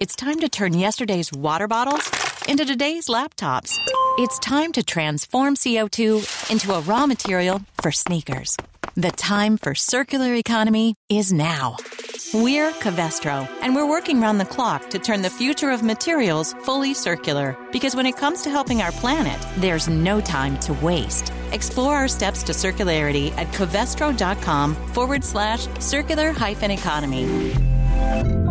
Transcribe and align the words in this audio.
It's 0.00 0.16
time 0.16 0.40
to 0.40 0.48
turn 0.48 0.74
yesterday's 0.74 1.32
water 1.32 1.68
bottles 1.68 2.10
into 2.48 2.64
today's 2.64 3.06
laptops. 3.06 3.78
It's 4.18 4.40
time 4.40 4.72
to 4.72 4.82
transform 4.82 5.54
CO2 5.54 6.50
into 6.50 6.72
a 6.74 6.80
raw 6.80 7.06
material 7.06 7.60
for 7.80 7.92
sneakers. 7.92 8.56
The 8.96 9.12
time 9.12 9.56
for 9.56 9.74
circular 9.76 10.34
economy 10.34 10.96
is 11.08 11.32
now. 11.32 11.76
We're 12.34 12.72
Covestro, 12.72 13.48
and 13.62 13.76
we're 13.76 13.88
working 13.88 14.20
round 14.20 14.40
the 14.40 14.44
clock 14.44 14.90
to 14.90 14.98
turn 14.98 15.22
the 15.22 15.30
future 15.30 15.70
of 15.70 15.84
materials 15.84 16.54
fully 16.64 16.92
circular. 16.92 17.56
Because 17.70 17.94
when 17.94 18.06
it 18.06 18.16
comes 18.16 18.42
to 18.42 18.50
helping 18.50 18.82
our 18.82 18.92
planet, 18.92 19.40
there's 19.58 19.88
no 19.88 20.20
time 20.20 20.58
to 20.60 20.72
waste. 20.74 21.32
Explore 21.52 21.94
our 21.94 22.08
steps 22.08 22.42
to 22.44 22.52
circularity 22.52 23.30
at 23.36 23.46
covestro.com 23.48 24.74
forward 24.74 25.22
slash 25.22 25.68
circular 25.78 26.32
hyphen 26.32 26.72
economy. 26.72 28.43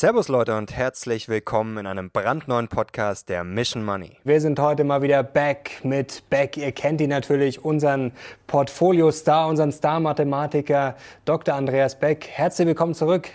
Servus 0.00 0.28
Leute 0.28 0.56
und 0.56 0.76
herzlich 0.76 1.28
willkommen 1.28 1.76
in 1.76 1.84
einem 1.84 2.12
brandneuen 2.12 2.68
Podcast 2.68 3.28
der 3.28 3.42
Mission 3.42 3.84
Money. 3.84 4.16
Wir 4.22 4.40
sind 4.40 4.60
heute 4.60 4.84
mal 4.84 5.02
wieder 5.02 5.24
back 5.24 5.80
mit 5.82 6.22
Beck. 6.30 6.56
Ihr 6.56 6.70
kennt 6.70 7.00
ihn 7.00 7.10
natürlich, 7.10 7.64
unseren 7.64 8.12
Portfolio-Star, 8.46 9.48
unseren 9.48 9.72
Star-Mathematiker 9.72 10.94
Dr. 11.24 11.56
Andreas 11.56 11.98
Beck. 11.98 12.28
Herzlich 12.28 12.68
willkommen 12.68 12.94
zurück. 12.94 13.28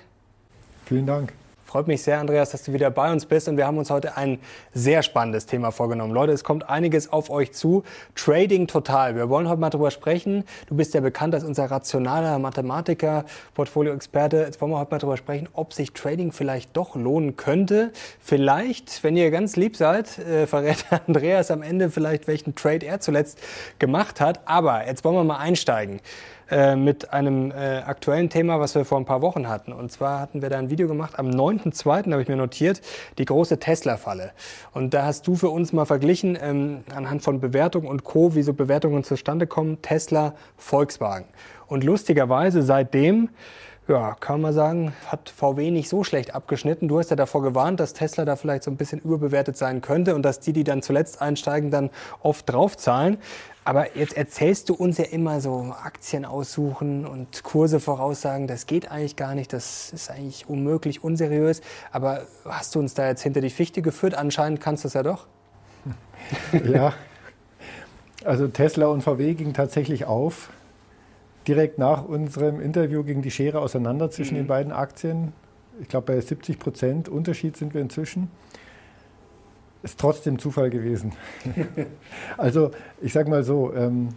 Vielen 0.86 1.06
Dank. 1.06 1.34
Freut 1.74 1.88
mich 1.88 2.04
sehr, 2.04 2.20
Andreas, 2.20 2.52
dass 2.52 2.62
du 2.62 2.72
wieder 2.72 2.92
bei 2.92 3.12
uns 3.12 3.26
bist. 3.26 3.48
Und 3.48 3.58
wir 3.58 3.66
haben 3.66 3.80
uns 3.80 3.90
heute 3.90 4.16
ein 4.16 4.38
sehr 4.76 5.02
spannendes 5.02 5.48
Thema 5.48 5.72
vorgenommen. 5.72 6.14
Leute, 6.14 6.32
es 6.32 6.44
kommt 6.44 6.70
einiges 6.70 7.12
auf 7.12 7.32
euch 7.32 7.52
zu. 7.52 7.82
Trading 8.14 8.68
total. 8.68 9.16
Wir 9.16 9.28
wollen 9.28 9.50
heute 9.50 9.60
mal 9.60 9.72
darüber 9.72 9.90
sprechen. 9.90 10.44
Du 10.68 10.76
bist 10.76 10.94
ja 10.94 11.02
bekannt 11.02 11.34
als 11.34 11.44
unser 11.44 11.72
rationaler 11.72 12.38
Mathematiker, 12.38 13.26
Portfolio-Experte. 13.56 14.44
Jetzt 14.46 14.62
wollen 14.62 14.72
wir 14.72 14.78
heute 14.78 14.92
mal 14.92 15.00
darüber 15.00 15.18
sprechen, 15.18 15.50
ob 15.54 15.74
sich 15.74 15.94
Trading 15.94 16.32
vielleicht 16.32 16.78
doch 16.78 16.96
lohnen 16.96 17.38
könnte. 17.38 17.92
Vielleicht, 18.20 19.04
wenn 19.04 19.18
ihr 19.18 19.32
ganz 19.32 19.56
lieb 19.56 19.76
seid, 19.76 20.20
äh, 20.20 20.46
verrät 20.46 20.86
Andreas 21.08 21.50
am 21.50 21.64
Ende 21.64 21.90
vielleicht, 21.90 22.28
welchen 22.28 22.54
Trade 22.54 22.86
er 22.86 23.00
zuletzt 23.00 23.40
gemacht 23.80 24.22
hat. 24.22 24.42
Aber 24.46 24.86
jetzt 24.86 25.04
wollen 25.04 25.16
wir 25.16 25.24
mal 25.24 25.38
einsteigen. 25.38 26.02
Äh, 26.54 26.76
mit 26.76 27.12
einem 27.12 27.50
äh, 27.50 27.80
aktuellen 27.80 28.30
Thema, 28.30 28.60
was 28.60 28.76
wir 28.76 28.86
vor 28.86 29.00
ein 29.00 29.06
paar 29.06 29.24
Wochen 29.24 29.50
hatten. 29.50 29.74
Und 29.74 29.92
zwar 29.92 30.20
hatten 30.20 30.44
wir 30.44 30.52
da 30.52 30.60
ein 30.60 30.70
Video 30.70 30.88
gemacht 30.88 31.18
am 31.18 31.32
9.2., 31.32 32.12
habe 32.12 32.22
ich 32.22 32.28
mir 32.28 32.36
notiert, 32.36 32.80
die 33.18 33.26
große 33.26 33.58
Tesla-Falle. 33.58 34.34
Und 34.72 34.94
da 34.94 35.04
hast 35.04 35.26
du 35.26 35.34
für 35.34 35.50
uns 35.50 35.74
mal 35.74 35.86
verglichen, 35.86 36.38
ähm, 36.40 36.84
anhand 36.94 37.24
von 37.24 37.40
Bewertungen 37.40 37.88
und 37.88 38.04
Co., 38.04 38.36
wie 38.36 38.44
so 38.44 38.54
Bewertungen 38.54 39.04
zustande 39.04 39.48
kommen, 39.48 39.82
Tesla, 39.82 40.36
Volkswagen. 40.56 41.26
Und 41.66 41.84
lustigerweise 41.84 42.62
seitdem 42.62 43.30
ja, 43.88 44.16
kann 44.20 44.40
man 44.40 44.54
sagen, 44.54 44.94
hat 45.08 45.30
VW 45.30 45.70
nicht 45.70 45.90
so 45.90 46.04
schlecht 46.04 46.34
abgeschnitten. 46.34 46.88
Du 46.88 47.00
hast 47.00 47.10
ja 47.10 47.18
davor 47.18 47.42
gewarnt, 47.42 47.80
dass 47.80 47.94
Tesla 47.94 48.24
da 48.24 48.38
vielleicht 48.38 48.64
so 48.64 48.72
ein 48.72 48.78
bisschen 48.78 49.00
überbewertet 49.02 49.58
sein 49.58 49.82
könnte 49.82 50.16
und 50.16 50.24
dass 50.24 50.40
die, 50.40 50.54
die 50.54 50.64
dann 50.64 50.82
zuletzt 50.82 51.22
einsteigen, 51.22 51.70
dann 51.70 51.90
oft 52.22 52.50
draufzahlen. 52.50 53.18
Aber 53.66 53.98
jetzt 53.98 54.16
erzählst 54.16 54.70
du 54.70 54.74
uns 54.74 54.98
ja 54.98 55.06
immer 55.06 55.42
so 55.42 55.74
Aktien 55.84 56.26
aussuchen 56.26 57.06
und 57.06 57.44
Kurse 57.44 57.80
voraussagen. 57.80 58.48
Das 58.48 58.68
geht 58.68 58.90
eigentlich 58.90 59.16
gar 59.16 59.36
nicht. 59.36 59.52
Das 59.52 59.92
ist 59.92 60.10
eigentlich 60.10 60.48
unmöglich, 60.50 61.04
unseriös. 61.04 61.62
Aber 61.92 62.24
hast 62.46 62.76
du 62.76 62.80
uns 62.80 62.94
da 62.94 63.08
jetzt 63.08 63.22
hinter 63.24 63.42
die 63.42 63.50
Fichte 63.50 63.82
geführt? 63.82 64.16
Anscheinend 64.16 64.62
kannst 64.62 64.84
du 64.84 64.88
es 64.88 64.94
ja 64.94 65.04
doch. 65.04 65.28
Ja, 66.64 66.94
also 68.24 68.48
Tesla 68.48 68.88
und 68.88 69.02
VW 69.02 69.34
gingen 69.34 69.54
tatsächlich 69.54 70.06
auf. 70.06 70.50
Direkt 71.48 71.78
nach 71.78 72.06
unserem 72.06 72.62
Interview 72.62 73.04
ging 73.04 73.22
die 73.22 73.32
Schere 73.32 73.60
auseinander 73.60 74.10
zwischen 74.10 74.36
mhm. 74.36 74.42
den 74.42 74.48
beiden 74.48 74.72
Aktien. 74.72 75.34
Ich 75.82 75.90
glaube, 75.90 76.14
bei 76.14 76.22
70 76.22 76.60
Prozent 76.60 77.10
Unterschied 77.10 77.58
sind 77.58 77.74
wir 77.74 77.82
inzwischen. 77.82 78.30
Ist 79.82 80.00
trotzdem 80.00 80.40
Zufall 80.40 80.70
gewesen. 80.70 81.12
also, 82.38 82.72
ich 83.02 83.12
sage 83.12 83.30
mal 83.30 83.44
so, 83.44 83.74
ähm, 83.74 84.10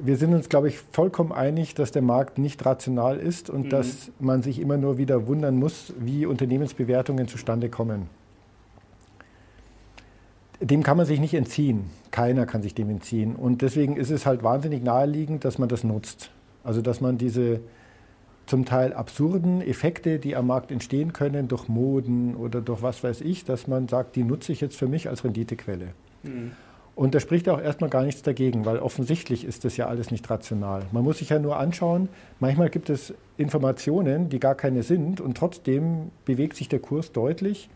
wir 0.00 0.16
sind 0.16 0.32
uns, 0.32 0.48
glaube 0.48 0.68
ich, 0.68 0.78
vollkommen 0.78 1.32
einig, 1.32 1.74
dass 1.74 1.90
der 1.90 2.02
Markt 2.02 2.38
nicht 2.38 2.64
rational 2.64 3.18
ist 3.18 3.50
und 3.50 3.66
mhm. 3.66 3.70
dass 3.70 4.12
man 4.20 4.42
sich 4.42 4.60
immer 4.60 4.76
nur 4.76 4.98
wieder 4.98 5.26
wundern 5.26 5.56
muss, 5.56 5.92
wie 5.98 6.26
Unternehmensbewertungen 6.26 7.26
zustande 7.26 7.68
kommen. 7.68 8.08
Dem 10.60 10.82
kann 10.82 10.96
man 10.96 11.06
sich 11.06 11.20
nicht 11.20 11.34
entziehen. 11.34 11.90
Keiner 12.10 12.46
kann 12.46 12.62
sich 12.62 12.74
dem 12.74 12.90
entziehen. 12.90 13.36
Und 13.36 13.62
deswegen 13.62 13.96
ist 13.96 14.10
es 14.10 14.26
halt 14.26 14.42
wahnsinnig 14.42 14.82
naheliegend, 14.82 15.44
dass 15.44 15.58
man 15.58 15.68
das 15.68 15.84
nutzt. 15.84 16.30
Also 16.64 16.82
dass 16.82 17.00
man 17.00 17.18
diese 17.18 17.60
zum 18.46 18.64
Teil 18.64 18.92
absurden 18.92 19.60
Effekte, 19.62 20.18
die 20.18 20.34
am 20.34 20.48
Markt 20.48 20.72
entstehen 20.72 21.12
können, 21.12 21.46
durch 21.46 21.68
Moden 21.68 22.34
oder 22.34 22.60
durch 22.60 22.82
was 22.82 23.04
weiß 23.04 23.20
ich, 23.20 23.44
dass 23.44 23.68
man 23.68 23.86
sagt, 23.86 24.16
die 24.16 24.24
nutze 24.24 24.50
ich 24.50 24.60
jetzt 24.60 24.76
für 24.76 24.88
mich 24.88 25.08
als 25.08 25.22
Renditequelle. 25.22 25.88
Mhm. 26.24 26.52
Und 26.96 27.14
da 27.14 27.20
spricht 27.20 27.48
auch 27.48 27.60
erstmal 27.60 27.88
gar 27.88 28.02
nichts 28.02 28.22
dagegen, 28.22 28.66
weil 28.66 28.78
offensichtlich 28.78 29.44
ist 29.44 29.64
das 29.64 29.76
ja 29.76 29.86
alles 29.86 30.10
nicht 30.10 30.28
rational. 30.28 30.82
Man 30.90 31.04
muss 31.04 31.18
sich 31.18 31.30
ja 31.30 31.38
nur 31.38 31.56
anschauen, 31.56 32.08
manchmal 32.40 32.68
gibt 32.68 32.90
es 32.90 33.14
Informationen, 33.36 34.28
die 34.28 34.40
gar 34.40 34.56
keine 34.56 34.82
sind 34.82 35.20
und 35.20 35.36
trotzdem 35.36 36.10
bewegt 36.24 36.56
sich 36.56 36.68
der 36.68 36.80
Kurs 36.80 37.12
deutlich. 37.12 37.70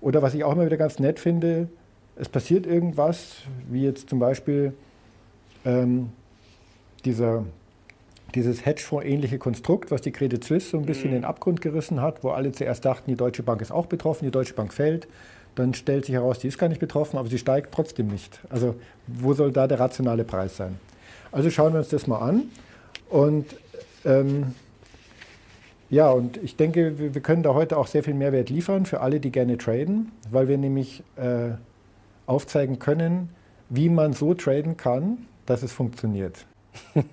Oder 0.00 0.20
was 0.20 0.34
ich 0.34 0.44
auch 0.44 0.52
immer 0.52 0.66
wieder 0.66 0.76
ganz 0.76 0.98
nett 0.98 1.18
finde, 1.18 1.68
es 2.16 2.28
passiert 2.28 2.66
irgendwas, 2.66 3.38
wie 3.70 3.82
jetzt 3.82 4.08
zum 4.08 4.18
Beispiel 4.18 4.74
ähm, 5.64 6.10
dieser 7.04 7.44
dieses 8.34 8.66
Hedgefonds-ähnliche 8.66 9.38
Konstrukt, 9.38 9.90
was 9.90 10.00
die 10.00 10.10
Credit 10.10 10.42
Suisse 10.42 10.70
so 10.70 10.78
ein 10.78 10.86
bisschen 10.86 11.10
mhm. 11.10 11.16
in 11.16 11.22
den 11.22 11.24
Abgrund 11.24 11.60
gerissen 11.60 12.00
hat, 12.00 12.24
wo 12.24 12.30
alle 12.30 12.52
zuerst 12.52 12.84
dachten, 12.84 13.10
die 13.10 13.16
Deutsche 13.16 13.42
Bank 13.42 13.62
ist 13.62 13.70
auch 13.70 13.86
betroffen, 13.86 14.24
die 14.24 14.30
Deutsche 14.30 14.54
Bank 14.54 14.72
fällt. 14.72 15.06
Dann 15.54 15.72
stellt 15.72 16.06
sich 16.06 16.14
heraus, 16.14 16.40
die 16.40 16.48
ist 16.48 16.58
gar 16.58 16.68
nicht 16.68 16.80
betroffen, 16.80 17.16
aber 17.16 17.28
sie 17.28 17.38
steigt 17.38 17.72
trotzdem 17.72 18.08
nicht. 18.08 18.40
Also 18.50 18.74
wo 19.06 19.34
soll 19.34 19.52
da 19.52 19.68
der 19.68 19.78
rationale 19.78 20.24
Preis 20.24 20.56
sein? 20.56 20.80
Also 21.30 21.48
schauen 21.50 21.72
wir 21.72 21.78
uns 21.78 21.90
das 21.90 22.06
mal 22.08 22.18
an. 22.18 22.44
Und 23.08 23.46
ähm, 24.04 24.54
ja, 25.90 26.10
und 26.10 26.38
ich 26.38 26.56
denke, 26.56 26.98
wir, 26.98 27.20
können 27.20 27.44
da 27.44 27.54
heute 27.54 27.76
auch 27.76 27.86
sehr 27.86 28.02
viel 28.02 28.14
Mehrwert 28.14 28.50
liefern 28.50 28.84
für 28.84 29.00
alle, 29.00 29.20
die 29.20 29.30
gerne 29.30 29.58
traden, 29.58 30.10
weil 30.30 30.48
wir 30.48 30.58
nämlich 30.58 31.04
äh, 31.16 31.50
aufzeigen 32.26 32.78
können, 32.78 33.30
wie 33.68 33.88
man 33.88 34.12
so 34.12 34.34
traden 34.34 34.76
kann, 34.76 35.26
dass 35.46 35.62
es 35.62 35.72
funktioniert. 35.72 36.46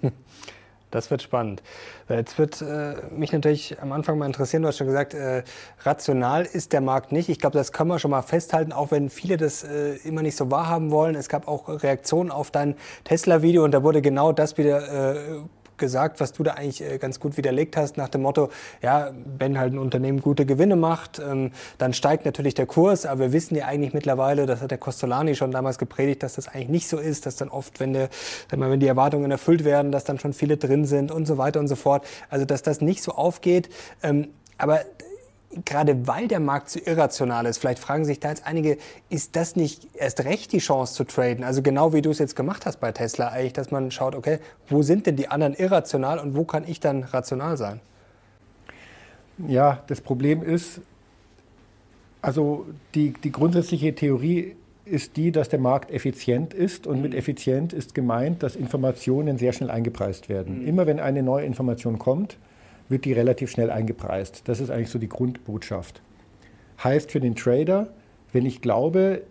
Das 0.91 1.09
wird 1.09 1.21
spannend. 1.21 1.63
Jetzt 2.09 2.37
wird 2.37 2.61
äh, 2.61 2.95
mich 3.15 3.31
natürlich 3.31 3.81
am 3.81 3.93
Anfang 3.93 4.17
mal 4.17 4.25
interessieren, 4.25 4.61
du 4.61 4.67
hast 4.67 4.77
schon 4.77 4.87
gesagt, 4.87 5.13
äh, 5.13 5.43
rational 5.83 6.43
ist 6.43 6.73
der 6.73 6.81
Markt 6.81 7.13
nicht. 7.13 7.29
Ich 7.29 7.39
glaube, 7.39 7.57
das 7.57 7.71
können 7.71 7.89
wir 7.89 7.97
schon 7.97 8.11
mal 8.11 8.21
festhalten, 8.21 8.73
auch 8.73 8.91
wenn 8.91 9.09
viele 9.09 9.37
das 9.37 9.63
äh, 9.63 9.95
immer 10.03 10.21
nicht 10.21 10.35
so 10.35 10.51
wahrhaben 10.51 10.91
wollen. 10.91 11.15
Es 11.15 11.29
gab 11.29 11.47
auch 11.47 11.69
Reaktionen 11.81 12.29
auf 12.29 12.51
dein 12.51 12.75
Tesla-Video 13.05 13.63
und 13.63 13.71
da 13.71 13.83
wurde 13.83 14.01
genau 14.01 14.33
das 14.33 14.57
wieder 14.57 15.15
äh, 15.15 15.39
gesagt, 15.81 16.21
was 16.21 16.31
du 16.31 16.43
da 16.43 16.53
eigentlich 16.53 16.81
äh, 16.81 16.97
ganz 16.97 17.19
gut 17.19 17.35
widerlegt 17.35 17.75
hast, 17.75 17.97
nach 17.97 18.07
dem 18.07 18.21
Motto, 18.21 18.49
ja, 18.81 19.11
wenn 19.37 19.59
halt 19.59 19.73
ein 19.73 19.79
Unternehmen 19.79 20.21
gute 20.21 20.45
Gewinne 20.45 20.77
macht, 20.77 21.19
ähm, 21.19 21.51
dann 21.77 21.93
steigt 21.93 22.23
natürlich 22.23 22.53
der 22.53 22.67
Kurs, 22.67 23.05
aber 23.05 23.19
wir 23.19 23.33
wissen 23.33 23.55
ja 23.55 23.65
eigentlich 23.65 23.93
mittlerweile, 23.93 24.45
das 24.45 24.61
hat 24.61 24.71
der 24.71 24.77
Costolani 24.77 25.35
schon 25.35 25.51
damals 25.51 25.77
gepredigt, 25.77 26.23
dass 26.23 26.35
das 26.35 26.47
eigentlich 26.47 26.69
nicht 26.69 26.87
so 26.87 26.97
ist, 26.97 27.25
dass 27.25 27.35
dann 27.35 27.49
oft, 27.49 27.81
wenn, 27.81 27.91
der, 27.91 28.07
wenn 28.49 28.79
die 28.79 28.87
Erwartungen 28.87 29.29
erfüllt 29.29 29.65
werden, 29.65 29.91
dass 29.91 30.05
dann 30.05 30.19
schon 30.19 30.31
viele 30.31 30.55
drin 30.55 30.85
sind 30.85 31.11
und 31.11 31.25
so 31.25 31.37
weiter 31.37 31.59
und 31.59 31.67
so 31.67 31.75
fort. 31.75 32.05
Also, 32.29 32.45
dass 32.45 32.61
das 32.61 32.79
nicht 32.79 33.03
so 33.03 33.11
aufgeht. 33.11 33.69
Ähm, 34.01 34.29
aber 34.57 34.81
gerade 35.65 36.07
weil 36.07 36.27
der 36.27 36.39
Markt 36.39 36.69
so 36.69 36.79
irrational 36.83 37.45
ist, 37.45 37.57
vielleicht 37.57 37.79
fragen 37.79 38.05
sich 38.05 38.19
da 38.19 38.29
jetzt 38.29 38.45
einige, 38.45 38.77
ist 39.09 39.35
das 39.35 39.55
nicht 39.55 39.87
erst 39.95 40.23
recht 40.23 40.51
die 40.51 40.59
Chance 40.59 40.93
zu 40.93 41.03
traden? 41.03 41.43
Also 41.43 41.61
genau 41.61 41.93
wie 41.93 42.01
du 42.01 42.09
es 42.09 42.19
jetzt 42.19 42.35
gemacht 42.35 42.65
hast 42.65 42.79
bei 42.79 42.91
Tesla 42.91 43.29
eigentlich, 43.29 43.53
dass 43.53 43.71
man 43.71 43.91
schaut, 43.91 44.15
okay, 44.15 44.39
wo 44.67 44.81
sind 44.81 45.05
denn 45.07 45.15
die 45.15 45.27
anderen 45.27 45.53
irrational 45.53 46.19
und 46.19 46.35
wo 46.35 46.43
kann 46.43 46.63
ich 46.67 46.79
dann 46.79 47.03
rational 47.03 47.57
sein? 47.57 47.79
Ja, 49.47 49.83
das 49.87 50.01
Problem 50.01 50.43
ist, 50.43 50.81
also 52.21 52.65
die, 52.93 53.13
die 53.13 53.31
grundsätzliche 53.31 53.95
Theorie 53.95 54.55
ist 54.85 55.17
die, 55.17 55.31
dass 55.31 55.49
der 55.49 55.59
Markt 55.59 55.91
effizient 55.91 56.53
ist 56.53 56.85
und 56.85 57.01
mit 57.01 57.11
mhm. 57.11 57.17
effizient 57.17 57.73
ist 57.73 57.93
gemeint, 57.95 58.43
dass 58.43 58.55
Informationen 58.55 59.37
sehr 59.37 59.53
schnell 59.53 59.71
eingepreist 59.71 60.29
werden. 60.29 60.61
Mhm. 60.61 60.67
Immer 60.67 60.87
wenn 60.87 60.99
eine 60.99 61.23
neue 61.23 61.45
Information 61.45 61.97
kommt, 61.97 62.37
wird 62.91 63.05
die 63.05 63.13
relativ 63.13 63.49
schnell 63.49 63.71
eingepreist. 63.71 64.43
Das 64.47 64.59
ist 64.59 64.69
eigentlich 64.69 64.89
so 64.89 64.99
die 64.99 65.09
Grundbotschaft. 65.09 66.01
Heißt 66.83 67.11
für 67.11 67.19
den 67.19 67.35
Trader, 67.35 67.87
wenn 68.31 68.45
ich 68.45 68.61
glaube, 68.61 69.23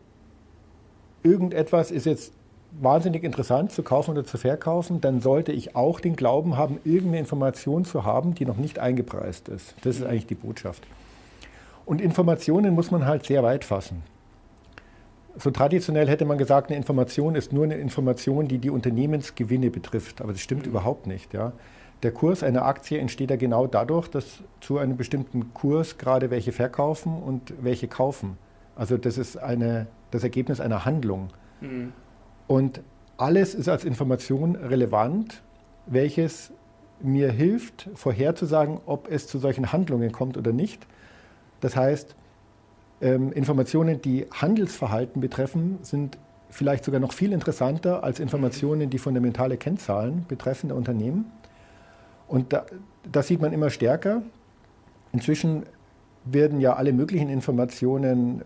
irgendetwas 1.22 1.90
ist 1.90 2.06
jetzt 2.06 2.32
wahnsinnig 2.72 3.24
interessant 3.24 3.72
zu 3.72 3.82
kaufen 3.82 4.12
oder 4.12 4.24
zu 4.24 4.38
verkaufen, 4.38 5.00
dann 5.00 5.20
sollte 5.20 5.52
ich 5.52 5.74
auch 5.74 6.00
den 6.00 6.16
Glauben 6.16 6.56
haben, 6.56 6.78
irgendeine 6.84 7.18
Information 7.18 7.84
zu 7.84 8.04
haben, 8.04 8.34
die 8.34 8.44
noch 8.44 8.56
nicht 8.56 8.78
eingepreist 8.78 9.48
ist. 9.48 9.74
Das 9.82 9.96
ist 9.96 10.04
eigentlich 10.04 10.26
die 10.26 10.34
Botschaft. 10.34 10.86
Und 11.84 12.00
Informationen 12.00 12.74
muss 12.74 12.90
man 12.90 13.06
halt 13.06 13.26
sehr 13.26 13.42
weit 13.42 13.64
fassen. 13.64 14.02
so 15.36 15.50
traditionell 15.50 16.08
hätte 16.08 16.24
man 16.24 16.38
gesagt, 16.38 16.70
eine 16.70 16.76
Information 16.76 17.34
ist 17.34 17.52
nur 17.52 17.64
eine 17.64 17.76
Information, 17.76 18.46
die 18.46 18.58
die 18.58 18.70
Unternehmensgewinne 18.70 19.70
betrifft. 19.70 20.20
Aber 20.20 20.32
das 20.32 20.40
stimmt 20.40 20.62
mhm. 20.62 20.70
überhaupt 20.70 21.06
nicht. 21.06 21.32
Ja. 21.34 21.52
Der 22.02 22.12
Kurs 22.12 22.42
einer 22.42 22.64
Aktie 22.64 22.98
entsteht 22.98 23.30
ja 23.30 23.36
genau 23.36 23.66
dadurch, 23.66 24.08
dass 24.08 24.42
zu 24.60 24.78
einem 24.78 24.96
bestimmten 24.96 25.52
Kurs 25.52 25.98
gerade 25.98 26.30
welche 26.30 26.52
verkaufen 26.52 27.22
und 27.22 27.52
welche 27.60 27.88
kaufen. 27.88 28.38
Also 28.74 28.96
das 28.96 29.18
ist 29.18 29.36
eine, 29.36 29.86
das 30.10 30.22
Ergebnis 30.22 30.60
einer 30.60 30.84
Handlung. 30.84 31.28
Mhm. 31.60 31.92
Und 32.46 32.80
alles 33.18 33.54
ist 33.54 33.68
als 33.68 33.84
Information 33.84 34.56
relevant, 34.56 35.42
welches 35.86 36.52
mir 37.02 37.30
hilft, 37.30 37.88
vorherzusagen, 37.94 38.80
ob 38.86 39.10
es 39.10 39.26
zu 39.26 39.38
solchen 39.38 39.72
Handlungen 39.72 40.12
kommt 40.12 40.36
oder 40.36 40.52
nicht. 40.52 40.86
Das 41.60 41.76
heißt, 41.76 42.14
ähm, 43.02 43.32
Informationen, 43.32 44.00
die 44.00 44.26
Handelsverhalten 44.30 45.20
betreffen, 45.20 45.78
sind 45.82 46.18
vielleicht 46.50 46.84
sogar 46.84 47.00
noch 47.00 47.12
viel 47.12 47.32
interessanter 47.32 48.02
als 48.04 48.20
Informationen, 48.20 48.90
die 48.90 48.98
fundamentale 48.98 49.56
Kennzahlen 49.56 50.24
betreffen 50.26 50.68
der 50.68 50.76
Unternehmen. 50.76 51.30
Und 52.30 52.52
da, 52.52 52.64
das 53.10 53.26
sieht 53.26 53.40
man 53.40 53.52
immer 53.52 53.70
stärker. 53.70 54.22
Inzwischen 55.12 55.64
werden 56.24 56.60
ja 56.60 56.74
alle 56.74 56.92
möglichen 56.92 57.28
Informationen 57.28 58.42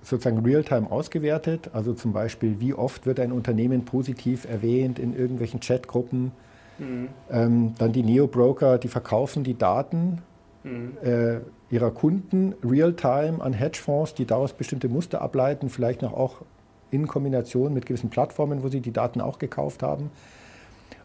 sozusagen 0.00 0.38
real-time 0.38 0.90
ausgewertet. 0.90 1.70
Also 1.74 1.92
zum 1.92 2.12
Beispiel, 2.12 2.58
wie 2.58 2.72
oft 2.72 3.04
wird 3.04 3.20
ein 3.20 3.30
Unternehmen 3.30 3.84
positiv 3.84 4.46
erwähnt 4.46 4.98
in 4.98 5.14
irgendwelchen 5.14 5.60
Chatgruppen. 5.60 6.32
Mhm. 6.78 7.08
Ähm, 7.30 7.74
dann 7.78 7.92
die 7.92 8.02
Neo-Broker, 8.02 8.78
die 8.78 8.88
verkaufen 8.88 9.44
die 9.44 9.58
Daten 9.58 10.22
mhm. 10.64 10.96
äh, 11.04 11.40
ihrer 11.68 11.90
Kunden 11.90 12.54
real-time 12.64 13.42
an 13.42 13.52
Hedgefonds, 13.52 14.14
die 14.14 14.24
daraus 14.24 14.54
bestimmte 14.54 14.88
Muster 14.88 15.20
ableiten, 15.20 15.68
vielleicht 15.68 16.00
noch 16.00 16.14
auch 16.14 16.42
in 16.90 17.06
Kombination 17.06 17.74
mit 17.74 17.84
gewissen 17.84 18.08
Plattformen, 18.08 18.62
wo 18.62 18.68
sie 18.68 18.80
die 18.80 18.92
Daten 18.92 19.20
auch 19.20 19.38
gekauft 19.38 19.82
haben. 19.82 20.10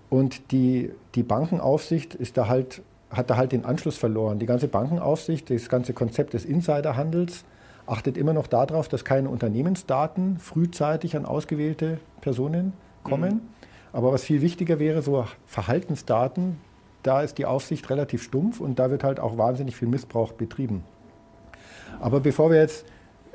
Und 0.10 0.52
die, 0.52 0.92
die 1.16 1.24
Bankenaufsicht 1.24 2.16
ist 2.16 2.38
da 2.38 2.48
halt, 2.48 2.82
hat 3.10 3.30
da 3.30 3.38
halt 3.38 3.52
den 3.52 3.66
Anschluss 3.66 3.98
verloren. 3.98 4.40
Die 4.40 4.46
ganze 4.46 4.68
Bankenaufsicht, 4.68 5.50
das 5.50 5.70
ganze 5.70 5.94
Konzept 5.94 6.34
des 6.34 6.46
Insiderhandels, 6.46 7.44
achtet 7.86 8.18
immer 8.18 8.34
noch 8.34 8.48
darauf, 8.48 8.88
dass 8.88 9.06
keine 9.06 9.30
Unternehmensdaten 9.30 10.38
frühzeitig 10.40 11.16
an 11.16 11.26
ausgewählte 11.26 12.00
Personen 12.22 12.74
kommen. 13.04 13.36
Mhm. 13.36 13.42
Aber 13.94 14.12
was 14.12 14.24
viel 14.24 14.42
wichtiger 14.42 14.80
wäre, 14.80 15.02
so 15.02 15.26
Verhaltensdaten, 15.46 16.58
da 17.04 17.22
ist 17.22 17.38
die 17.38 17.46
Aufsicht 17.46 17.90
relativ 17.90 18.22
stumpf 18.24 18.60
und 18.60 18.80
da 18.80 18.92
wird 18.92 19.04
halt 19.04 19.20
auch 19.20 19.38
wahnsinnig 19.38 19.76
viel 19.76 19.88
Missbrauch 19.88 20.34
betrieben. 20.34 20.84
Aber 22.00 22.20
bevor 22.20 22.52
wir 22.52 22.58
jetzt 22.58 22.86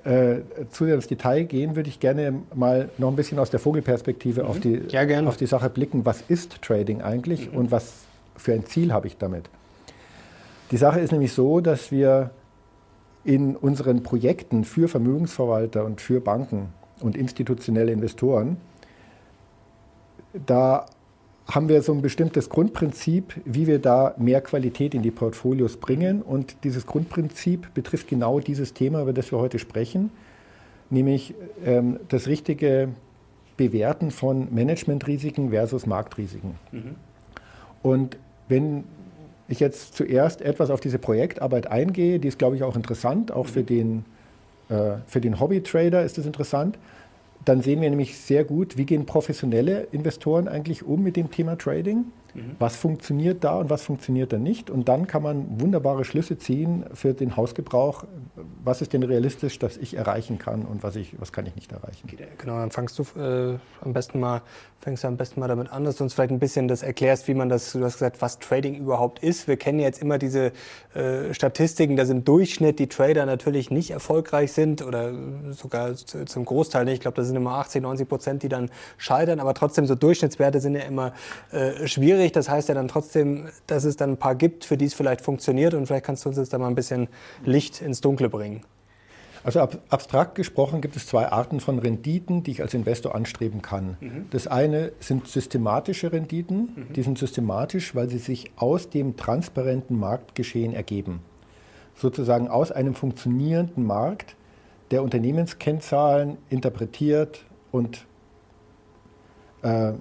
äh, 0.04 0.40
zu 0.70 0.84
sehr 0.84 0.94
ins 0.94 1.06
Detail 1.06 1.44
gehen, 1.44 1.76
würde 1.76 1.88
ich 1.88 2.00
gerne 2.00 2.42
mal 2.54 2.90
noch 2.98 3.08
ein 3.08 3.16
bisschen 3.16 3.38
aus 3.38 3.50
der 3.50 3.60
Vogelperspektive 3.60 4.42
mhm. 4.42 4.48
auf, 4.48 4.60
die, 4.60 4.82
ja, 4.88 5.26
auf 5.26 5.36
die 5.36 5.46
Sache 5.46 5.70
blicken. 5.70 6.04
Was 6.04 6.22
ist 6.22 6.60
Trading 6.62 7.02
eigentlich 7.02 7.50
mhm. 7.50 7.58
und 7.58 7.70
was 7.70 8.04
für 8.36 8.52
ein 8.52 8.66
Ziel 8.66 8.92
habe 8.92 9.06
ich 9.06 9.16
damit? 9.16 9.48
Die 10.70 10.76
Sache 10.76 11.00
ist 11.00 11.12
nämlich 11.12 11.32
so, 11.32 11.60
dass 11.60 11.92
wir 11.92 12.30
in 13.24 13.56
unseren 13.56 14.02
Projekten 14.02 14.64
für 14.64 14.88
Vermögensverwalter 14.88 15.84
und 15.84 16.00
für 16.00 16.20
Banken 16.20 16.70
und 17.00 17.16
institutionelle 17.16 17.92
Investoren, 17.92 18.56
da 20.46 20.86
haben 21.46 21.68
wir 21.68 21.82
so 21.82 21.92
ein 21.92 22.02
bestimmtes 22.02 22.48
Grundprinzip, 22.48 23.40
wie 23.44 23.66
wir 23.66 23.78
da 23.78 24.14
mehr 24.16 24.40
Qualität 24.40 24.94
in 24.94 25.02
die 25.02 25.10
Portfolios 25.10 25.76
bringen. 25.76 26.22
Und 26.22 26.56
dieses 26.64 26.86
Grundprinzip 26.86 27.74
betrifft 27.74 28.08
genau 28.08 28.40
dieses 28.40 28.74
Thema, 28.74 29.02
über 29.02 29.12
das 29.12 29.32
wir 29.32 29.38
heute 29.38 29.58
sprechen, 29.58 30.10
nämlich 30.90 31.34
ähm, 31.64 31.98
das 32.08 32.26
richtige 32.26 32.90
Bewerten 33.56 34.10
von 34.10 34.54
Managementrisiken 34.54 35.50
versus 35.50 35.86
Marktrisiken. 35.86 36.54
Mhm. 36.70 36.94
Und 37.82 38.18
wenn 38.48 38.84
ich 39.48 39.60
jetzt 39.60 39.94
zuerst 39.94 40.40
etwas 40.40 40.70
auf 40.70 40.80
diese 40.80 40.98
Projektarbeit 40.98 41.66
eingehe, 41.66 42.18
die 42.18 42.28
ist, 42.28 42.38
glaube 42.38 42.56
ich, 42.56 42.62
auch 42.62 42.76
interessant, 42.76 43.32
auch 43.32 43.46
für 43.46 43.62
den, 43.62 44.04
äh, 44.68 44.94
für 45.06 45.20
den 45.20 45.40
Hobby-Trader 45.40 46.04
ist 46.04 46.18
es 46.18 46.26
interessant, 46.26 46.78
dann 47.44 47.62
sehen 47.62 47.80
wir 47.80 47.90
nämlich 47.90 48.16
sehr 48.16 48.44
gut, 48.44 48.76
wie 48.76 48.84
gehen 48.84 49.06
professionelle 49.06 49.88
Investoren 49.92 50.48
eigentlich 50.48 50.84
um 50.84 51.02
mit 51.02 51.16
dem 51.16 51.30
Thema 51.30 51.56
Trading. 51.56 52.04
Mhm. 52.34 52.56
Was 52.58 52.76
funktioniert 52.76 53.44
da 53.44 53.58
und 53.58 53.70
was 53.70 53.82
funktioniert 53.82 54.32
da 54.32 54.38
nicht? 54.38 54.70
Und 54.70 54.88
dann 54.88 55.06
kann 55.06 55.22
man 55.22 55.60
wunderbare 55.60 56.04
Schlüsse 56.04 56.38
ziehen 56.38 56.84
für 56.94 57.14
den 57.14 57.36
Hausgebrauch. 57.36 58.04
Was 58.64 58.80
ist 58.80 58.92
denn 58.92 59.02
realistisch, 59.02 59.58
dass 59.58 59.76
ich 59.76 59.96
erreichen 59.96 60.38
kann 60.38 60.64
und 60.64 60.82
was, 60.82 60.96
ich, 60.96 61.20
was 61.20 61.32
kann 61.32 61.46
ich 61.46 61.54
nicht 61.54 61.72
erreichen? 61.72 62.08
Genau, 62.38 62.58
dann 62.58 62.70
fangst 62.70 62.98
du 62.98 63.02
äh, 63.18 63.58
am 63.80 63.92
besten 63.92 64.20
mal 64.20 64.42
fängst 64.82 65.04
du 65.04 65.08
am 65.08 65.16
besten 65.16 65.38
mal 65.38 65.46
damit 65.46 65.70
an, 65.70 65.84
dass 65.84 65.96
du 65.96 66.04
uns 66.04 66.12
vielleicht 66.12 66.32
ein 66.32 66.40
bisschen 66.40 66.66
das 66.66 66.82
erklärst, 66.82 67.28
wie 67.28 67.34
man 67.34 67.48
das, 67.48 67.72
du 67.72 67.84
hast 67.84 67.94
gesagt, 67.94 68.20
was 68.20 68.40
Trading 68.40 68.74
überhaupt 68.74 69.22
ist. 69.22 69.46
Wir 69.46 69.56
kennen 69.56 69.78
jetzt 69.78 70.02
immer 70.02 70.18
diese 70.18 70.50
äh, 70.94 71.32
Statistiken, 71.32 71.96
dass 71.96 72.10
im 72.10 72.24
Durchschnitt 72.24 72.80
die 72.80 72.88
Trader 72.88 73.24
natürlich 73.24 73.70
nicht 73.70 73.92
erfolgreich 73.92 74.52
sind 74.52 74.82
oder 74.82 75.12
sogar 75.52 75.94
zum 75.94 76.44
Großteil 76.44 76.84
nicht. 76.84 76.94
Ich 76.94 77.00
glaube, 77.00 77.14
das 77.14 77.28
sind 77.28 77.36
immer 77.36 77.52
80, 77.52 77.80
90 77.80 78.08
Prozent, 78.08 78.42
die 78.42 78.48
dann 78.48 78.70
scheitern, 78.96 79.38
aber 79.38 79.54
trotzdem 79.54 79.86
so 79.86 79.94
Durchschnittswerte 79.94 80.60
sind 80.60 80.74
ja 80.74 80.82
immer 80.82 81.12
äh, 81.52 81.86
schwierig. 81.86 82.32
Das 82.32 82.48
heißt 82.48 82.68
ja 82.68 82.74
dann 82.74 82.88
trotzdem, 82.88 83.48
dass 83.68 83.84
es 83.84 83.96
dann 83.96 84.10
ein 84.10 84.16
paar 84.16 84.34
gibt, 84.34 84.64
für 84.64 84.76
die 84.76 84.86
es 84.86 84.94
vielleicht 84.94 85.20
funktioniert. 85.20 85.74
Und 85.74 85.86
vielleicht 85.86 86.04
kannst 86.04 86.24
du 86.24 86.28
uns 86.28 86.38
jetzt 86.38 86.52
da 86.52 86.58
mal 86.58 86.66
ein 86.66 86.74
bisschen 86.74 87.06
Licht 87.44 87.80
ins 87.82 88.00
Dunkle 88.00 88.28
bringen. 88.28 88.51
Also 89.44 89.60
ab, 89.60 89.78
abstrakt 89.88 90.34
gesprochen 90.36 90.80
gibt 90.80 90.94
es 90.96 91.06
zwei 91.06 91.30
Arten 91.30 91.60
von 91.60 91.78
Renditen, 91.78 92.42
die 92.42 92.52
ich 92.52 92.62
als 92.62 92.74
Investor 92.74 93.14
anstreben 93.14 93.60
kann. 93.60 93.96
Mhm. 94.00 94.26
Das 94.30 94.46
eine 94.46 94.92
sind 95.00 95.26
systematische 95.26 96.12
Renditen. 96.12 96.72
Mhm. 96.76 96.92
Die 96.92 97.02
sind 97.02 97.18
systematisch, 97.18 97.94
weil 97.94 98.08
sie 98.08 98.18
sich 98.18 98.52
aus 98.56 98.88
dem 98.88 99.16
transparenten 99.16 99.98
Marktgeschehen 99.98 100.72
ergeben. 100.72 101.20
Sozusagen 101.96 102.48
aus 102.48 102.70
einem 102.70 102.94
funktionierenden 102.94 103.84
Markt, 103.84 104.36
der 104.90 105.02
Unternehmenskennzahlen 105.02 106.38
interpretiert 106.48 107.44
und 107.70 108.06
äh, 109.62 109.92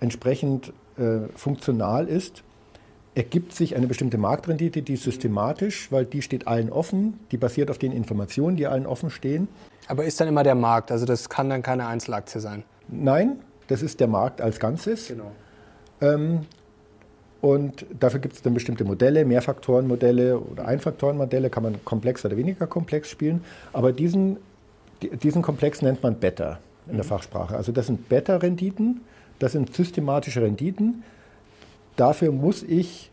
entsprechend 0.00 0.72
äh, 0.98 1.28
funktional 1.36 2.08
ist, 2.08 2.42
ergibt 3.20 3.52
sich 3.52 3.76
eine 3.76 3.86
bestimmte 3.86 4.16
Marktrendite, 4.16 4.80
die 4.80 4.94
ist 4.94 5.02
systematisch, 5.02 5.92
weil 5.92 6.06
die 6.06 6.22
steht 6.22 6.48
allen 6.48 6.72
offen, 6.72 7.20
die 7.32 7.36
basiert 7.36 7.70
auf 7.70 7.76
den 7.76 7.92
Informationen, 7.92 8.56
die 8.56 8.66
allen 8.66 8.86
offen 8.86 9.10
stehen. 9.10 9.46
Aber 9.88 10.04
ist 10.04 10.18
dann 10.22 10.28
immer 10.28 10.42
der 10.42 10.54
Markt, 10.54 10.90
also 10.90 11.04
das 11.04 11.28
kann 11.28 11.50
dann 11.50 11.62
keine 11.62 11.86
Einzelaktie 11.86 12.40
sein? 12.40 12.62
Nein, 12.88 13.40
das 13.68 13.82
ist 13.82 14.00
der 14.00 14.08
Markt 14.08 14.40
als 14.40 14.58
Ganzes. 14.58 15.08
Genau. 15.08 15.32
Ähm, 16.00 16.46
und 17.42 17.84
dafür 17.98 18.20
gibt 18.20 18.36
es 18.36 18.42
dann 18.42 18.54
bestimmte 18.54 18.84
Modelle, 18.84 19.26
Mehrfaktorenmodelle 19.26 20.38
oder 20.38 20.66
Einfaktorenmodelle, 20.66 21.50
kann 21.50 21.64
man 21.64 21.84
komplex 21.84 22.24
oder 22.24 22.38
weniger 22.38 22.66
komplex 22.66 23.10
spielen. 23.10 23.44
Aber 23.74 23.92
diesen, 23.92 24.38
diesen 25.22 25.42
Komplex 25.42 25.82
nennt 25.82 26.02
man 26.02 26.14
Beta 26.14 26.58
in 26.86 26.94
der 26.94 27.04
mhm. 27.04 27.08
Fachsprache. 27.08 27.54
Also 27.54 27.70
das 27.70 27.86
sind 27.86 28.08
Beta-Renditen. 28.08 29.02
Das 29.38 29.52
sind 29.52 29.74
systematische 29.74 30.40
Renditen. 30.40 31.02
Dafür 31.96 32.32
muss 32.32 32.62
ich 32.62 33.09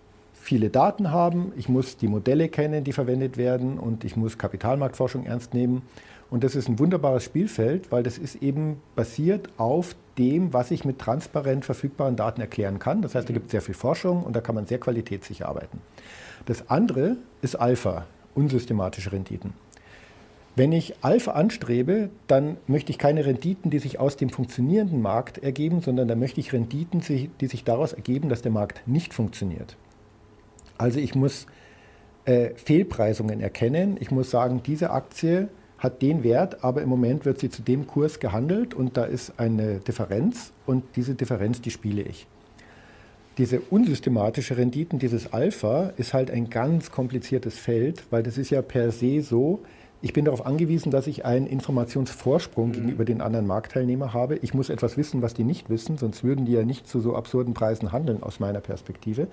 viele 0.48 0.70
Daten 0.70 1.12
haben, 1.12 1.52
ich 1.58 1.68
muss 1.68 1.98
die 1.98 2.08
Modelle 2.08 2.48
kennen, 2.48 2.86
die 2.86 2.94
verwendet 2.94 3.36
werden 3.36 3.78
und 3.78 4.06
ich 4.06 4.16
muss 4.16 4.38
Kapitalmarktforschung 4.38 5.26
ernst 5.26 5.54
nehmen. 5.54 5.82
Und 6.30 6.46
das 6.46 6.56
ist 6.56 6.70
ein 6.70 6.80
wunderbares 6.80 7.26
Spielfeld, 7.26 7.92
weil 7.92 8.02
das 8.02 8.18
ist 8.18 8.42
eben 8.42 8.82
basiert 8.96 9.50
auf 9.58 9.98
dem, 10.18 10.54
was 10.54 10.72
ich 10.72 10.86
mit 10.86 11.00
transparent 11.00 11.66
verfügbaren 11.66 12.16
Daten 12.16 12.40
erklären 12.40 12.80
kann. 12.80 13.02
Das 13.02 13.14
heißt, 13.14 13.28
da 13.28 13.34
gibt 13.34 13.48
es 13.48 13.52
sehr 13.52 13.62
viel 13.62 13.76
Forschung 13.76 14.24
und 14.24 14.38
da 14.38 14.42
kann 14.42 14.56
man 14.56 14.66
sehr 14.66 14.80
qualitätssicher 14.80 15.50
arbeiten. 15.50 15.82
Das 16.46 16.70
andere 16.70 17.18
ist 17.42 17.60
Alpha, 17.60 18.06
unsystematische 18.34 19.12
Renditen. 19.12 19.54
Wenn 20.56 20.72
ich 20.72 20.96
Alpha 21.02 21.32
anstrebe, 21.32 22.10
dann 22.28 22.56
möchte 22.68 22.92
ich 22.92 22.98
keine 22.98 23.26
Renditen, 23.26 23.70
die 23.70 23.80
sich 23.80 24.00
aus 24.00 24.16
dem 24.16 24.30
funktionierenden 24.30 25.02
Markt 25.02 25.40
ergeben, 25.40 25.82
sondern 25.82 26.08
da 26.08 26.16
möchte 26.16 26.40
ich 26.40 26.54
Renditen, 26.54 27.02
die 27.02 27.48
sich 27.48 27.64
daraus 27.66 27.92
ergeben, 27.92 28.30
dass 28.30 28.44
der 28.44 28.54
Markt 28.54 28.88
nicht 28.88 29.14
funktioniert. 29.14 29.76
Also 30.78 31.00
ich 31.00 31.16
muss 31.16 31.48
äh, 32.26 32.52
Fehlpreisungen 32.56 33.40
erkennen. 33.40 33.98
Ich 34.00 34.12
muss 34.12 34.30
sagen, 34.30 34.62
diese 34.66 34.92
Aktie 34.92 35.50
hat 35.78 36.02
den 36.02 36.24
Wert, 36.24 36.64
aber 36.64 36.82
im 36.82 36.90
Moment 36.90 37.26
wird 37.26 37.40
sie 37.40 37.50
zu 37.50 37.62
dem 37.62 37.88
Kurs 37.88 38.20
gehandelt 38.20 38.74
und 38.74 38.98
da 38.98 39.06
ist 39.06 39.34
eine 39.38 39.80
Differenz 39.80 40.52
und 40.66 40.84
diese 40.96 41.14
Differenz, 41.14 41.62
die 41.62 41.72
spiele 41.72 42.02
ich. 42.02 42.28
Diese 43.38 43.60
unsystematische 43.60 44.58
Renditen, 44.58 44.98
dieses 44.98 45.32
Alpha, 45.32 45.94
ist 45.98 46.16
halt 46.16 46.32
ein 46.32 46.50
ganz 46.50 46.92
kompliziertes 46.92 47.58
Feld, 47.58 48.04
weil 48.10 48.24
das 48.24 48.40
ist 48.40 48.50
ja 48.50 48.64
per 48.64 48.92
se 48.92 49.22
so, 49.22 49.60
ich 50.02 50.14
bin 50.14 50.26
darauf 50.26 50.46
angewiesen, 50.46 50.92
dass 50.92 51.08
ich 51.08 51.26
einen 51.26 51.48
Informationsvorsprung 51.48 52.70
mhm. 52.70 52.74
gegenüber 52.74 53.06
den 53.06 53.22
anderen 53.22 53.48
Marktteilnehmern 53.48 54.14
habe. 54.14 54.38
Ich 54.38 54.54
muss 54.54 54.70
etwas 54.70 54.98
wissen, 54.98 55.22
was 55.22 55.34
die 55.34 55.44
nicht 55.44 55.70
wissen, 55.70 55.98
sonst 55.98 56.24
würden 56.24 56.46
die 56.46 56.54
ja 56.54 56.64
nicht 56.64 56.88
zu 56.88 57.00
so 57.00 57.16
absurden 57.16 57.54
Preisen 57.54 57.92
handeln 57.92 58.22
aus 58.24 58.40
meiner 58.40 58.62
Perspektive. 58.62 59.28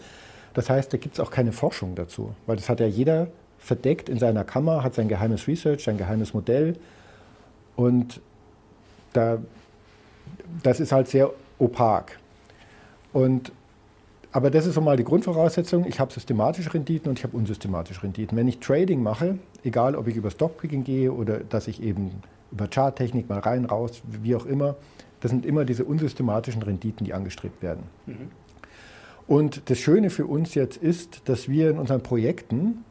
Das 0.54 0.70
heißt, 0.70 0.92
da 0.92 0.96
gibt 0.96 1.14
es 1.14 1.20
auch 1.20 1.30
keine 1.30 1.52
Forschung 1.52 1.94
dazu, 1.94 2.34
weil 2.46 2.56
das 2.56 2.68
hat 2.68 2.80
ja 2.80 2.86
jeder 2.86 3.28
verdeckt 3.58 4.08
in 4.08 4.18
seiner 4.18 4.44
Kammer, 4.44 4.82
hat 4.82 4.94
sein 4.94 5.08
geheimes 5.08 5.48
Research, 5.48 5.84
sein 5.84 5.98
geheimes 5.98 6.34
Modell 6.34 6.76
und 7.76 8.20
da, 9.12 9.38
das 10.62 10.80
ist 10.80 10.92
halt 10.92 11.08
sehr 11.08 11.30
opak. 11.58 12.18
Und, 13.12 13.52
aber 14.32 14.50
das 14.50 14.66
ist 14.66 14.74
so 14.74 14.80
mal 14.80 14.96
die 14.96 15.04
Grundvoraussetzung. 15.04 15.86
Ich 15.86 16.00
habe 16.00 16.12
systematische 16.12 16.74
Renditen 16.74 17.08
und 17.08 17.18
ich 17.18 17.24
habe 17.24 17.36
unsystematische 17.36 18.02
Renditen. 18.02 18.36
Wenn 18.36 18.48
ich 18.48 18.58
Trading 18.58 19.02
mache, 19.02 19.38
egal 19.62 19.94
ob 19.94 20.08
ich 20.08 20.16
über 20.16 20.30
Stockpicking 20.30 20.84
gehe 20.84 21.12
oder 21.12 21.38
dass 21.38 21.68
ich 21.68 21.82
eben 21.82 22.10
über 22.50 22.68
Charttechnik 22.68 23.28
mal 23.28 23.38
rein, 23.38 23.64
raus, 23.64 24.02
wie 24.22 24.34
auch 24.34 24.46
immer, 24.46 24.76
das 25.20 25.30
sind 25.30 25.46
immer 25.46 25.64
diese 25.64 25.84
unsystematischen 25.84 26.62
Renditen, 26.62 27.06
die 27.06 27.14
angestrebt 27.14 27.62
werden. 27.62 27.84
Mhm. 28.06 28.30
Und 29.26 29.70
das 29.70 29.78
Schöne 29.78 30.10
für 30.10 30.26
uns 30.26 30.54
jetzt 30.54 30.76
ist, 30.76 31.22
dass 31.28 31.48
wir 31.48 31.70
in 31.70 31.78
unseren 31.78 32.02
Projekten 32.02 32.84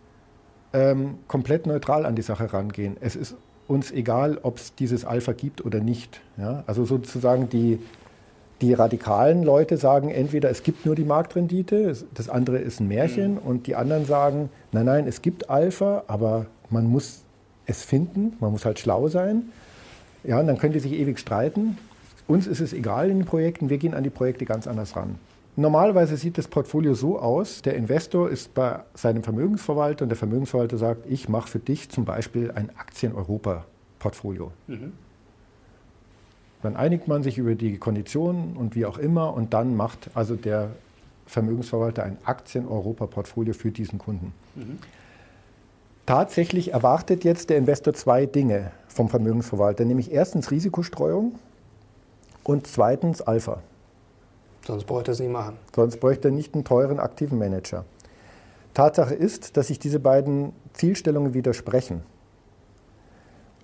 ähm, 0.74 1.16
komplett 1.28 1.68
neutral 1.68 2.06
an 2.06 2.16
die 2.16 2.22
Sache 2.22 2.52
rangehen. 2.52 2.98
Es 3.00 3.16
ist 3.16 3.36
uns 3.68 3.92
egal, 3.92 4.40
ob 4.42 4.58
es 4.58 4.75
dieses 4.75 5.06
Alpha 5.06 5.34
gibt 5.34 5.63
oder 5.63 5.80
nicht. 5.80 6.22
Ja? 6.38 6.63
Also 6.68 6.86
sozusagen 6.86 7.50
die, 7.50 7.80
die 8.62 8.74
radikalen 8.74 9.44
Leute 9.44 9.78
sagen 9.78 10.10
entweder, 10.10 10.50
es 10.50 10.63
gibt 10.63 10.86
nur 10.86 10.96
die 10.96 11.06
Marktrendite, 11.06 11.96
das 12.13 12.30
andere 12.30 12.58
ist 12.58 12.80
ein 12.80 12.88
Märchen, 12.88 13.34
mhm. 13.34 13.38
und 13.40 13.68
die 13.68 13.75
anderen 13.75 14.06
sagen, 14.06 14.50
nein, 14.72 14.86
nein, 14.86 15.08
es 15.08 15.22
gibt 15.22 15.50
Alpha, 15.50 16.04
aber 16.08 16.48
man 16.70 16.88
muss 16.88 17.24
es 17.66 17.84
finden, 17.84 18.34
man 18.40 18.52
muss 18.52 18.66
halt 18.66 18.80
schlau 18.80 19.08
sein. 19.08 19.44
Ja, 20.24 20.40
und 20.40 20.48
dann 20.48 20.58
können 20.58 20.74
die 20.74 20.80
sich 20.80 20.94
ewig 20.94 21.20
streiten. 21.20 21.78
Uns 22.28 22.48
ist 22.48 22.62
es 22.62 22.74
egal 22.74 23.10
in 23.10 23.20
den 23.20 23.25
Projekten, 23.25 23.70
wir 23.70 23.78
gehen 23.78 23.94
an 23.94 24.04
die 24.04 24.10
Projekte 24.10 24.46
ganz 24.46 24.68
anders 24.68 24.96
ran. 24.96 25.16
Normalerweise 25.55 26.17
sieht 26.17 26.39
das 26.39 26.48
Portfolio 26.48 26.95
so 26.95 27.19
aus, 27.19 27.62
der 27.62 27.75
Investor 27.75 28.29
ist 28.29 28.55
bei 28.55 28.79
seinem 28.95 29.24
Vermögensverwalter 29.24 30.03
und 30.03 30.10
der 30.10 30.17
Vermögensverwalter 30.17 30.79
sagt, 30.79 31.05
ich 31.07 31.29
mache 31.29 31.48
für 31.48 31.60
dich 31.60 31.89
zum 31.89 32.05
Beispiel 32.05 32.51
ein 32.51 32.72
Aktien-Europa-Portfolio. 32.75 34.51
Mhm. 34.65 34.93
Dann 36.63 36.75
einigt 36.75 37.07
man 37.07 37.22
sich 37.22 37.38
über 37.38 37.53
die 37.53 37.77
Konditionen 37.77 38.57
und 38.57 38.75
wie 38.75 38.86
auch 38.86 38.98
immer 38.98 39.36
und 39.36 39.53
dann 39.53 39.75
macht 39.75 40.10
also 40.15 40.36
der 40.36 40.72
Vermögensverwalter 41.27 42.03
ein 42.03 42.17
Aktien-Europa-Portfolio 42.24 43.53
für 43.53 43.69
diesen 43.69 44.00
Kunden. 44.00 44.33
Mhm. 44.55 44.79
Tatsächlich 46.07 46.74
erwartet 46.74 47.24
jetzt 47.24 47.51
der 47.51 47.57
Investor 47.57 47.93
zwei 47.93 48.25
Dinge 48.25 48.72
vom 48.88 49.07
Vermögensverwalter, 49.07 49.86
nämlich 49.86 50.12
erstens 50.12 50.50
Risikostreuung 50.50 51.36
und 52.43 52.65
zweitens 52.65 53.22
Alpha. 53.22 53.62
Sonst 54.65 54.86
bräuchte 54.86 55.12
er 55.12 55.13
es 55.13 55.20
nicht 55.20 55.32
machen. 55.32 55.58
Sonst 55.75 56.00
bräuchte 56.00 56.29
er 56.29 56.32
nicht 56.32 56.53
einen 56.53 56.63
teuren 56.63 57.00
aktiven 57.00 57.38
Manager. 57.38 57.86
Tatsache 58.74 59.13
ist, 59.13 59.58
dass 59.58 59.67
sich 59.67 59.77
diese 59.77 60.00
beiden 60.00 60.53
Zielstellungen 60.74 61.34
widersprechen. 61.34 62.01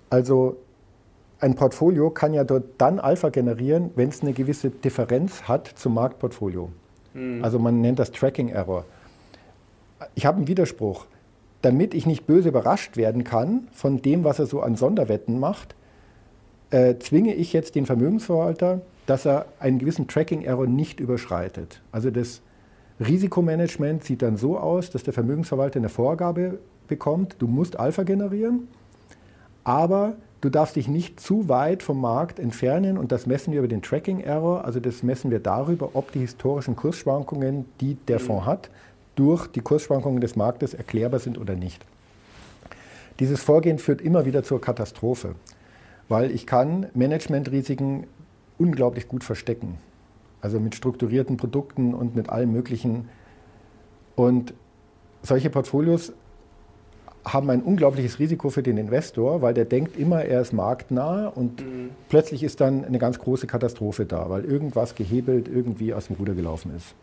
Also 0.08 0.56
ein 1.40 1.54
Portfolio 1.54 2.10
kann 2.10 2.34
ja 2.34 2.44
dort 2.44 2.64
dann 2.78 3.00
Alpha 3.00 3.30
generieren, 3.30 3.90
wenn 3.96 4.10
es 4.10 4.20
eine 4.22 4.32
gewisse 4.32 4.70
Differenz 4.70 5.44
hat 5.44 5.68
zum 5.68 5.94
Marktportfolio. 5.94 6.70
Mhm. 7.14 7.42
Also 7.42 7.58
man 7.58 7.80
nennt 7.80 7.98
das 7.98 8.12
Tracking 8.12 8.50
Error. 8.50 8.84
Ich 10.14 10.26
habe 10.26 10.36
einen 10.36 10.48
Widerspruch. 10.48 11.06
Damit 11.62 11.92
ich 11.92 12.06
nicht 12.06 12.26
böse 12.26 12.48
überrascht 12.48 12.96
werden 12.96 13.22
kann 13.24 13.68
von 13.72 14.00
dem, 14.00 14.24
was 14.24 14.38
er 14.38 14.46
so 14.46 14.60
an 14.60 14.76
Sonderwetten 14.76 15.38
macht, 15.38 15.74
äh, 16.70 16.96
zwinge 16.98 17.34
ich 17.34 17.52
jetzt 17.52 17.74
den 17.74 17.86
Vermögensverwalter, 17.86 18.80
dass 19.06 19.26
er 19.26 19.46
einen 19.58 19.78
gewissen 19.78 20.06
Tracking-Error 20.06 20.66
nicht 20.66 21.00
überschreitet. 21.00 21.80
Also 21.90 22.10
das 22.10 22.42
Risikomanagement 23.00 24.04
sieht 24.04 24.22
dann 24.22 24.36
so 24.36 24.58
aus, 24.58 24.90
dass 24.90 25.02
der 25.02 25.12
Vermögensverwalter 25.12 25.78
eine 25.78 25.88
Vorgabe 25.88 26.58
bekommt, 26.86 27.36
du 27.38 27.46
musst 27.46 27.78
Alpha 27.78 28.02
generieren, 28.02 28.68
aber 29.64 30.16
du 30.40 30.48
darfst 30.48 30.76
dich 30.76 30.86
nicht 30.86 31.18
zu 31.18 31.48
weit 31.48 31.82
vom 31.82 32.00
Markt 32.00 32.38
entfernen 32.38 32.98
und 32.98 33.10
das 33.10 33.26
messen 33.26 33.52
wir 33.52 33.60
über 33.60 33.68
den 33.68 33.82
Tracking-Error, 33.82 34.64
also 34.64 34.80
das 34.80 35.02
messen 35.02 35.30
wir 35.30 35.40
darüber, 35.40 35.90
ob 35.94 36.12
die 36.12 36.20
historischen 36.20 36.76
Kursschwankungen, 36.76 37.64
die 37.80 37.94
der 37.94 38.20
mhm. 38.20 38.24
Fonds 38.24 38.46
hat, 38.46 38.70
durch 39.16 39.46
die 39.48 39.60
Kursschwankungen 39.60 40.20
des 40.20 40.36
Marktes 40.36 40.74
erklärbar 40.74 41.20
sind 41.20 41.38
oder 41.38 41.54
nicht. 41.54 41.84
Dieses 43.18 43.42
Vorgehen 43.42 43.78
führt 43.78 44.00
immer 44.00 44.24
wieder 44.24 44.42
zur 44.42 44.60
Katastrophe 44.60 45.34
weil 46.10 46.32
ich 46.32 46.44
kann 46.44 46.86
Managementrisiken 46.92 48.08
unglaublich 48.58 49.06
gut 49.06 49.22
verstecken. 49.22 49.78
Also 50.42 50.58
mit 50.58 50.74
strukturierten 50.74 51.36
Produkten 51.36 51.94
und 51.94 52.16
mit 52.16 52.28
allem 52.28 52.50
Möglichen. 52.50 53.08
Und 54.16 54.52
solche 55.22 55.50
Portfolios 55.50 56.12
haben 57.24 57.48
ein 57.50 57.62
unglaubliches 57.62 58.18
Risiko 58.18 58.50
für 58.50 58.62
den 58.62 58.76
Investor, 58.76 59.40
weil 59.40 59.54
der 59.54 59.66
denkt 59.66 59.96
immer, 59.96 60.24
er 60.24 60.40
ist 60.40 60.52
marktnah 60.52 61.28
und 61.28 61.60
mhm. 61.60 61.90
plötzlich 62.08 62.42
ist 62.42 62.60
dann 62.60 62.84
eine 62.84 62.98
ganz 62.98 63.18
große 63.20 63.46
Katastrophe 63.46 64.04
da, 64.04 64.28
weil 64.30 64.44
irgendwas 64.44 64.96
gehebelt 64.96 65.46
irgendwie 65.46 65.94
aus 65.94 66.08
dem 66.08 66.16
Ruder 66.16 66.34
gelaufen 66.34 66.72
ist. 66.76 66.94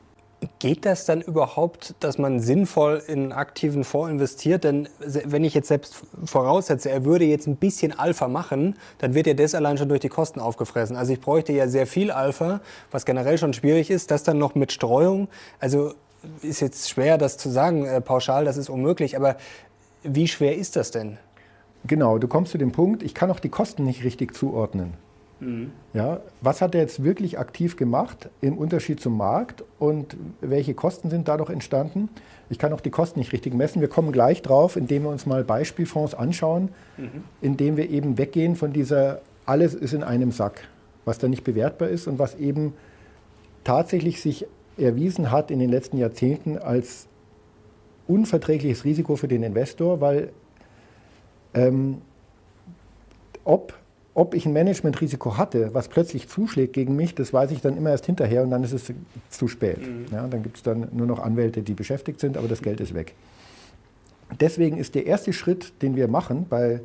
Geht 0.60 0.86
das 0.86 1.06
dann 1.06 1.22
überhaupt, 1.22 1.96
dass 2.00 2.20
man 2.20 2.40
sinnvoll 2.40 3.02
in 3.08 3.20
einen 3.20 3.32
aktiven 3.32 3.84
Fonds 3.84 4.12
investiert? 4.12 4.64
Denn 4.64 4.88
wenn 5.00 5.44
ich 5.44 5.56
jetzt 5.56 5.68
selbst 5.68 5.96
voraussetze, 6.26 6.92
er 6.92 7.06
würde 7.06 7.26
jetzt 7.26 7.48
ein 7.48 7.56
bisschen 7.56 7.98
Alpha 7.98 8.28
machen, 8.28 8.76
dann 9.00 9.16
wird 9.16 9.26
ja 9.26 9.34
das 9.34 9.56
allein 9.56 9.80
schon 9.80 9.90
durch 9.90 10.02
die 10.02 10.10
Kosten 10.10 10.40
aufgefressen. 10.40 10.96
Also 10.96 11.14
ich 11.14 11.22
bräuchte 11.22 11.54
ja 11.54 11.68
sehr 11.68 11.88
viel 11.88 12.12
Alpha, 12.12 12.62
was 12.92 13.06
generell 13.06 13.40
schon 13.40 13.54
schwierig 13.54 13.90
ist. 13.90 14.12
Das 14.12 14.22
dann 14.22 14.38
noch 14.38 14.54
mit 14.54 14.72
Streuung. 14.72 15.28
Also 15.60 15.94
ist 16.44 16.60
jetzt 16.60 16.88
schwer, 16.88 17.18
das 17.18 17.38
zu 17.38 17.50
sagen 17.50 17.86
äh, 17.86 18.00
pauschal, 18.00 18.46
das 18.46 18.58
ist 18.58 18.70
unmöglich. 18.70 19.16
Aber 19.16 19.38
wie 20.04 20.28
schwer 20.28 20.56
ist 20.56 20.76
das 20.76 20.92
denn? 20.92 21.18
Genau, 21.86 22.20
du 22.20 22.28
kommst 22.28 22.52
zu 22.52 22.60
dem 22.60 22.72
Punkt, 22.72 23.02
ich 23.02 23.16
kann 23.16 23.32
auch 23.32 23.40
die 23.40 23.50
Kosten 23.50 23.86
nicht 23.86 24.04
richtig 24.04 24.36
zuordnen. 24.36 24.94
Ja, 25.94 26.22
was 26.42 26.62
hat 26.62 26.74
er 26.74 26.82
jetzt 26.82 27.04
wirklich 27.04 27.38
aktiv 27.38 27.76
gemacht 27.76 28.30
im 28.42 28.58
Unterschied 28.58 29.00
zum 29.00 29.18
Markt 29.18 29.64
und 29.78 30.18
welche 30.42 30.74
Kosten 30.74 31.10
sind 31.10 31.28
dadurch 31.28 31.50
entstanden? 31.50 32.10
Ich 32.50 32.58
kann 32.58 32.74
auch 32.74 32.82
die 32.82 32.90
Kosten 32.90 33.20
nicht 33.20 33.34
richtig 33.34 33.54
messen. 33.54 33.82
Wir 33.82 33.88
kommen 33.88 34.12
gleich 34.12 34.42
drauf, 34.42 34.76
indem 34.76 35.04
wir 35.04 35.10
uns 35.10 35.26
mal 35.26 35.44
Beispielfonds 35.44 36.16
anschauen, 36.16 36.70
mhm. 36.98 37.24
indem 37.42 37.78
wir 37.78 37.90
eben 37.90 38.18
weggehen 38.18 38.56
von 38.56 38.74
dieser 38.74 39.22
alles 39.46 39.74
ist 39.74 39.94
in 39.94 40.04
einem 40.04 40.32
Sack, 40.32 40.68
was 41.06 41.20
da 41.20 41.28
nicht 41.28 41.44
bewertbar 41.44 41.90
ist 41.90 42.08
und 42.08 42.20
was 42.20 42.36
eben 42.36 42.74
tatsächlich 43.64 44.22
sich 44.22 44.48
erwiesen 44.78 45.32
hat 45.32 45.52
in 45.52 45.60
den 45.60 45.70
letzten 45.70 45.98
Jahrzehnten 45.98 46.58
als 46.58 47.08
unverträgliches 48.08 48.86
Risiko 48.86 49.16
für 49.16 49.28
den 49.28 49.44
Investor, 49.44 50.02
weil 50.02 50.32
ähm, 51.54 52.02
ob 53.44 53.74
ob 54.18 54.34
ich 54.34 54.48
ein 54.48 54.54
Managementrisiko 54.54 55.38
hatte, 55.38 55.76
was 55.76 55.90
plötzlich 55.90 56.28
zuschlägt 56.28 56.74
gegen 56.74 56.96
mich, 56.96 57.14
das 57.14 57.34
weiß 57.34 57.52
ich 57.52 57.62
dann 57.62 57.78
immer 57.78 57.92
erst 57.92 58.08
hinterher 58.08 58.42
und 58.42 58.50
dann 58.50 58.64
ist 58.64 58.74
es 58.74 58.92
zu 59.30 59.48
spät. 59.48 59.80
Mhm. 59.80 60.08
Ja, 60.12 60.26
dann 60.28 60.42
gibt 60.42 60.58
es 60.58 60.64
dann 60.64 60.88
nur 60.92 61.06
noch 61.06 61.20
Anwälte, 61.20 61.62
die 61.62 61.76
beschäftigt 61.76 62.20
sind, 62.20 62.36
aber 62.36 62.48
das 62.48 62.64
Geld 62.64 62.82
ist 62.82 62.96
weg. 62.96 63.14
Deswegen 64.40 64.78
ist 64.78 64.96
der 64.96 65.06
erste 65.06 65.34
Schritt, 65.34 65.72
den 65.84 65.96
wir 65.96 66.08
machen 66.08 66.48
bei 66.50 66.82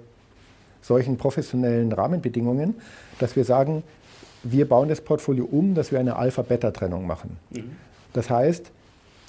solchen 0.83 1.17
professionellen 1.17 1.91
Rahmenbedingungen, 1.93 2.75
dass 3.19 3.35
wir 3.35 3.47
sagen, 3.47 3.83
wir 4.43 4.69
bauen 4.69 4.91
das 4.91 5.01
Portfolio 5.01 5.47
um, 5.47 5.75
dass 5.75 5.91
wir 5.91 6.01
eine 6.01 6.17
Alpha-Beta-Trennung 6.17 7.07
machen. 7.07 7.39
Mhm. 7.49 7.77
Das 8.13 8.29
heißt, 8.29 8.71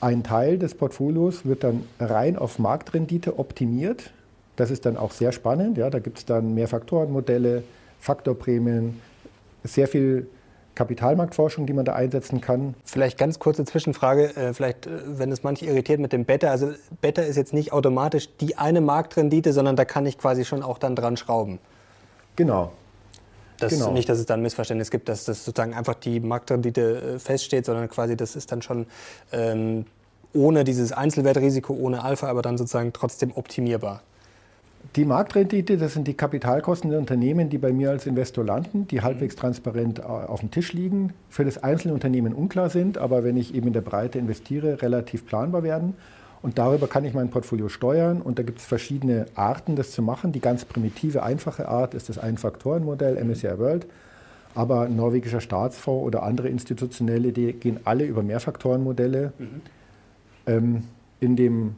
ein 0.01 0.23
Teil 0.23 0.59
des 0.59 0.75
Portfolios 0.75 1.45
wird 1.45 1.63
dann 1.63 1.83
rein 2.01 2.35
auf 2.35 2.59
Marktrendite 2.59 3.39
optimiert. 3.39 4.11
Das 4.57 4.71
ist 4.71 4.85
dann 4.85 4.97
auch 4.97 5.11
sehr 5.11 5.31
spannend. 5.31 5.77
Ja, 5.77 5.89
da 5.89 5.99
gibt 5.99 6.17
es 6.17 6.25
dann 6.25 6.53
mehr 6.53 6.67
Faktorenmodelle, 6.67 7.63
Faktorprämien, 8.03 8.99
sehr 9.63 9.87
viel 9.87 10.27
Kapitalmarktforschung, 10.75 11.65
die 11.65 11.73
man 11.73 11.85
da 11.85 11.93
einsetzen 11.93 12.41
kann. 12.41 12.75
Vielleicht 12.83 13.17
ganz 13.17 13.39
kurze 13.39 13.63
Zwischenfrage, 13.63 14.35
äh, 14.35 14.53
vielleicht, 14.53 14.87
äh, 14.87 14.89
wenn 15.05 15.31
es 15.31 15.43
manche 15.43 15.65
irritiert 15.65 16.01
mit 16.01 16.11
dem 16.11 16.25
Beta. 16.25 16.49
Also 16.49 16.71
Beta 16.99 17.21
ist 17.21 17.37
jetzt 17.37 17.53
nicht 17.53 17.71
automatisch 17.71 18.27
die 18.41 18.57
eine 18.57 18.81
Marktrendite, 18.81 19.53
sondern 19.53 19.77
da 19.77 19.85
kann 19.85 20.05
ich 20.05 20.17
quasi 20.17 20.43
schon 20.43 20.63
auch 20.63 20.79
dann 20.79 20.97
dran 20.97 21.15
schrauben. 21.15 21.59
Genau. 22.35 22.73
Das 23.59 23.71
genau. 23.71 23.91
Nicht, 23.91 24.09
dass 24.09 24.19
es 24.19 24.25
dann 24.25 24.41
ein 24.41 24.43
Missverständnis 24.43 24.91
gibt, 24.91 25.07
dass 25.07 25.23
das 25.23 25.45
sozusagen 25.45 25.73
einfach 25.73 25.95
die 25.95 26.19
Marktrendite 26.19 27.15
äh, 27.15 27.19
feststeht, 27.19 27.65
sondern 27.65 27.87
quasi 27.87 28.17
das 28.17 28.35
ist 28.35 28.51
dann 28.51 28.61
schon 28.61 28.85
ähm, 29.31 29.85
ohne 30.33 30.65
dieses 30.65 30.91
Einzelwertrisiko, 30.91 31.73
ohne 31.73 32.03
Alpha, 32.03 32.27
aber 32.27 32.41
dann 32.41 32.57
sozusagen 32.57 32.91
trotzdem 32.91 33.31
optimierbar. 33.33 34.01
Die 34.95 35.05
Marktrendite, 35.05 35.77
das 35.77 35.93
sind 35.93 36.07
die 36.07 36.13
Kapitalkosten 36.13 36.91
der 36.91 36.99
Unternehmen, 36.99 37.49
die 37.49 37.57
bei 37.57 37.73
mir 37.73 37.89
als 37.89 38.05
Investor 38.05 38.43
landen, 38.43 38.87
die 38.87 39.01
halbwegs 39.01 39.35
transparent 39.35 39.99
äh, 39.99 40.03
auf 40.03 40.41
dem 40.41 40.51
Tisch 40.51 40.73
liegen, 40.73 41.13
für 41.29 41.45
das 41.45 41.63
einzelne 41.63 41.93
Unternehmen 41.93 42.33
unklar 42.33 42.69
sind, 42.69 42.97
aber 42.97 43.23
wenn 43.23 43.37
ich 43.37 43.55
eben 43.55 43.67
in 43.67 43.73
der 43.73 43.81
Breite 43.81 44.19
investiere, 44.19 44.81
relativ 44.81 45.25
planbar 45.25 45.63
werden. 45.63 45.95
Und 46.43 46.57
darüber 46.57 46.87
kann 46.87 47.05
ich 47.05 47.13
mein 47.13 47.29
Portfolio 47.29 47.69
steuern. 47.69 48.21
Und 48.21 48.37
da 48.37 48.43
gibt 48.43 48.59
es 48.59 48.65
verschiedene 48.65 49.27
Arten, 49.33 49.77
das 49.77 49.91
zu 49.91 50.01
machen. 50.01 50.33
Die 50.33 50.41
ganz 50.41 50.65
primitive, 50.65 51.23
einfache 51.23 51.69
Art 51.69 51.93
ist 51.93 52.09
das 52.09 52.17
Ein-Faktoren-Modell 52.17 53.15
MSCI 53.23 53.57
World. 53.57 53.87
Aber 54.53 54.89
norwegischer 54.89 55.39
Staatsfonds 55.39 56.05
oder 56.05 56.23
andere 56.23 56.49
institutionelle, 56.49 57.31
die 57.31 57.53
gehen 57.53 57.79
alle 57.85 58.03
über 58.03 58.23
Mehrfaktorenmodelle. 58.23 59.31
Mhm. 59.39 59.61
Ähm, 60.45 60.83
in 61.21 61.37
dem 61.37 61.75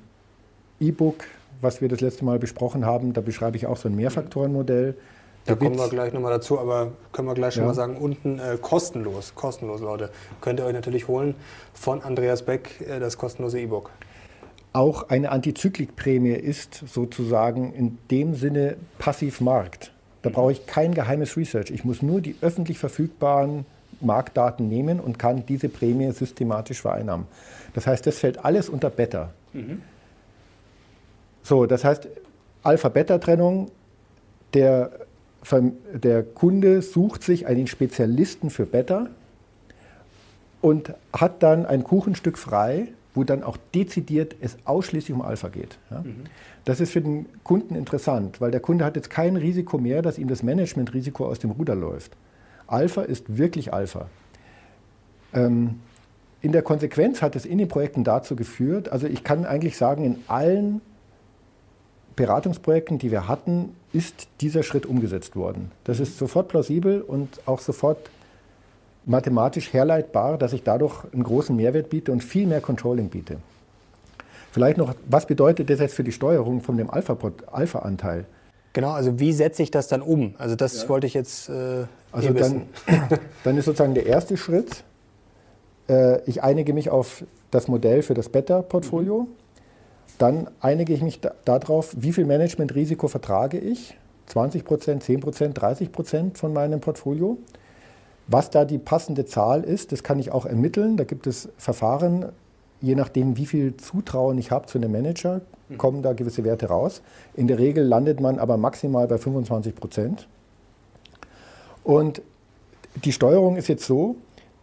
E-Book 0.79 1.25
was 1.61 1.81
wir 1.81 1.89
das 1.89 2.01
letzte 2.01 2.25
Mal 2.25 2.39
besprochen 2.39 2.85
haben, 2.85 3.13
da 3.13 3.21
beschreibe 3.21 3.57
ich 3.57 3.67
auch 3.67 3.77
so 3.77 3.89
ein 3.89 3.95
Mehrfaktorenmodell. 3.95 4.95
Da 5.45 5.55
kommen 5.55 5.77
wir 5.77 5.89
gleich 5.89 6.11
nochmal 6.11 6.31
dazu, 6.31 6.59
aber 6.59 6.93
können 7.11 7.27
wir 7.27 7.35
gleich 7.35 7.53
schon 7.53 7.63
ja. 7.63 7.67
mal 7.67 7.75
sagen, 7.75 7.97
unten 7.97 8.39
äh, 8.39 8.57
kostenlos, 8.59 9.35
kostenlos, 9.35 9.79
Leute. 9.79 10.09
Könnt 10.41 10.59
ihr 10.59 10.65
euch 10.65 10.73
natürlich 10.73 11.07
holen 11.07 11.35
von 11.73 12.01
Andreas 12.01 12.43
Beck, 12.43 12.81
äh, 12.81 12.99
das 12.99 13.17
kostenlose 13.17 13.59
E-Book. 13.59 13.91
Auch 14.73 15.09
eine 15.09 15.31
Antizyklikprämie 15.31 16.33
ist 16.33 16.83
sozusagen 16.87 17.73
in 17.73 17.97
dem 18.09 18.33
Sinne 18.33 18.75
passiv 18.97 19.39
Markt. 19.39 19.93
Da 20.23 20.31
brauche 20.31 20.51
ich 20.51 20.65
kein 20.65 20.95
geheimes 20.95 21.37
Research. 21.37 21.69
Ich 21.69 21.85
muss 21.85 22.01
nur 22.01 22.19
die 22.19 22.35
öffentlich 22.41 22.79
verfügbaren 22.79 23.65
Marktdaten 24.01 24.67
nehmen 24.67 24.99
und 24.99 25.19
kann 25.19 25.45
diese 25.45 25.69
Prämie 25.69 26.11
systematisch 26.11 26.81
vereinnahmen. 26.81 27.27
Das 27.73 27.87
heißt, 27.87 28.05
das 28.07 28.17
fällt 28.17 28.43
alles 28.43 28.67
unter 28.67 28.89
Beta. 28.89 29.31
Mhm. 29.53 29.81
So, 31.45 31.67
das 31.67 31.85
heißt, 31.85 32.07
Alpha-Beta-Trennung, 32.63 33.69
der, 34.55 34.89
der 35.93 36.23
Kunde 36.23 36.81
sucht 36.81 37.21
sich 37.21 37.45
einen 37.45 37.67
Spezialisten 37.67 38.49
für 38.49 38.65
Beta 38.65 39.09
und 40.61 40.95
hat 41.13 41.43
dann 41.43 41.67
ein 41.67 41.83
Kuchenstück 41.83 42.39
frei, 42.39 42.87
wo 43.13 43.23
dann 43.23 43.43
auch 43.43 43.57
dezidiert 43.75 44.35
es 44.41 44.57
ausschließlich 44.65 45.13
um 45.13 45.21
Alpha 45.21 45.49
geht. 45.49 45.77
Ja? 45.91 45.99
Mhm. 45.99 46.23
Das 46.65 46.79
ist 46.79 46.91
für 46.91 47.01
den 47.01 47.27
Kunden 47.43 47.75
interessant, 47.75 48.41
weil 48.41 48.49
der 48.49 48.59
Kunde 48.59 48.83
hat 48.83 48.95
jetzt 48.95 49.11
kein 49.11 49.35
Risiko 49.35 49.77
mehr, 49.77 50.01
dass 50.01 50.17
ihm 50.17 50.27
das 50.27 50.41
Managementrisiko 50.41 51.27
aus 51.27 51.37
dem 51.37 51.51
Ruder 51.51 51.75
läuft. 51.75 52.13
Alpha 52.65 53.03
ist 53.03 53.37
wirklich 53.37 53.71
Alpha. 53.71 54.07
Ähm, 55.31 55.79
in 56.41 56.53
der 56.53 56.63
Konsequenz 56.63 57.21
hat 57.21 57.35
es 57.35 57.45
in 57.45 57.59
den 57.59 57.67
Projekten 57.67 58.03
dazu 58.03 58.35
geführt, 58.35 58.91
also 58.91 59.05
ich 59.05 59.23
kann 59.23 59.45
eigentlich 59.45 59.77
sagen, 59.77 60.03
in 60.03 60.17
allen 60.27 60.81
Beratungsprojekten, 62.15 62.97
die 62.97 63.11
wir 63.11 63.27
hatten, 63.27 63.75
ist 63.93 64.27
dieser 64.41 64.63
Schritt 64.63 64.85
umgesetzt 64.85 65.35
worden. 65.35 65.71
Das 65.83 65.99
ist 65.99 66.17
sofort 66.17 66.47
plausibel 66.47 67.01
und 67.01 67.29
auch 67.45 67.59
sofort 67.59 67.97
mathematisch 69.05 69.73
herleitbar, 69.73 70.37
dass 70.37 70.53
ich 70.53 70.63
dadurch 70.63 71.03
einen 71.13 71.23
großen 71.23 71.55
Mehrwert 71.55 71.89
biete 71.89 72.11
und 72.11 72.23
viel 72.23 72.47
mehr 72.47 72.61
Controlling 72.61 73.09
biete. 73.09 73.37
Vielleicht 74.51 74.77
noch, 74.77 74.95
was 75.09 75.27
bedeutet 75.27 75.69
das 75.69 75.79
jetzt 75.79 75.95
für 75.95 76.03
die 76.03 76.13
Steuerung 76.13 76.61
von 76.61 76.77
dem 76.77 76.89
Alpha-Anteil? 76.89 77.33
Alpha 77.51 78.25
genau, 78.71 78.91
also 78.91 79.19
wie 79.19 79.33
setze 79.33 79.61
ich 79.63 79.69
das 79.69 79.87
dann 79.89 80.01
um? 80.01 80.33
Also 80.37 80.55
das 80.55 80.83
ja. 80.83 80.89
wollte 80.89 81.07
ich 81.07 81.13
jetzt 81.13 81.49
äh, 81.49 81.85
Also 82.11 82.31
dann, 82.31 82.61
dann 83.43 83.57
ist 83.57 83.65
sozusagen 83.65 83.93
der 83.93 84.05
erste 84.05 84.37
Schritt, 84.37 84.83
äh, 85.89 86.21
ich 86.25 86.41
einige 86.41 86.73
mich 86.73 86.89
auf 86.89 87.25
das 87.51 87.67
Modell 87.67 88.01
für 88.01 88.13
das 88.13 88.29
Beta-Portfolio. 88.29 89.21
Mhm. 89.23 89.44
Dann 90.17 90.47
einige 90.61 90.93
ich 90.93 91.01
mich 91.01 91.19
darauf, 91.43 91.93
wie 91.97 92.13
viel 92.13 92.25
Managementrisiko 92.25 93.07
vertrage 93.07 93.57
ich. 93.57 93.97
20 94.27 94.65
Prozent, 94.65 95.03
10 95.03 95.19
Prozent, 95.19 95.61
30 95.61 95.91
Prozent 95.91 96.37
von 96.37 96.53
meinem 96.53 96.79
Portfolio. 96.79 97.37
Was 98.27 98.49
da 98.49 98.65
die 98.65 98.79
passende 98.79 99.25
Zahl 99.25 99.63
ist, 99.63 99.91
das 99.91 100.01
kann 100.03 100.17
ich 100.19 100.31
auch 100.31 100.45
ermitteln. 100.45 100.97
Da 100.97 101.03
gibt 101.03 101.27
es 101.27 101.49
Verfahren, 101.57 102.25
je 102.81 102.95
nachdem, 102.95 103.37
wie 103.37 103.45
viel 103.45 103.77
Zutrauen 103.77 104.37
ich 104.37 104.51
habe 104.51 104.65
zu 104.65 104.77
einem 104.77 104.91
Manager, 104.91 105.41
mhm. 105.69 105.77
kommen 105.77 106.01
da 106.01 106.13
gewisse 106.13 106.43
Werte 106.43 106.67
raus. 106.67 107.01
In 107.35 107.47
der 107.47 107.59
Regel 107.59 107.83
landet 107.85 108.19
man 108.19 108.39
aber 108.39 108.57
maximal 108.57 109.07
bei 109.07 109.17
25 109.17 109.75
Prozent. 109.75 110.27
Und 111.83 112.21
die 113.03 113.11
Steuerung 113.11 113.57
ist 113.57 113.67
jetzt 113.67 113.85
so, 113.85 114.15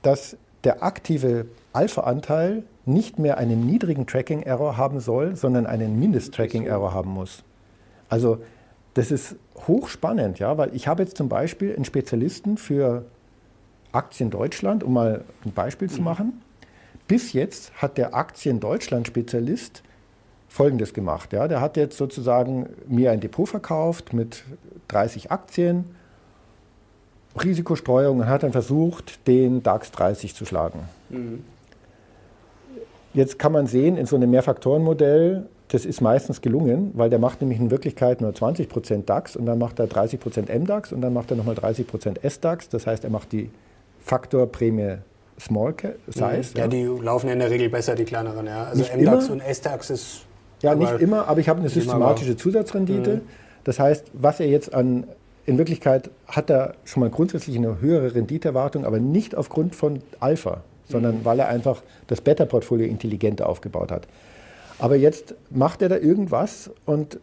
dass 0.03 0.37
der 0.65 0.83
aktive 0.83 1.47
Alpha-Anteil 1.73 2.65
nicht 2.85 3.19
mehr 3.19 3.39
einen 3.39 3.65
niedrigen 3.67 4.07
Tracking-Error 4.07 4.77
haben 4.77 5.01
soll, 5.01 5.37
sondern 5.37 5.67
einen 5.67 5.99
Mindest-Tracking-Error 5.99 6.93
haben 6.93 7.11
muss. 7.11 7.45
Also 8.09 8.43
das 8.95 9.11
ist 9.11 9.37
hochspannend, 9.67 10.39
ja, 10.39 10.59
weil 10.59 10.75
ich 10.75 10.89
habe 10.89 11.03
jetzt 11.03 11.17
zum 11.17 11.29
Beispiel 11.29 11.75
einen 11.75 11.85
Spezialisten 11.85 12.59
für 12.59 13.05
Aktien 13.93 14.31
Deutschland, 14.31 14.83
um 14.85 14.93
mal 14.93 15.25
ein 15.45 15.53
Beispiel 15.53 15.89
zu 15.89 15.99
mhm. 15.99 16.05
machen. 16.05 16.43
Bis 17.09 17.33
jetzt 17.33 17.73
hat 17.81 17.99
der 17.99 18.15
Aktien 18.15 18.61
Deutschland-Spezialist 18.61 19.83
Folgendes 20.49 20.93
gemacht. 20.93 21.33
Ja. 21.33 21.49
Der 21.49 21.63
hat 21.63 21.79
jetzt 21.79 21.97
sozusagen 21.97 22.69
mir 22.87 23.11
ein 23.11 23.21
Depot 23.21 23.49
verkauft 23.49 24.13
mit 24.13 24.45
30 24.89 25.31
Aktien, 25.31 25.87
Risikostreuung 27.41 28.21
und 28.21 28.27
hat 28.27 28.43
dann 28.43 28.53
versucht, 28.53 29.27
den 29.27 29.63
DAX 29.63 29.91
30 29.91 30.35
zu 30.35 30.45
schlagen. 30.45 30.81
Mhm. 31.09 31.45
Jetzt 33.15 33.39
kann 33.39 33.53
man 33.53 33.67
sehen, 33.67 33.97
in 33.97 34.07
so 34.07 34.17
einem 34.17 34.31
Mehrfaktorenmodell, 34.31 35.47
das 35.69 35.85
ist 35.85 36.01
meistens 36.01 36.41
gelungen, 36.41 36.93
weil 36.95 37.11
der 37.11 37.19
macht 37.19 37.41
nämlich 37.41 37.59
in 37.59 37.71
Wirklichkeit 37.71 38.21
nur 38.21 38.31
20% 38.31 39.05
DAX 39.05 39.37
und 39.37 39.47
dann 39.47 39.59
macht 39.59 39.79
er 39.79 39.87
30% 39.87 40.51
MDAX 40.59 40.93
und 40.93 41.01
dann 41.01 41.13
macht 41.13 41.31
er 41.31 41.37
nochmal 41.37 41.55
30% 41.55 42.29
SDAX. 42.29 42.69
Das 42.69 42.87
heißt, 42.87 43.05
er 43.05 43.11
macht 43.11 43.33
die 43.33 43.51
Faktorprämie 44.01 44.99
Small 45.41 45.75
Size. 46.09 46.25
Mhm. 46.25 46.43
Ja, 46.55 46.61
ja, 46.65 46.69
die 46.69 46.85
laufen 46.85 47.27
ja 47.29 47.33
in 47.33 47.39
der 47.39 47.51
Regel 47.51 47.69
besser, 47.69 47.95
die 47.95 48.05
kleineren. 48.05 48.47
Ja. 48.47 48.65
Also 48.65 48.79
nicht 48.79 48.95
MDAX 48.95 49.27
immer. 49.27 49.33
und 49.35 49.55
SDAX 49.55 49.91
ist. 49.91 50.21
Ja, 50.63 50.75
nicht 50.75 51.01
immer, 51.01 51.27
aber 51.27 51.41
ich 51.41 51.49
habe 51.49 51.61
eine 51.61 51.69
systematische 51.69 52.37
Zusatzrendite. 52.37 53.17
Mhm. 53.17 53.21
Das 53.65 53.79
heißt, 53.79 54.07
was 54.13 54.41
er 54.41 54.47
jetzt 54.47 54.75
an 54.75 55.07
in 55.45 55.59
Wirklichkeit 55.59 56.11
hat 56.27 56.51
er 56.51 56.75
schon 56.85 57.01
mal 57.01 57.11
grundsätzlich 57.11 57.57
eine 57.57 57.81
höhere 57.81 58.15
Renditeerwartung, 58.15 58.85
aber 58.85 59.01
nicht 59.01 59.35
aufgrund 59.35 59.75
von 59.75 60.01
Alpha, 60.21 60.63
sondern 60.89 61.19
mhm. 61.19 61.25
weil 61.25 61.41
er 61.41 61.49
einfach 61.49 61.83
das 62.07 62.21
Beta-Portfolio 62.21 62.87
intelligenter 62.87 63.49
aufgebaut 63.49 63.91
hat. 63.91 64.07
Aber 64.79 64.97
jetzt 64.97 65.35
macht 65.51 65.83
er 65.83 65.89
da 65.89 65.97
irgendwas 65.97 66.71
und 66.87 67.19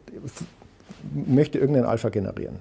möchte 1.13 1.59
irgendein 1.59 1.85
Alpha 1.85 2.09
generieren. 2.09 2.59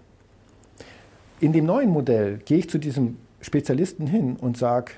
In 1.40 1.52
dem 1.52 1.66
neuen 1.66 1.90
Modell 1.90 2.38
gehe 2.44 2.58
ich 2.58 2.70
zu 2.70 2.78
diesem 2.78 3.16
Spezialisten 3.40 4.06
hin 4.06 4.36
und 4.36 4.56
sage, 4.56 4.92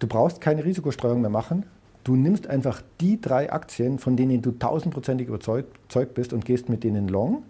du 0.00 0.06
brauchst 0.06 0.40
keine 0.40 0.64
Risikostreuung 0.64 1.20
mehr 1.20 1.30
machen, 1.30 1.66
du 2.04 2.16
nimmst 2.16 2.48
einfach 2.48 2.82
die 3.00 3.20
drei 3.20 3.52
Aktien, 3.52 3.98
von 3.98 4.16
denen 4.16 4.42
du 4.42 4.52
tausendprozentig 4.52 5.28
überzeugt 5.28 6.14
bist 6.14 6.32
und 6.32 6.44
gehst 6.44 6.68
mit 6.68 6.82
denen 6.82 7.08
long 7.08 7.44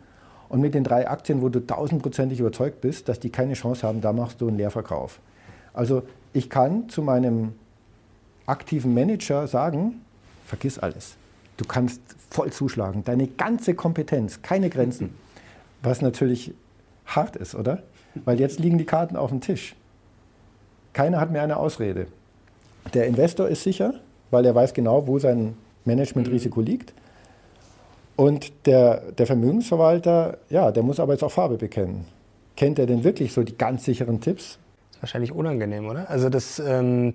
und 0.51 0.61
mit 0.61 0.75
den 0.75 0.85
drei 0.85 1.09
Aktien, 1.09 1.41
wo 1.41 1.49
du 1.49 1.65
tausendprozentig 1.65 2.41
überzeugt 2.41 2.83
bist, 2.83 3.09
dass 3.09 3.21
die 3.21 3.31
keine 3.31 3.55
Chance 3.55 3.87
haben, 3.87 4.01
da 4.03 4.13
machst 4.13 4.41
du 4.41 4.49
einen 4.49 4.59
Leerverkauf. 4.59 5.21
Also 5.73 6.03
ich 6.33 6.51
kann 6.51 6.89
zu 6.89 7.03
meinem 7.03 7.55
aktiven 8.47 8.93
Manager 8.93 9.47
sagen, 9.47 10.03
vergiss 10.45 10.79
alles. 10.79 11.17
Du 11.57 11.65
kannst 11.65 12.01
voll 12.31 12.53
zuschlagen. 12.53 13.05
Deine 13.05 13.29
ganze 13.29 13.75
Kompetenz, 13.75 14.43
keine 14.43 14.71
Grenzen. 14.71 15.15
Was 15.83 16.03
natürlich 16.03 16.53
hart 17.07 17.37
ist, 17.37 17.55
oder? 17.55 17.85
Weil 18.25 18.41
jetzt 18.41 18.59
liegen 18.59 18.77
die 18.77 18.85
Karten 18.85 19.17
auf 19.17 19.31
dem 19.31 19.41
Tisch. 19.41 19.77
Keiner 20.93 21.21
hat 21.21 21.31
mehr 21.31 21.43
eine 21.43 21.59
Ausrede. 21.59 22.09
Der 22.93 23.07
Investor 23.07 23.47
ist 23.49 23.63
sicher, 23.63 23.95
weil 24.33 24.45
er 24.45 24.55
weiß 24.55 24.75
genau, 24.75 25.07
wo 25.07 25.21
sein 25.21 25.55
Managementrisiko 25.85 26.61
liegt. 26.61 26.93
Und 28.16 28.66
der, 28.66 29.12
der 29.12 29.27
Vermögensverwalter, 29.27 30.38
ja, 30.51 30.70
der 30.73 30.83
muss 30.83 31.01
aber 31.01 31.12
jetzt 31.12 31.23
auch 31.23 31.33
Farbe 31.33 31.57
bekennen. 31.57 32.07
Kennt 32.57 32.79
er 32.79 32.87
denn 32.87 33.05
wirklich 33.05 33.33
so 33.33 33.42
die 33.42 33.57
ganz 33.57 33.85
sicheren 33.85 34.20
Tipps? 34.20 34.59
Das 34.88 34.96
ist 34.96 35.03
wahrscheinlich 35.03 35.33
unangenehm, 35.33 35.87
oder? 35.88 36.11
Also 36.11 36.29
das 36.29 36.59
ähm, 36.59 37.14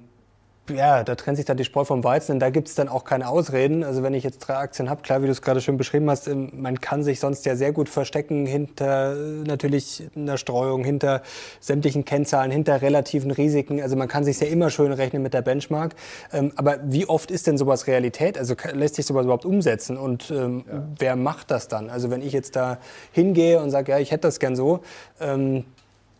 ja, 0.69 1.03
da 1.03 1.15
trennt 1.15 1.37
sich 1.37 1.45
dann 1.45 1.57
die 1.57 1.63
Spreu 1.63 1.85
vom 1.85 2.03
Weizen, 2.03 2.33
denn 2.33 2.39
da 2.39 2.49
gibt 2.49 2.67
es 2.67 2.75
dann 2.75 2.89
auch 2.89 3.03
keine 3.03 3.27
Ausreden. 3.27 3.83
Also 3.83 4.01
wenn 4.03 4.13
ich 4.13 4.23
jetzt 4.23 4.39
drei 4.39 4.55
Aktien 4.55 4.89
habe, 4.89 5.01
klar, 5.01 5.21
wie 5.21 5.27
du 5.27 5.31
es 5.31 5.41
gerade 5.41 5.61
schön 5.61 5.77
beschrieben 5.77 6.09
hast, 6.09 6.27
ähm, 6.27 6.51
man 6.55 6.81
kann 6.81 7.03
sich 7.03 7.19
sonst 7.19 7.45
ja 7.45 7.55
sehr 7.55 7.71
gut 7.71 7.87
verstecken 7.87 8.45
hinter 8.45 9.15
äh, 9.15 9.43
natürlich 9.45 10.03
einer 10.15 10.37
Streuung, 10.37 10.83
hinter 10.83 11.21
sämtlichen 11.59 12.05
Kennzahlen, 12.05 12.51
hinter 12.51 12.81
relativen 12.81 13.31
Risiken. 13.31 13.81
Also 13.81 13.95
man 13.95 14.07
kann 14.07 14.23
sich 14.23 14.39
ja 14.39 14.47
immer 14.47 14.69
schön 14.69 14.91
rechnen 14.91 15.21
mit 15.21 15.33
der 15.33 15.41
Benchmark. 15.41 15.95
Ähm, 16.33 16.51
aber 16.55 16.79
wie 16.83 17.07
oft 17.07 17.29
ist 17.31 17.47
denn 17.47 17.57
sowas 17.57 17.87
Realität? 17.87 18.37
Also 18.37 18.55
lässt 18.73 18.95
sich 18.95 19.05
sowas 19.05 19.25
überhaupt 19.25 19.45
umsetzen? 19.45 19.97
Und 19.97 20.31
ähm, 20.31 20.65
ja. 20.67 20.83
wer 20.97 21.15
macht 21.15 21.51
das 21.51 21.67
dann? 21.67 21.89
Also 21.89 22.09
wenn 22.09 22.21
ich 22.21 22.33
jetzt 22.33 22.55
da 22.55 22.79
hingehe 23.11 23.61
und 23.61 23.69
sage, 23.69 23.91
ja, 23.91 23.99
ich 23.99 24.11
hätte 24.11 24.21
das 24.21 24.39
gern 24.39 24.55
so, 24.55 24.79
ähm, 25.19 25.65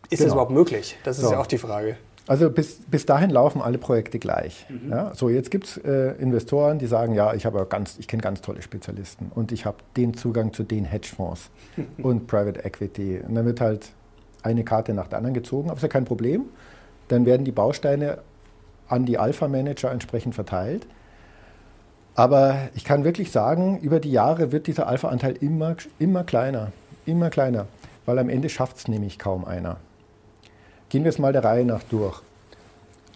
ist 0.08 0.18
genau. 0.18 0.24
das 0.24 0.32
überhaupt 0.34 0.52
möglich? 0.52 0.96
Das 1.02 1.18
ist 1.18 1.24
so. 1.24 1.32
ja 1.32 1.40
auch 1.40 1.46
die 1.46 1.58
Frage. 1.58 1.96
Also 2.28 2.50
bis, 2.50 2.80
bis 2.90 3.06
dahin 3.06 3.30
laufen 3.30 3.62
alle 3.62 3.78
Projekte 3.78 4.18
gleich. 4.18 4.66
Mhm. 4.68 4.90
Ja, 4.90 5.14
so, 5.14 5.28
jetzt 5.28 5.50
gibt 5.50 5.66
es 5.66 5.76
äh, 5.78 6.12
Investoren, 6.20 6.78
die 6.78 6.86
sagen, 6.86 7.14
ja, 7.14 7.34
ich, 7.34 7.46
ganz, 7.68 7.98
ich 7.98 8.08
kenne 8.08 8.22
ganz 8.22 8.40
tolle 8.40 8.62
Spezialisten 8.62 9.30
und 9.34 9.52
ich 9.52 9.64
habe 9.64 9.78
den 9.96 10.14
Zugang 10.14 10.52
zu 10.52 10.64
den 10.64 10.84
Hedgefonds 10.84 11.50
und 12.02 12.26
Private 12.26 12.64
Equity. 12.64 13.20
Und 13.26 13.34
dann 13.34 13.46
wird 13.46 13.60
halt 13.60 13.90
eine 14.42 14.64
Karte 14.64 14.92
nach 14.92 15.06
der 15.06 15.18
anderen 15.18 15.34
gezogen, 15.34 15.68
aber 15.68 15.76
ist 15.76 15.82
ja 15.82 15.88
kein 15.88 16.04
Problem. 16.04 16.46
Dann 17.08 17.26
werden 17.26 17.44
die 17.44 17.52
Bausteine 17.52 18.18
an 18.88 19.06
die 19.06 19.18
Alpha-Manager 19.18 19.90
entsprechend 19.92 20.34
verteilt. 20.34 20.86
Aber 22.16 22.70
ich 22.74 22.84
kann 22.84 23.04
wirklich 23.04 23.30
sagen, 23.30 23.78
über 23.80 24.00
die 24.00 24.10
Jahre 24.10 24.50
wird 24.50 24.66
dieser 24.66 24.88
Alpha-Anteil 24.88 25.36
immer, 25.40 25.76
immer 25.98 26.24
kleiner, 26.24 26.72
immer 27.04 27.30
kleiner, 27.30 27.66
weil 28.06 28.18
am 28.18 28.28
Ende 28.28 28.48
schafft 28.48 28.78
es 28.78 28.88
nämlich 28.88 29.18
kaum 29.18 29.44
einer. 29.44 29.76
Gehen 30.88 31.04
wir 31.04 31.10
es 31.10 31.18
mal 31.18 31.32
der 31.32 31.44
Reihe 31.44 31.64
nach 31.64 31.82
durch. 31.84 32.22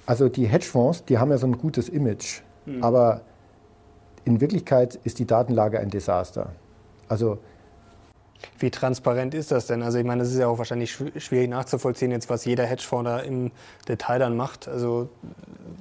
Also 0.07 0.29
die 0.29 0.47
Hedgefonds, 0.47 1.05
die 1.05 1.19
haben 1.19 1.31
ja 1.31 1.39
so 1.39 1.47
ein 1.47 1.57
gutes 1.59 1.89
Image, 1.89 2.41
mhm. 2.67 2.83
aber 2.83 3.21
in 4.25 4.41
Wirklichkeit 4.41 4.99
ist 5.05 5.19
die 5.19 5.27
Datenlage 5.27 5.79
ein 5.79 5.91
Desaster. 5.91 6.51
Also 7.09 7.39
Wie 8.59 8.71
transparent 8.71 9.35
ist 9.35 9.51
das 9.51 9.67
denn? 9.67 9.83
Also 9.83 9.99
ich 9.99 10.05
meine, 10.05 10.23
das 10.23 10.33
ist 10.33 10.39
ja 10.39 10.49
auch 10.49 10.59
wahrscheinlich 10.59 10.93
schwierig 10.93 11.49
nachzuvollziehen, 11.49 12.11
jetzt 12.11 12.31
was 12.31 12.45
jeder 12.45 12.65
Hedgefonds 12.65 13.05
da 13.05 13.19
im 13.21 13.51
Detail 13.89 14.19
dann 14.19 14.37
macht. 14.37 14.69
Also 14.69 15.09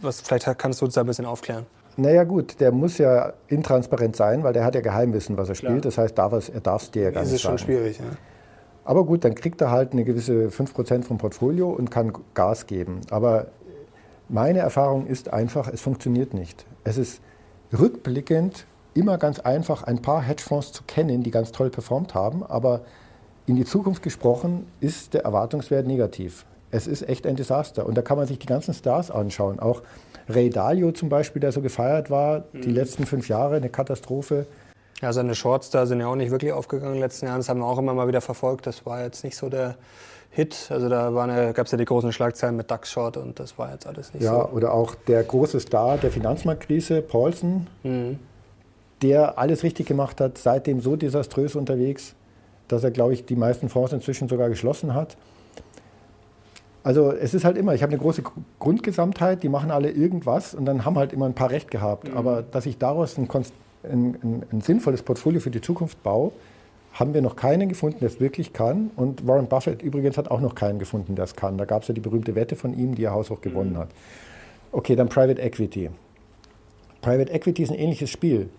was, 0.02 0.22
vielleicht 0.22 0.46
kannst 0.58 0.82
du 0.82 0.86
uns 0.86 0.94
da 0.94 1.02
ein 1.02 1.08
bisschen 1.08 1.26
aufklären. 1.26 1.66
Naja 1.98 2.24
gut, 2.24 2.60
der 2.60 2.72
muss 2.72 2.98
ja 2.98 3.34
intransparent 3.48 4.16
sein, 4.16 4.44
weil 4.44 4.54
der 4.54 4.64
hat 4.64 4.76
ja 4.76 4.82
Geheimwissen, 4.82 5.38
was 5.38 5.50
er 5.50 5.56
spielt. 5.56 5.72
Klar. 5.72 5.82
Das 5.82 5.98
heißt, 5.98 6.18
darf 6.18 6.34
es, 6.34 6.50
er 6.50 6.62
darf 6.62 6.84
es 6.84 6.92
dir 6.92 7.04
ja 7.04 7.12
gar 7.12 7.22
nicht 7.22 7.30
sagen. 7.30 7.34
Das 7.34 7.36
ist 7.36 7.42
schon 7.42 7.58
schwierig, 7.58 8.00
ja. 8.00 8.06
Aber 8.84 9.06
gut, 9.06 9.24
dann 9.24 9.36
kriegt 9.36 9.62
er 9.62 9.72
halt 9.72 9.94
eine 9.94 10.04
gewisse 10.04 10.50
5% 10.50 11.04
vom 11.04 11.18
Portfolio 11.18 11.70
und 11.70 11.92
kann 11.92 12.14
Gas 12.34 12.66
geben. 12.66 13.02
Aber 13.12 13.48
meine 14.30 14.60
Erfahrung 14.60 15.08
ist 15.08 15.32
einfach, 15.32 15.68
es 15.68 15.82
funktioniert 15.82 16.34
nicht. 16.34 16.66
Es 16.84 16.98
ist 16.98 17.22
rückblickend 17.78 18.66
immer 18.94 19.18
ganz 19.18 19.40
einfach, 19.40 19.84
ein 19.84 20.02
paar 20.02 20.22
Hedgefonds 20.22 20.72
zu 20.72 20.84
kennen, 20.86 21.24
die 21.24 21.32
ganz 21.32 21.52
toll 21.52 21.70
performt 21.70 22.16
haben, 22.16 22.44
aber 22.44 22.82
in 23.46 23.56
die 23.56 23.66
Zukunft 23.66 24.04
gesprochen 24.04 24.68
ist 24.80 25.14
der 25.14 25.24
Erwartungswert 25.24 25.88
negativ. 25.88 26.46
Es 26.72 26.86
ist 26.86 27.08
echt 27.08 27.26
ein 27.26 27.36
Desaster. 27.36 27.86
Und 27.86 27.98
da 27.98 28.04
kann 28.04 28.18
man 28.18 28.28
sich 28.28 28.38
die 28.38 28.46
ganzen 28.46 28.76
Stars 28.76 29.10
anschauen. 29.10 29.60
Auch 29.60 29.82
Ray 30.28 30.52
Dalio 30.52 30.92
zum 30.92 31.10
Beispiel, 31.10 31.40
der 31.40 31.52
so 31.52 31.62
gefeiert 31.62 32.12
war, 32.12 32.44
mhm. 32.54 32.62
die 32.62 32.72
letzten 32.72 33.08
fünf 33.08 33.28
Jahre, 33.28 33.56
eine 33.56 33.70
Katastrophe. 33.70 34.46
Ja, 35.02 35.14
seine 35.14 35.34
Shorts 35.34 35.70
da 35.70 35.86
sind 35.86 36.02
ja 36.02 36.08
auch 36.08 36.16
nicht 36.16 36.32
wirklich 36.32 36.52
aufgegangen 36.52 36.94
in 36.94 37.00
den 37.00 37.04
letzten 37.04 37.26
Jahren. 37.26 37.38
Das 37.38 37.50
haben 37.50 37.60
wir 37.60 37.66
auch 37.66 37.78
immer 37.78 37.94
mal 37.94 38.08
wieder 38.08 38.22
verfolgt. 38.22 38.68
Das 38.68 38.86
war 38.86 39.04
jetzt 39.04 39.24
nicht 39.24 39.38
so 39.38 39.50
der 39.50 39.76
Hit. 40.32 40.68
Also 40.70 40.90
da 40.90 41.10
gab 41.54 41.66
es 41.66 41.72
ja 41.72 41.78
die 41.78 41.86
großen 41.86 42.12
Schlagzeilen 42.12 42.56
mit 42.56 42.70
DAX 42.70 42.92
Short 42.92 43.18
und 43.18 43.40
das 43.40 43.58
war 43.58 43.72
jetzt 43.72 43.88
alles 43.88 44.14
nicht 44.14 44.24
ja, 44.24 44.32
so. 44.32 44.38
Ja, 44.38 44.50
oder 44.50 44.74
auch 44.74 44.96
der 44.96 45.24
große 45.24 45.60
Star 45.60 45.98
der 45.98 46.12
Finanzmarktkrise, 46.12 47.02
Paulson, 47.02 47.68
mhm. 47.84 48.20
der 49.02 49.40
alles 49.40 49.64
richtig 49.64 49.88
gemacht 49.88 50.20
hat, 50.22 50.38
seitdem 50.38 50.82
so 50.82 50.96
desaströs 50.96 51.56
unterwegs, 51.56 52.14
dass 52.68 52.84
er, 52.84 52.92
glaube 52.92 53.14
ich, 53.14 53.26
die 53.26 53.36
meisten 53.36 53.70
Fonds 53.70 53.94
inzwischen 53.94 54.28
sogar 54.28 54.50
geschlossen 54.50 54.94
hat. 54.94 55.18
Also 56.84 57.12
es 57.12 57.34
ist 57.34 57.44
halt 57.44 57.58
immer, 57.58 57.74
ich 57.74 57.84
habe 57.84 57.92
eine 57.92 58.02
große 58.02 58.24
Grundgesamtheit, 58.60 59.44
die 59.44 59.50
machen 59.50 59.72
alle 59.72 59.92
irgendwas 59.92 60.54
und 60.54 60.66
dann 60.66 60.86
haben 60.86 60.98
halt 60.98 61.12
immer 61.12 61.26
ein 61.26 61.34
paar 61.34 61.50
Recht 61.50 61.72
gehabt. 61.72 62.10
Mhm. 62.10 62.18
Aber 62.18 62.42
dass 62.44 62.66
ich 62.66 62.78
daraus 62.78 63.18
ein, 63.18 63.28
ein, 63.84 64.18
ein, 64.22 64.44
ein, 64.52 64.62
sinnvolles 64.62 65.04
Portfolio 65.04 65.40
für 65.40 65.52
die 65.52 65.62
Zukunft 65.62 66.02
baue, 66.04 66.32
haben 66.94 67.14
wir 67.14 67.22
noch 67.22 67.36
keinen 67.36 67.70
gefunden, 67.70 68.00
der 68.00 68.10
es 68.10 68.20
wirklich 68.20 68.54
kann. 68.54 68.92
Und 68.96 69.28
Warren 69.28 69.48
Buffett 69.48 69.82
übrigens 69.82 70.18
hat 70.18 70.32
auch 70.32 70.42
noch 70.42 70.56
keinen 70.56 70.80
gefunden, 70.80 71.16
der 71.16 71.26
es 71.26 71.36
kann. 71.36 71.58
Da 71.58 71.66
gab 71.66 71.84
es 71.84 71.88
ja 71.88 71.94
die 71.94 72.02
berühmte 72.02 72.36
Wette 72.36 72.56
von 72.56 72.78
ihm, 72.78 72.96
die 72.96 73.04
er 73.04 73.14
haushoch 73.14 73.42
gewonnen 73.42 73.74
mhm. 73.74 73.78
hat. 73.78 73.90
Okay, 74.72 74.96
dann 74.96 75.10
Private 75.10 75.42
Equity. 75.42 75.90
Private 77.02 77.32
Equity 77.32 77.64
ist 77.64 77.72
ein 77.72 77.80
ähnliches 77.80 78.10
Spiel. 78.10 78.50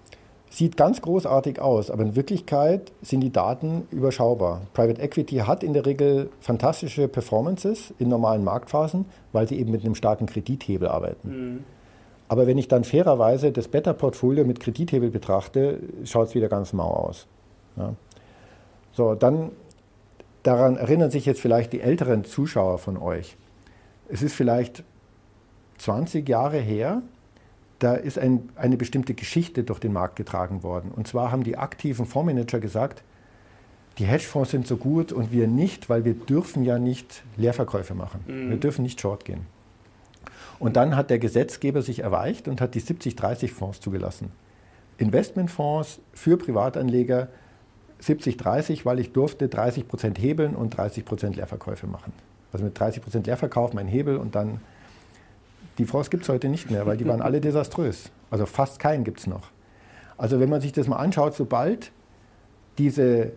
Sieht 0.52 0.76
ganz 0.76 1.00
großartig 1.00 1.60
aus, 1.60 1.92
aber 1.92 2.02
in 2.02 2.16
Wirklichkeit 2.16 2.90
sind 3.02 3.20
die 3.20 3.30
Daten 3.30 3.86
überschaubar. 3.92 4.62
Private 4.74 5.00
Equity 5.00 5.36
hat 5.36 5.62
in 5.62 5.74
der 5.74 5.86
Regel 5.86 6.28
fantastische 6.40 7.06
Performances 7.06 7.94
in 8.00 8.08
normalen 8.08 8.42
Marktphasen, 8.42 9.04
weil 9.32 9.46
sie 9.46 9.60
eben 9.60 9.70
mit 9.70 9.84
einem 9.84 9.94
starken 9.94 10.26
Kredithebel 10.26 10.88
arbeiten. 10.88 11.28
Mhm. 11.28 11.64
Aber 12.30 12.46
wenn 12.46 12.58
ich 12.58 12.68
dann 12.68 12.84
fairerweise 12.84 13.50
das 13.50 13.66
Beta-Portfolio 13.66 14.44
mit 14.44 14.60
Kredithebel 14.60 15.10
betrachte, 15.10 15.80
schaut 16.04 16.28
es 16.28 16.34
wieder 16.36 16.48
ganz 16.48 16.72
mau 16.72 16.88
aus. 16.88 17.26
Ja. 17.76 17.96
So, 18.92 19.16
dann 19.16 19.50
daran 20.44 20.76
erinnern 20.76 21.10
sich 21.10 21.26
jetzt 21.26 21.40
vielleicht 21.40 21.72
die 21.72 21.80
älteren 21.80 22.22
Zuschauer 22.22 22.78
von 22.78 22.98
euch. 22.98 23.36
Es 24.08 24.22
ist 24.22 24.32
vielleicht 24.32 24.84
20 25.78 26.28
Jahre 26.28 26.58
her, 26.58 27.02
da 27.80 27.94
ist 27.94 28.16
ein, 28.16 28.48
eine 28.54 28.76
bestimmte 28.76 29.14
Geschichte 29.14 29.64
durch 29.64 29.80
den 29.80 29.92
Markt 29.92 30.14
getragen 30.14 30.62
worden. 30.62 30.92
Und 30.94 31.08
zwar 31.08 31.32
haben 31.32 31.42
die 31.42 31.58
aktiven 31.58 32.06
Fondsmanager 32.06 32.60
gesagt, 32.60 33.02
die 33.98 34.04
Hedgefonds 34.04 34.52
sind 34.52 34.68
so 34.68 34.76
gut 34.76 35.10
und 35.10 35.32
wir 35.32 35.48
nicht, 35.48 35.90
weil 35.90 36.04
wir 36.04 36.14
dürfen 36.14 36.62
ja 36.62 36.78
nicht 36.78 37.24
Leerverkäufe 37.36 37.96
machen. 37.96 38.20
Mhm. 38.28 38.50
Wir 38.50 38.56
dürfen 38.58 38.84
nicht 38.84 39.00
short 39.00 39.24
gehen. 39.24 39.46
Und 40.60 40.76
dann 40.76 40.94
hat 40.94 41.10
der 41.10 41.18
Gesetzgeber 41.18 41.82
sich 41.82 42.00
erweicht 42.00 42.46
und 42.46 42.60
hat 42.60 42.74
die 42.74 42.82
70-30-Fonds 42.82 43.80
zugelassen. 43.80 44.30
Investmentfonds 44.98 46.00
für 46.12 46.36
Privatanleger 46.36 47.28
70-30, 48.02 48.84
weil 48.84 49.00
ich 49.00 49.12
durfte 49.12 49.48
30 49.48 49.88
Prozent 49.88 50.18
hebeln 50.18 50.54
und 50.54 50.76
30 50.76 51.06
Prozent 51.06 51.36
Leerverkäufe 51.36 51.86
machen. 51.86 52.12
Also 52.52 52.66
mit 52.66 52.78
30 52.78 53.02
Prozent 53.02 53.26
Leerverkauf 53.26 53.72
mein 53.72 53.88
Hebel 53.88 54.18
und 54.18 54.34
dann 54.34 54.60
die 55.78 55.86
Fonds 55.86 56.10
gibt 56.10 56.24
es 56.24 56.28
heute 56.28 56.50
nicht 56.50 56.70
mehr, 56.70 56.84
weil 56.86 56.98
die 56.98 57.06
waren 57.06 57.22
alle 57.22 57.40
desaströs. 57.40 58.10
Also 58.30 58.44
fast 58.44 58.78
keinen 58.78 59.02
gibt 59.02 59.20
es 59.20 59.26
noch. 59.26 59.50
Also 60.18 60.40
wenn 60.40 60.50
man 60.50 60.60
sich 60.60 60.72
das 60.72 60.86
mal 60.86 60.96
anschaut, 60.96 61.34
sobald 61.34 61.90
diese 62.76 63.32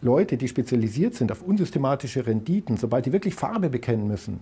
Leute, 0.00 0.38
die 0.38 0.48
spezialisiert 0.48 1.14
sind 1.14 1.30
auf 1.30 1.42
unsystematische 1.42 2.26
Renditen, 2.26 2.78
sobald 2.78 3.04
die 3.04 3.12
wirklich 3.12 3.34
Farbe 3.34 3.68
bekennen 3.68 4.08
müssen, 4.08 4.40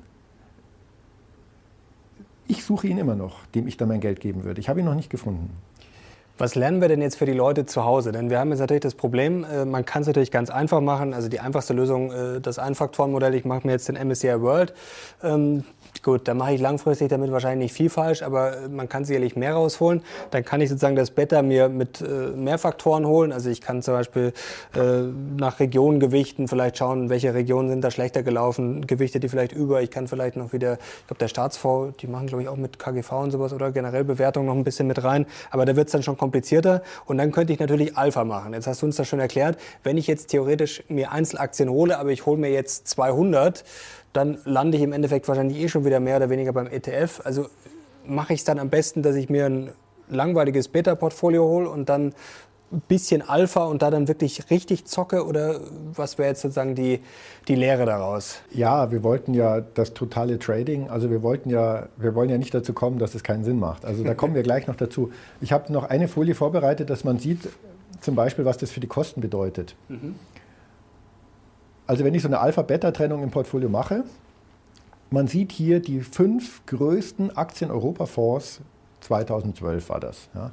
ich 2.53 2.65
suche 2.65 2.87
ihn 2.87 2.99
immer 2.99 3.15
noch, 3.15 3.47
dem 3.55 3.67
ich 3.67 3.79
dann 3.79 3.88
mein 3.88 4.01
Geld 4.01 4.21
geben 4.21 4.45
würde. 4.45 4.61
Ich 4.61 4.69
habe 4.69 4.81
ihn 4.81 4.85
noch 4.85 4.95
nicht 4.95 5.09
gefunden. 5.09 5.51
Was 6.37 6.55
lernen 6.55 6.83
wir 6.83 6.88
denn 6.88 7.01
jetzt 7.01 7.17
für 7.17 7.25
die 7.25 7.33
Leute 7.33 7.65
zu 7.65 7.85
Hause? 7.85 8.12
Denn 8.12 8.29
wir 8.29 8.38
haben 8.38 8.51
jetzt 8.51 8.61
natürlich 8.61 8.83
das 8.83 8.95
Problem, 8.95 9.45
äh, 9.45 9.65
man 9.65 9.87
kann 9.87 10.03
es 10.03 10.09
natürlich 10.09 10.31
ganz 10.31 10.51
einfach 10.51 10.83
machen. 10.83 11.15
Also 11.15 11.29
die 11.29 11.41
einfachste 11.41 11.73
Lösung, 11.73 12.12
äh, 12.12 12.41
das 12.41 12.59
Einfaktorenmodell, 12.59 13.35
ich 13.35 13.47
mache 13.47 13.67
mir 13.67 13.73
jetzt 13.73 13.88
den 13.88 13.97
MSCI 13.97 14.41
World. 14.41 14.75
Gut, 16.03 16.27
da 16.27 16.35
mache 16.35 16.55
ich 16.55 16.61
langfristig 16.61 17.11
damit 17.11 17.31
wahrscheinlich 17.31 17.71
nicht 17.71 17.77
viel 17.77 17.88
falsch, 17.88 18.23
aber 18.23 18.57
man 18.69 18.88
kann 18.88 19.05
sicherlich 19.05 19.37
mehr 19.37 19.55
rausholen. 19.55 20.03
Dann 20.33 20.45
kann 20.45 20.61
ich 20.61 20.69
sozusagen 20.69 20.97
das 20.97 21.12
Beta 21.12 21.43
mir 21.43 21.69
mit 21.69 22.01
äh, 22.01 22.05
mehr 22.35 22.59
Faktoren 22.59 23.07
holen. 23.07 23.31
Also 23.31 23.51
ich 23.51 23.61
kann 23.61 23.83
zum 23.83 23.95
Beispiel 23.95 24.33
äh, 24.75 25.03
nach 25.37 25.61
Regionen 25.61 26.01
gewichten, 26.01 26.49
vielleicht 26.49 26.79
schauen, 26.79 27.09
welche 27.09 27.35
Regionen 27.35 27.69
sind 27.69 27.85
da 27.85 27.93
schlechter 27.93 28.25
gelaufen, 28.25 28.85
gewichte 28.88 29.21
die 29.21 29.29
vielleicht 29.29 29.53
über. 29.53 29.81
Ich 29.81 29.93
kann 29.93 30.09
vielleicht 30.09 30.35
noch 30.35 30.53
wieder, 30.53 30.73
ich 30.73 31.07
glaube 31.07 31.21
der 31.21 31.29
Staatsfonds, 31.29 31.99
die 31.99 32.09
machen 32.09 32.27
glaube 32.27 32.43
ich 32.43 32.49
auch 32.49 32.57
mit 32.57 32.81
KGV 32.81 33.12
und 33.12 33.31
sowas 33.31 33.53
oder 33.53 33.71
generell 33.71 34.03
Bewertung 34.03 34.47
noch 34.47 34.55
ein 34.55 34.65
bisschen 34.65 34.88
mit 34.88 35.05
rein. 35.05 35.25
Aber 35.53 35.67
da 35.67 35.77
wird 35.77 35.87
es 35.87 35.93
dann 35.93 36.03
schon 36.03 36.19
komplizierter. 36.19 36.83
Und 37.07 37.19
dann 37.19 37.31
könnte 37.31 37.53
ich 37.53 37.61
natürlich 37.61 37.97
Alpha 37.97 38.25
machen. 38.25 38.55
Jetzt 38.55 38.67
hast 38.67 38.83
du 38.83 38.87
uns 38.87 38.97
das 38.97 39.07
schon 39.07 39.21
erklärt. 39.21 39.57
Wenn 39.85 39.97
ich 39.97 40.09
jetzt 40.09 40.31
theoretisch 40.31 40.83
mir 40.88 41.12
Einzelaktien 41.12 41.69
hole, 41.69 41.97
aber 41.97 42.11
ich 42.11 42.27
hole 42.27 42.38
mir 42.38 42.51
jetzt 42.51 42.88
200, 42.88 43.62
dann 44.12 44.38
lande 44.44 44.77
ich 44.77 44.83
im 44.83 44.92
Endeffekt 44.92 45.29
wahrscheinlich 45.29 45.59
eh 45.59 45.68
schon 45.68 45.85
wieder 45.85 46.01
mehr 46.01 46.16
oder 46.16 46.31
weniger 46.31 46.53
beim 46.53 46.66
ETF. 46.66 47.20
Also 47.25 47.46
mache 48.07 48.35
ich 48.35 48.40
es 48.40 48.44
dann 48.44 48.59
am 48.59 48.70
besten, 48.70 49.03
dass 49.03 49.16
ich 49.16 49.31
mir 49.31 49.46
ein 49.46 49.70
langweiliges 50.09 50.68
Beta-Portfolio 50.68 51.44
hole 51.44 51.68
und 51.68 51.88
dann 51.88 52.12
ein 52.72 52.83
bisschen 52.88 53.22
Alpha 53.22 53.64
und 53.64 53.83
da 53.83 53.90
dann 53.90 54.09
wirklich 54.09 54.51
richtig 54.51 54.87
zocke 54.87 55.27
oder 55.27 55.61
was 55.94 56.16
wäre 56.16 56.29
jetzt 56.29 56.40
sozusagen 56.40 56.75
die, 56.75 57.01
die 57.46 57.55
Lehre 57.55 57.85
daraus? 57.85 58.40
Ja, 58.51 58.90
wir 58.90 59.03
wollten 59.03 59.35
ja 59.35 59.61
das 59.61 59.92
totale 59.92 60.38
Trading, 60.38 60.88
also 60.88 61.11
wir 61.11 61.22
wollten 61.22 61.51
ja, 61.51 61.88
wir 61.96 62.14
wollen 62.14 62.31
ja 62.31 62.38
nicht 62.38 62.55
dazu 62.55 62.72
kommen, 62.72 62.98
dass 62.98 63.14
es 63.14 63.22
keinen 63.22 63.44
Sinn 63.44 63.59
macht. 63.59 63.85
Also 63.85 64.03
da 64.05 64.14
kommen 64.14 64.35
wir 64.35 64.42
gleich 64.42 64.66
noch 64.66 64.77
dazu. 64.77 65.12
Ich 65.42 65.53
habe 65.53 65.70
noch 65.72 65.85
eine 65.85 66.09
Folie 66.09 66.35
vorbereitet, 66.35 66.88
dass 66.88 67.05
man 67.05 67.18
sieht 67.18 67.48
zum 68.01 68.14
Beispiel, 68.14 68.44
was 68.44 68.57
das 68.57 68.70
für 68.70 68.81
die 68.81 68.87
Kosten 68.87 69.20
bedeutet. 69.20 69.75
Mhm. 69.88 70.14
Also 71.92 72.05
wenn 72.07 72.14
ich 72.14 72.22
so 72.22 72.28
eine 72.28 72.40
Alpha-Beta-Trennung 72.40 73.22
im 73.22 73.31
Portfolio 73.31 73.68
mache, 73.68 74.05
man 75.11 75.26
sieht 75.26 75.52
hier 75.52 75.78
die 75.78 76.00
fünf 76.00 76.64
größten 76.64 77.37
Aktien-Europa-Fonds, 77.37 78.62
2012 79.02 79.90
war 79.90 80.00
das. 80.00 80.31
Ja. 80.35 80.52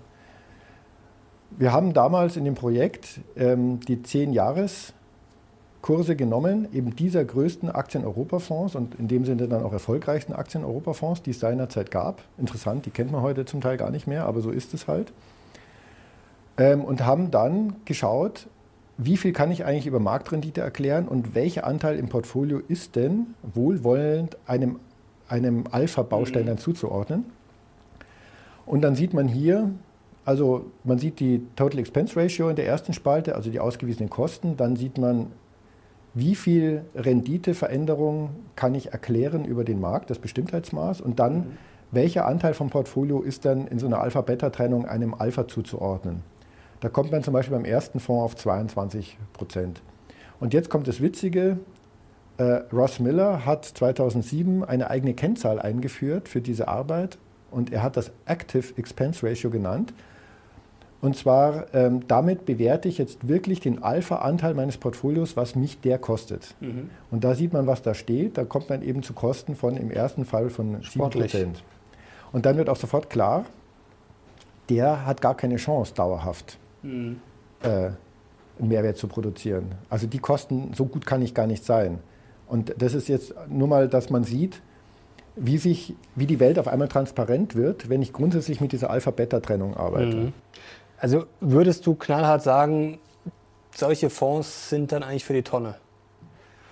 Wir 1.52 1.72
haben 1.72 1.94
damals 1.94 2.36
in 2.36 2.44
dem 2.44 2.56
Projekt 2.56 3.22
ähm, 3.38 3.80
die 3.80 3.96
10-Jahres-Kurse 3.96 6.18
genommen, 6.18 6.68
eben 6.74 6.98
dieser 6.98 7.24
größten 7.24 7.72
Aktien-Europa-Fonds 7.72 8.76
und 8.76 8.96
in 8.96 9.08
dem 9.08 9.24
Sinne 9.24 9.48
dann 9.48 9.64
auch 9.64 9.72
erfolgreichsten 9.72 10.34
Aktien-Europa-Fonds, 10.34 11.22
die 11.22 11.32
es 11.32 11.40
seinerzeit 11.40 11.90
gab. 11.90 12.22
Interessant, 12.38 12.86
die 12.86 12.90
kennt 12.90 13.14
man 13.14 13.22
heute 13.22 13.46
zum 13.46 13.62
Teil 13.62 13.78
gar 13.78 13.92
nicht 13.92 14.08
mehr, 14.08 14.26
aber 14.26 14.42
so 14.42 14.52
ist 14.52 14.74
es 14.74 14.90
halt. 14.90 15.14
Ähm, 16.58 16.84
und 16.84 17.06
haben 17.06 17.32
dann 17.32 17.78
geschaut, 17.86 18.48
wie 19.02 19.16
viel 19.16 19.32
kann 19.32 19.50
ich 19.50 19.64
eigentlich 19.64 19.88
über 19.88 20.02
Marktrendite 20.02 20.60
erklären 20.60 21.08
und 21.08 21.34
welcher 21.34 21.66
Anteil 21.66 21.98
im 21.98 22.10
Portfolio 22.10 22.60
ist 22.68 22.98
denn 22.98 23.28
wohlwollend 23.44 24.38
einem, 24.46 24.82
einem 25.30 25.64
Alpha-Baustein 25.72 26.46
dann 26.46 26.58
zuzuordnen. 26.58 27.24
Und 28.66 28.82
dann 28.82 28.96
sieht 28.96 29.14
man 29.14 29.30
hier, 29.30 29.72
also 30.26 30.66
man 30.84 31.00
sieht 31.00 31.22
die 31.22 31.42
Total 31.56 31.80
Expense 31.80 32.20
Ratio 32.20 32.50
in 32.50 32.58
der 32.58 32.68
ersten 32.68 32.92
Spalte, 32.92 33.36
also 33.36 33.50
die 33.50 33.62
ausgewiesenen 33.62 34.10
Kosten. 34.10 34.58
Dann 34.58 34.76
sieht 34.76 34.98
man, 34.98 35.28
wie 36.14 36.36
viel 36.36 36.84
Renditeveränderung 36.94 38.32
kann 38.58 38.76
ich 38.76 38.92
erklären 38.92 39.46
über 39.46 39.64
den 39.64 39.80
Markt, 39.80 40.10
das 40.10 40.20
Bestimmtheitsmaß. 40.20 41.00
Und 41.00 41.20
dann, 41.20 41.36
mhm. 41.36 41.58
welcher 41.92 42.28
Anteil 42.28 42.54
vom 42.54 42.70
Portfolio 42.70 43.22
ist 43.22 43.46
dann 43.46 43.66
in 43.66 43.80
so 43.80 43.86
einer 43.88 44.02
Alpha-Beta-Trennung 44.02 44.86
einem 44.86 45.14
Alpha 45.14 45.48
zuzuordnen. 45.48 46.22
Da 46.80 46.90
kommt 46.90 47.12
man 47.12 47.24
zum 47.24 47.34
Beispiel 47.34 47.56
beim 47.56 47.66
ersten 47.66 48.00
Fonds 48.00 48.24
auf 48.24 48.36
22 48.36 49.18
Prozent. 49.34 49.82
Und 50.40 50.54
jetzt 50.54 50.70
kommt 50.70 50.88
das 50.88 51.02
Witzige. 51.02 51.58
Äh, 52.38 52.44
Ross 52.72 53.00
Miller 53.00 53.46
hat 53.46 53.66
2007 53.66 54.64
eine 54.64 54.90
eigene 54.90 55.14
Kennzahl 55.14 55.60
eingeführt 55.60 56.30
für 56.30 56.42
diese 56.42 56.70
Arbeit 56.70 57.18
und 57.52 57.74
er 57.74 57.84
hat 57.84 57.98
das 57.98 58.12
Active 58.26 58.78
Expense 58.78 59.28
Ratio 59.28 59.50
genannt. 59.50 59.94
Und 61.02 61.16
zwar, 61.16 61.74
ähm, 61.74 62.08
damit 62.08 62.46
bewerte 62.46 62.90
ich 62.90 62.98
jetzt 62.98 63.28
wirklich 63.28 63.62
den 63.62 63.84
Alpha-Anteil 63.84 64.54
meines 64.54 64.78
Portfolios, 64.78 65.38
was 65.38 65.56
mich 65.56 65.80
der 65.80 65.98
kostet. 65.98 66.56
Mhm. 66.60 66.90
Und 67.10 67.24
da 67.24 67.36
sieht 67.36 67.54
man, 67.54 67.68
was 67.68 67.82
da 67.82 67.94
steht. 67.94 68.38
Da 68.38 68.44
kommt 68.44 68.70
man 68.70 68.82
eben 68.82 69.02
zu 69.02 69.14
Kosten 69.14 69.56
von 69.56 69.78
im 69.78 69.92
ersten 69.92 70.26
Fall 70.26 70.50
von 70.50 70.84
Sportlich. 70.84 71.34
7%. 71.34 71.48
Und 72.34 72.46
dann 72.46 72.58
wird 72.58 72.70
auch 72.70 72.76
sofort 72.76 73.10
klar, 73.10 73.46
der 74.70 75.06
hat 75.06 75.22
gar 75.22 75.36
keine 75.36 75.56
Chance, 75.56 75.94
dauerhaft 75.94 76.58
mhm. 76.82 77.20
äh, 77.62 77.90
Mehrwert 78.60 78.98
zu 78.98 79.08
produzieren. 79.08 79.76
Also 79.90 80.08
die 80.08 80.20
Kosten, 80.20 80.74
so 80.74 80.86
gut 80.86 81.06
kann 81.06 81.22
ich 81.22 81.34
gar 81.34 81.48
nicht 81.48 81.64
sein. 81.64 82.00
Und 82.48 82.74
das 82.78 82.94
ist 82.94 83.08
jetzt 83.08 83.34
nur 83.48 83.68
mal, 83.68 83.88
dass 83.88 84.10
man 84.10 84.24
sieht, 84.24 84.62
wie, 85.36 85.58
sich, 85.58 85.96
wie 86.16 86.26
die 86.26 86.40
Welt 86.40 86.60
auf 86.60 86.68
einmal 86.68 86.88
transparent 86.88 87.56
wird, 87.56 87.90
wenn 87.90 88.02
ich 88.02 88.12
grundsätzlich 88.12 88.60
mit 88.60 88.72
dieser 88.72 88.90
Alpha-Beta-Trennung 88.90 89.78
arbeite. 89.78 90.16
Mhm. 90.18 90.34
Also 90.98 91.26
würdest 91.40 91.86
du 91.86 91.96
knallhart 91.96 92.44
sagen, 92.44 93.00
solche 93.74 94.10
Fonds 94.10 94.70
sind 94.70 94.92
dann 94.92 95.04
eigentlich 95.04 95.24
für 95.26 95.34
die 95.34 95.44
Tonne? 95.44 95.76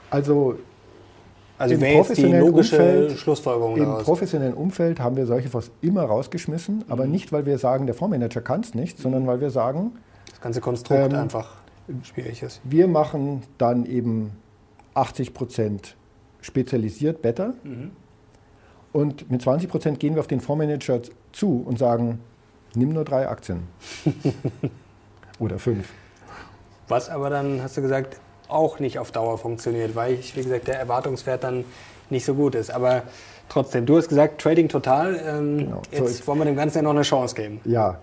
Also, 0.09 0.57
also 1.57 1.73
im 1.73 1.95
professionellen, 1.95 2.53
Umfeld, 2.53 3.17
Schlussfolgerung 3.17 3.77
im 3.77 3.97
professionellen 4.03 4.53
Umfeld 4.53 4.99
haben 4.99 5.15
wir 5.17 5.25
solche 5.25 5.49
Fonds 5.49 5.71
immer 5.81 6.03
rausgeschmissen, 6.03 6.85
aber 6.87 7.05
mhm. 7.05 7.11
nicht, 7.11 7.31
weil 7.31 7.45
wir 7.45 7.57
sagen, 7.57 7.87
der 7.87 7.95
Fondsmanager 7.95 8.41
kann 8.41 8.61
es 8.61 8.75
nicht, 8.75 8.99
sondern 8.99 9.25
weil 9.25 9.41
wir 9.41 9.49
sagen, 9.49 9.93
das 10.29 10.41
ganze 10.41 10.61
Konstrukt 10.61 11.13
ähm, 11.13 11.19
einfach 11.19 11.55
schwierig 12.03 12.43
ist. 12.43 12.61
Wir 12.63 12.87
machen 12.87 13.41
dann 13.57 13.85
eben 13.85 14.31
80 14.93 15.33
Prozent 15.33 15.95
spezialisiert 16.41 17.21
Better 17.21 17.53
mhm. 17.63 17.91
und 18.93 19.31
mit 19.31 19.41
20 19.41 19.69
Prozent 19.69 19.99
gehen 19.99 20.13
wir 20.13 20.19
auf 20.19 20.27
den 20.27 20.41
Fondsmanager 20.41 21.01
zu 21.31 21.63
und 21.65 21.79
sagen, 21.79 22.19
nimm 22.75 22.89
nur 22.89 23.03
drei 23.03 23.27
Aktien. 23.27 23.63
Oder 25.39 25.59
fünf. 25.59 25.91
Was 26.87 27.09
aber 27.09 27.29
dann, 27.29 27.61
hast 27.61 27.77
du 27.77 27.81
gesagt, 27.81 28.19
auch 28.47 28.79
nicht 28.79 28.99
auf 28.99 29.11
Dauer 29.11 29.37
funktioniert, 29.37 29.95
weil, 29.95 30.13
ich, 30.13 30.35
wie 30.35 30.43
gesagt, 30.43 30.67
der 30.67 30.79
Erwartungswert 30.79 31.43
dann 31.43 31.65
nicht 32.09 32.25
so 32.25 32.33
gut 32.33 32.55
ist. 32.55 32.71
Aber 32.71 33.03
trotzdem, 33.49 33.85
du 33.85 33.97
hast 33.97 34.09
gesagt, 34.09 34.41
Trading 34.41 34.69
total. 34.69 35.19
Ähm, 35.25 35.57
genau. 35.57 35.81
Jetzt 35.91 36.17
so 36.17 36.27
wollen 36.27 36.39
wir 36.39 36.45
dem 36.45 36.55
Ganzen 36.55 36.77
ja 36.77 36.81
noch 36.83 36.91
eine 36.91 37.01
Chance 37.01 37.35
geben. 37.35 37.59
Ja, 37.65 37.99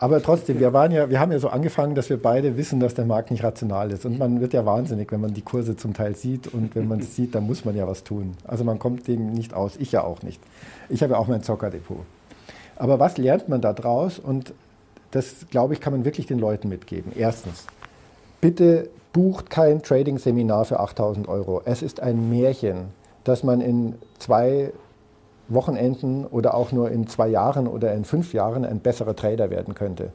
aber 0.00 0.22
trotzdem, 0.22 0.60
wir, 0.60 0.72
waren 0.72 0.92
ja, 0.92 1.10
wir 1.10 1.18
haben 1.18 1.32
ja 1.32 1.40
so 1.40 1.48
angefangen, 1.48 1.96
dass 1.96 2.08
wir 2.08 2.22
beide 2.22 2.56
wissen, 2.56 2.78
dass 2.78 2.94
der 2.94 3.04
Markt 3.04 3.32
nicht 3.32 3.42
rational 3.42 3.90
ist. 3.90 4.06
Und 4.06 4.18
man 4.18 4.40
wird 4.40 4.52
ja 4.52 4.64
wahnsinnig, 4.64 5.10
wenn 5.10 5.20
man 5.20 5.34
die 5.34 5.42
Kurse 5.42 5.76
zum 5.76 5.92
Teil 5.92 6.14
sieht. 6.14 6.46
Und 6.46 6.76
wenn 6.76 6.86
man 6.86 7.00
es 7.00 7.16
sieht, 7.16 7.34
dann 7.34 7.46
muss 7.46 7.64
man 7.64 7.74
ja 7.76 7.86
was 7.86 8.04
tun. 8.04 8.36
Also 8.44 8.62
man 8.62 8.78
kommt 8.78 9.08
dem 9.08 9.32
nicht 9.32 9.54
aus. 9.54 9.76
Ich 9.76 9.90
ja 9.90 10.04
auch 10.04 10.22
nicht. 10.22 10.40
Ich 10.88 11.02
habe 11.02 11.14
ja 11.14 11.18
auch 11.18 11.26
mein 11.26 11.42
Zockerdepot. 11.42 12.04
Aber 12.76 13.00
was 13.00 13.18
lernt 13.18 13.48
man 13.48 13.60
da 13.60 13.72
draus? 13.72 14.20
Und 14.20 14.54
das, 15.10 15.46
glaube 15.50 15.74
ich, 15.74 15.80
kann 15.80 15.92
man 15.92 16.04
wirklich 16.04 16.26
den 16.26 16.38
Leuten 16.38 16.68
mitgeben. 16.68 17.10
Erstens, 17.16 17.66
bitte 18.40 18.88
bucht 19.12 19.50
kein 19.50 19.82
Trading-Seminar 19.82 20.64
für 20.64 20.80
8000 20.80 21.28
Euro. 21.28 21.62
Es 21.64 21.82
ist 21.82 22.00
ein 22.00 22.28
Märchen, 22.28 22.88
dass 23.24 23.42
man 23.42 23.60
in 23.60 23.96
zwei 24.18 24.72
Wochenenden 25.48 26.26
oder 26.26 26.54
auch 26.54 26.72
nur 26.72 26.90
in 26.90 27.06
zwei 27.06 27.28
Jahren 27.28 27.66
oder 27.66 27.94
in 27.94 28.04
fünf 28.04 28.34
Jahren 28.34 28.64
ein 28.64 28.80
besserer 28.80 29.16
Trader 29.16 29.50
werden 29.50 29.74
könnte. 29.74 30.12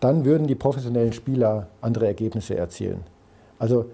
Dann 0.00 0.24
würden 0.24 0.46
die 0.46 0.54
professionellen 0.54 1.12
Spieler 1.12 1.68
andere 1.80 2.06
Ergebnisse 2.06 2.56
erzielen. 2.56 3.04
Also 3.58 3.86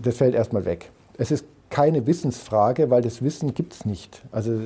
das 0.00 0.16
fällt 0.16 0.34
erstmal 0.34 0.64
weg. 0.64 0.90
Es 1.16 1.30
ist 1.30 1.44
keine 1.70 2.06
Wissensfrage, 2.06 2.90
weil 2.90 3.02
das 3.02 3.22
Wissen 3.22 3.54
gibt 3.54 3.72
es 3.72 3.84
nicht. 3.84 4.22
Also 4.30 4.60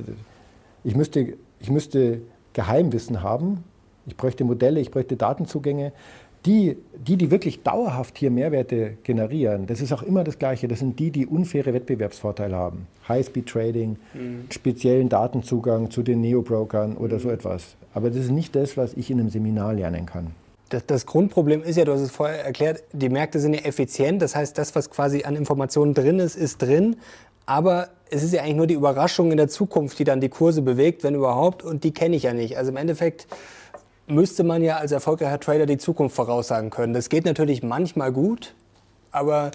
ich 0.84 0.96
müsste 0.96 1.34
ich 1.60 1.70
müsste 1.70 2.20
Geheimwissen 2.52 3.22
haben, 3.22 3.64
ich 4.06 4.16
bräuchte 4.16 4.44
Modelle, 4.44 4.80
ich 4.80 4.90
bräuchte 4.90 5.16
Datenzugänge. 5.16 5.92
Die, 6.44 6.76
die, 6.94 7.16
die 7.16 7.30
wirklich 7.30 7.62
dauerhaft 7.62 8.18
hier 8.18 8.30
Mehrwerte 8.32 8.98
generieren, 9.04 9.66
das 9.66 9.80
ist 9.80 9.92
auch 9.92 10.02
immer 10.02 10.24
das 10.24 10.38
Gleiche. 10.38 10.66
Das 10.66 10.80
sind 10.80 10.98
die, 10.98 11.12
die 11.12 11.26
unfaire 11.26 11.72
Wettbewerbsvorteile 11.72 12.56
haben. 12.56 12.88
High-Speed-Trading, 13.08 13.96
mhm. 14.14 14.46
speziellen 14.50 15.08
Datenzugang 15.08 15.90
zu 15.90 16.02
den 16.02 16.20
Neo-Brokern 16.20 16.96
oder 16.96 17.16
mhm. 17.16 17.20
so 17.20 17.30
etwas. 17.30 17.76
Aber 17.94 18.10
das 18.10 18.18
ist 18.18 18.30
nicht 18.30 18.56
das, 18.56 18.76
was 18.76 18.94
ich 18.94 19.10
in 19.10 19.20
einem 19.20 19.28
Seminar 19.28 19.74
lernen 19.74 20.06
kann. 20.06 20.32
Das, 20.70 20.86
das, 20.86 21.06
Grundproblem 21.06 21.62
ist 21.62 21.76
ja, 21.76 21.84
du 21.84 21.92
hast 21.92 22.00
es 22.00 22.10
vorher 22.10 22.44
erklärt, 22.44 22.82
die 22.92 23.10
Märkte 23.10 23.38
sind 23.38 23.54
ja 23.54 23.60
effizient. 23.60 24.22
Das 24.22 24.34
heißt, 24.34 24.56
das, 24.56 24.74
was 24.74 24.90
quasi 24.90 25.24
an 25.24 25.36
Informationen 25.36 25.94
drin 25.94 26.18
ist, 26.18 26.34
ist 26.34 26.62
drin. 26.62 26.96
Aber 27.46 27.90
es 28.10 28.22
ist 28.22 28.32
ja 28.32 28.42
eigentlich 28.42 28.56
nur 28.56 28.66
die 28.66 28.74
Überraschung 28.74 29.30
in 29.30 29.36
der 29.36 29.48
Zukunft, 29.48 29.98
die 29.98 30.04
dann 30.04 30.20
die 30.20 30.28
Kurse 30.28 30.62
bewegt, 30.62 31.04
wenn 31.04 31.14
überhaupt. 31.14 31.62
Und 31.62 31.84
die 31.84 31.92
kenne 31.92 32.16
ich 32.16 32.22
ja 32.24 32.32
nicht. 32.32 32.56
Also 32.56 32.70
im 32.70 32.76
Endeffekt 32.76 33.26
müsste 34.12 34.44
man 34.44 34.62
ja 34.62 34.76
als 34.76 34.92
erfolgreicher 34.92 35.40
Trader 35.40 35.66
die 35.66 35.78
Zukunft 35.78 36.14
voraussagen 36.14 36.70
können. 36.70 36.92
Das 36.92 37.08
geht 37.08 37.24
natürlich 37.24 37.62
manchmal 37.62 38.12
gut, 38.12 38.54
aber 39.10 39.50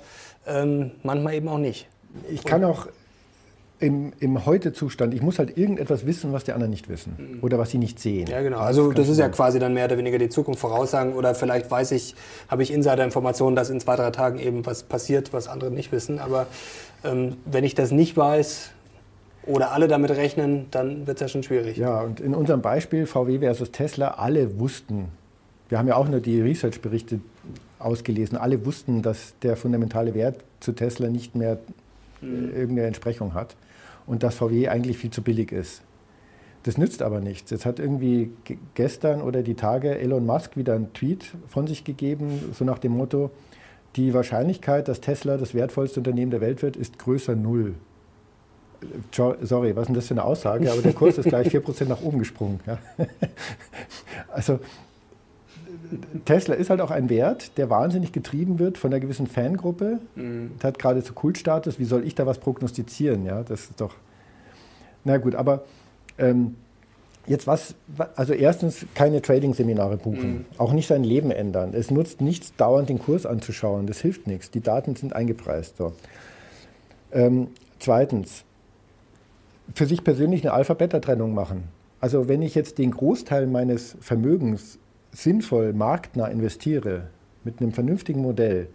ähm, 0.45 0.91
manchmal 1.03 1.35
eben 1.35 1.47
auch 1.47 1.57
nicht. 1.57 1.87
Ich 2.29 2.43
kann 2.43 2.63
auch 2.63 2.87
im, 3.79 4.11
im 4.19 4.45
Heute-Zustand, 4.45 5.13
ich 5.13 5.21
muss 5.21 5.37
halt 5.37 5.55
irgendetwas 5.57 6.05
wissen, 6.05 6.33
was 6.33 6.43
die 6.43 6.51
anderen 6.51 6.71
nicht 6.71 6.89
wissen 6.89 7.39
oder 7.41 7.59
was 7.59 7.69
sie 7.69 7.77
nicht 7.77 7.99
sehen. 7.99 8.27
Ja, 8.27 8.41
genau. 8.41 8.59
Also 8.59 8.87
das, 8.87 9.05
das 9.05 9.09
ist 9.09 9.19
ja 9.19 9.29
quasi 9.29 9.59
dann 9.59 9.73
mehr 9.73 9.85
oder 9.85 9.97
weniger 9.97 10.17
die 10.17 10.29
Zukunft 10.29 10.59
voraussagen 10.59 11.13
oder 11.13 11.35
vielleicht 11.35 11.69
weiß 11.69 11.91
ich, 11.91 12.15
habe 12.47 12.63
ich 12.63 12.71
Insider-Informationen, 12.71 13.55
dass 13.55 13.69
in 13.69 13.79
zwei, 13.79 13.95
drei 13.95 14.09
Tagen 14.09 14.39
eben 14.39 14.65
was 14.65 14.83
passiert, 14.83 15.31
was 15.31 15.47
andere 15.47 15.69
nicht 15.69 15.91
wissen. 15.91 16.17
Aber 16.17 16.47
ähm, 17.03 17.37
wenn 17.45 17.63
ich 17.63 17.75
das 17.75 17.91
nicht 17.91 18.17
weiß 18.17 18.71
oder 19.47 19.71
alle 19.71 19.87
damit 19.87 20.11
rechnen, 20.11 20.67
dann 20.71 21.07
wird 21.07 21.17
es 21.17 21.21
ja 21.21 21.27
schon 21.27 21.43
schwierig. 21.43 21.77
Ja, 21.77 22.01
und 22.01 22.19
in 22.19 22.35
unserem 22.35 22.61
Beispiel 22.61 23.05
VW 23.05 23.39
versus 23.39 23.71
Tesla, 23.71 24.09
alle 24.09 24.59
wussten, 24.59 25.09
wir 25.69 25.77
haben 25.77 25.87
ja 25.87 25.95
auch 25.95 26.07
nur 26.07 26.19
die 26.19 26.41
Research-Berichte 26.41 27.19
ausgelesen, 27.79 28.37
alle 28.37 28.65
wussten, 28.65 29.01
dass 29.01 29.35
der 29.41 29.55
fundamentale 29.55 30.13
Wert 30.13 30.43
zu 30.59 30.73
Tesla 30.73 31.09
nicht 31.09 31.35
mehr 31.35 31.59
mhm. 32.21 32.51
irgendeine 32.53 32.87
Entsprechung 32.87 33.33
hat 33.33 33.55
und 34.05 34.23
dass 34.23 34.35
VW 34.35 34.67
eigentlich 34.67 34.97
viel 34.97 35.11
zu 35.11 35.21
billig 35.21 35.51
ist. 35.51 35.81
Das 36.63 36.77
nützt 36.77 37.01
aber 37.01 37.21
nichts. 37.21 37.51
Jetzt 37.51 37.65
hat 37.65 37.79
irgendwie 37.79 38.31
gestern 38.73 39.21
oder 39.21 39.41
die 39.41 39.53
Tage 39.53 39.97
Elon 39.97 40.25
Musk 40.25 40.57
wieder 40.57 40.73
einen 40.73 40.91
Tweet 40.93 41.25
von 41.47 41.67
sich 41.67 41.83
gegeben, 41.85 42.53
so 42.53 42.65
nach 42.65 42.79
dem 42.79 42.93
Motto, 42.93 43.31
die 43.95 44.13
Wahrscheinlichkeit, 44.13 44.87
dass 44.87 44.99
Tesla 44.99 45.37
das 45.37 45.53
wertvollste 45.53 45.99
Unternehmen 46.01 46.31
der 46.31 46.41
Welt 46.41 46.61
wird, 46.61 46.75
ist 46.75 46.99
größer 46.99 47.35
null. 47.35 47.75
Sorry, 49.11 49.75
was 49.75 49.83
ist 49.83 49.87
denn 49.87 49.95
das 49.95 50.07
für 50.07 50.13
eine 50.13 50.23
Aussage? 50.23 50.71
Aber 50.71 50.81
der 50.81 50.93
Kurs 50.93 51.17
ist 51.17 51.27
gleich 51.27 51.47
4% 51.47 51.85
nach 51.85 52.01
oben 52.01 52.19
gesprungen. 52.19 52.59
Ja? 52.65 52.77
Also 54.29 54.59
Tesla 56.25 56.55
ist 56.55 56.69
halt 56.69 56.81
auch 56.81 56.91
ein 56.91 57.09
Wert, 57.09 57.57
der 57.57 57.69
wahnsinnig 57.69 58.11
getrieben 58.11 58.59
wird 58.59 58.77
von 58.77 58.91
einer 58.91 58.99
gewissen 58.99 59.27
Fangruppe. 59.27 59.99
Mhm. 60.15 60.51
Das 60.57 60.65
hat 60.65 60.79
geradezu 60.79 61.13
Kultstatus. 61.13 61.79
Wie 61.79 61.85
soll 61.85 62.05
ich 62.05 62.13
da 62.13 62.25
was 62.25 62.39
prognostizieren? 62.39 63.25
Ja, 63.25 63.43
das 63.43 63.61
ist 63.61 63.81
doch. 63.81 63.95
Na 65.05 65.17
gut, 65.17 65.35
aber 65.35 65.63
ähm, 66.17 66.55
Jetzt 67.27 67.45
was, 67.45 67.75
also 68.15 68.31
erstens 68.31 68.85
keine 68.95 69.21
Trading-Seminare 69.21 69.97
buchen, 69.97 70.29
mhm. 70.29 70.45
auch 70.57 70.71
nicht 70.71 70.87
sein 70.87 71.03
Leben 71.03 71.29
ändern. 71.29 71.73
Es 71.73 71.91
nutzt 71.91 72.21
nichts, 72.21 72.55
dauernd 72.55 72.87
den 72.87 72.99
Kurs 72.99 73.25
anzuschauen, 73.25 73.85
das 73.85 73.99
hilft 73.99 74.27
nichts. 74.27 74.49
Die 74.49 74.61
Daten 74.61 74.95
sind 74.95 75.11
eingepreist. 75.13 75.75
So. 75.75 75.91
Ähm, 77.11 77.49
zweitens, 77.79 78.45
für 79.73 79.85
sich 79.85 80.03
persönlich 80.03 80.43
eine 80.43 80.53
Alpha-Beta-Trennung 80.53 81.33
machen. 81.33 81.65
Also 81.99 82.27
wenn 82.27 82.41
ich 82.41 82.55
jetzt 82.55 82.77
den 82.77 82.91
Großteil 82.91 83.47
meines 83.47 83.97
Vermögens 84.01 84.79
sinnvoll 85.11 85.73
marktnah 85.73 86.27
investiere, 86.27 87.07
mit 87.43 87.61
einem 87.61 87.71
vernünftigen 87.71 88.21
Modell, 88.21 88.67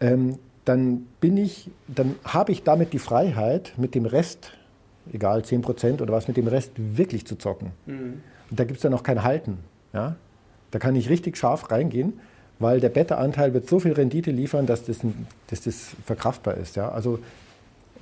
ähm, 0.00 0.38
dann 0.64 1.06
bin 1.20 1.36
ich, 1.36 1.70
dann 1.88 2.14
habe 2.24 2.52
ich 2.52 2.62
damit 2.62 2.92
die 2.92 2.98
Freiheit, 2.98 3.74
mit 3.76 3.94
dem 3.94 4.06
Rest 4.06 4.52
egal 5.12 5.44
10 5.44 5.62
Prozent 5.62 6.02
oder 6.02 6.12
was 6.12 6.28
mit 6.28 6.36
dem 6.36 6.46
Rest 6.46 6.72
wirklich 6.76 7.26
zu 7.26 7.36
zocken. 7.36 7.72
Mhm. 7.86 8.22
Und 8.50 8.60
da 8.60 8.64
gibt 8.64 8.76
es 8.76 8.82
dann 8.82 8.94
auch 8.94 9.02
kein 9.02 9.22
Halten. 9.22 9.58
Ja? 9.92 10.16
Da 10.70 10.78
kann 10.78 10.94
ich 10.94 11.08
richtig 11.08 11.36
scharf 11.36 11.70
reingehen, 11.70 12.20
weil 12.58 12.80
der 12.80 12.90
Beta-Anteil 12.90 13.54
wird 13.54 13.68
so 13.68 13.80
viel 13.80 13.92
Rendite 13.92 14.30
liefern, 14.30 14.66
dass 14.66 14.84
das, 14.84 15.00
dass 15.48 15.62
das 15.62 15.96
verkraftbar 16.04 16.56
ist. 16.56 16.76
Ja? 16.76 16.90
Also 16.90 17.18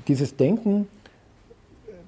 dieses 0.09 0.37
Denken, 0.37 0.89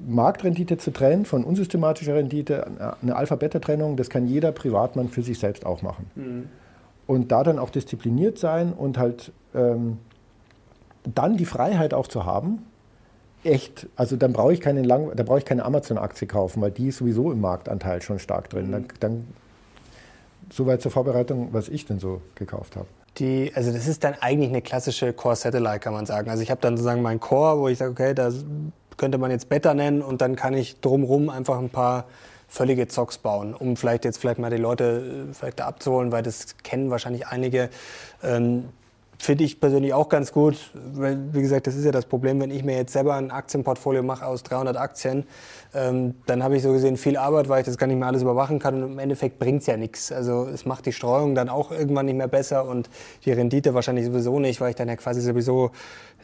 Marktrendite 0.06 0.78
zu 0.78 0.90
trennen 0.92 1.24
von 1.24 1.44
unsystematischer 1.44 2.14
Rendite, 2.14 2.66
eine 3.00 3.16
Alpha-Beta-Trennung, 3.16 3.96
das 3.96 4.10
kann 4.10 4.26
jeder 4.26 4.52
Privatmann 4.52 5.08
für 5.08 5.22
sich 5.22 5.38
selbst 5.38 5.66
auch 5.66 5.82
machen. 5.82 6.10
Mhm. 6.14 6.48
Und 7.06 7.32
da 7.32 7.42
dann 7.42 7.58
auch 7.58 7.70
diszipliniert 7.70 8.38
sein 8.38 8.72
und 8.72 8.98
halt 8.98 9.32
ähm, 9.54 9.98
dann 11.14 11.36
die 11.36 11.44
Freiheit 11.44 11.94
auch 11.94 12.06
zu 12.06 12.24
haben, 12.24 12.64
echt, 13.44 13.88
also 13.96 14.16
dann 14.16 14.32
brauche 14.32 14.52
ich 14.52 14.60
keine 14.60 14.82
lang, 14.82 15.10
da 15.14 15.22
brauche 15.22 15.38
ich 15.38 15.44
keine 15.44 15.64
Amazon-Aktie 15.64 16.28
kaufen, 16.28 16.60
weil 16.62 16.70
die 16.70 16.88
ist 16.88 16.98
sowieso 16.98 17.32
im 17.32 17.40
Marktanteil 17.40 18.02
schon 18.02 18.18
stark 18.18 18.50
drin. 18.50 18.68
Mhm. 18.68 18.72
Dann, 18.72 18.86
dann 19.00 19.26
soweit 20.50 20.82
zur 20.82 20.90
Vorbereitung, 20.90 21.48
was 21.52 21.68
ich 21.68 21.86
denn 21.86 21.98
so 21.98 22.20
gekauft 22.34 22.76
habe. 22.76 22.86
Die, 23.18 23.52
also 23.54 23.72
das 23.72 23.88
ist 23.88 24.04
dann 24.04 24.14
eigentlich 24.20 24.48
eine 24.48 24.62
klassische 24.62 25.12
Core 25.12 25.36
Satellite, 25.36 25.80
kann 25.80 25.92
man 25.92 26.06
sagen. 26.06 26.30
Also 26.30 26.42
ich 26.42 26.50
habe 26.50 26.60
dann 26.60 26.76
sozusagen 26.76 27.02
mein 27.02 27.20
Core, 27.20 27.58
wo 27.58 27.68
ich 27.68 27.78
sage, 27.78 27.90
okay, 27.90 28.14
da 28.14 28.30
könnte 29.02 29.18
man 29.18 29.32
jetzt 29.32 29.48
Beta 29.48 29.74
nennen 29.74 30.00
und 30.00 30.20
dann 30.20 30.36
kann 30.36 30.54
ich 30.54 30.80
drumherum 30.80 31.28
einfach 31.28 31.58
ein 31.58 31.70
paar 31.70 32.04
völlige 32.46 32.86
Zocks 32.86 33.18
bauen, 33.18 33.52
um 33.52 33.76
vielleicht 33.76 34.04
jetzt 34.04 34.18
vielleicht 34.18 34.38
mal 34.38 34.48
die 34.48 34.58
Leute 34.58 35.26
äh, 35.30 35.34
vielleicht 35.34 35.58
da 35.58 35.66
abzuholen, 35.66 36.12
weil 36.12 36.22
das 36.22 36.58
kennen 36.62 36.88
wahrscheinlich 36.88 37.26
einige. 37.26 37.68
Ähm, 38.22 38.68
Finde 39.22 39.44
ich 39.44 39.61
persönlich 39.61 39.94
auch 39.94 40.08
ganz 40.08 40.32
gut, 40.32 40.56
weil, 40.74 41.32
wie 41.32 41.42
gesagt, 41.42 41.68
das 41.68 41.76
ist 41.76 41.85
ja 41.85 41.92
das 41.92 42.06
Problem, 42.06 42.40
wenn 42.40 42.50
ich 42.50 42.64
mir 42.64 42.74
jetzt 42.74 42.92
selber 42.92 43.14
ein 43.14 43.30
Aktienportfolio 43.30 44.02
mache 44.02 44.26
aus 44.26 44.42
300 44.42 44.76
Aktien, 44.76 45.26
ähm, 45.74 46.16
dann 46.26 46.42
habe 46.42 46.56
ich 46.56 46.64
so 46.64 46.72
gesehen 46.72 46.96
viel 46.96 47.16
Arbeit, 47.16 47.48
weil 47.48 47.61
ich 47.61 47.66
das 47.66 47.78
gar 47.78 47.87
nicht 47.87 48.00
mehr 48.00 48.08
alles 48.08 48.22
überwachen 48.22 48.58
kann 48.58 48.82
und 48.82 48.90
im 48.94 48.98
Endeffekt 48.98 49.38
bringt 49.38 49.61
es 49.61 49.68
ja 49.68 49.76
nichts. 49.76 50.11
Also 50.11 50.48
es 50.48 50.66
macht 50.66 50.87
die 50.87 50.92
Streuung 50.92 51.37
dann 51.37 51.48
auch 51.50 51.70
irgendwann 51.70 52.06
nicht 52.06 52.16
mehr 52.16 52.26
besser 52.26 52.66
und 52.66 52.90
die 53.24 53.30
Rendite 53.30 53.74
wahrscheinlich 53.74 54.06
sowieso 54.06 54.40
nicht, 54.40 54.61
weil 54.61 54.70
ich 54.70 54.74
dann 54.74 54.88
ja 54.88 54.96
quasi 54.96 55.20
sowieso, 55.20 55.70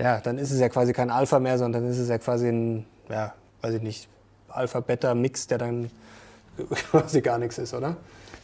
ja, 0.01 0.19
dann 0.19 0.37
ist 0.37 0.51
es 0.51 0.59
ja 0.59 0.69
quasi 0.69 0.93
kein 0.93 1.11
Alpha 1.11 1.39
mehr, 1.39 1.57
sondern 1.57 1.83
dann 1.83 1.93
ist 1.93 2.01
es 2.01 2.09
ja 2.09 2.19
quasi 2.19 2.49
ein, 2.49 2.85
ja, 3.09 3.33
weiß 3.63 3.75
ich 3.75 3.83
nicht, 3.83 4.09
Alpha-Beta-Mix, 4.49 5.47
der 5.47 5.59
dann 5.59 5.91
quasi 6.91 7.21
gar 7.21 7.39
nichts 7.39 7.59
ist, 7.59 7.75
oder? 7.75 7.97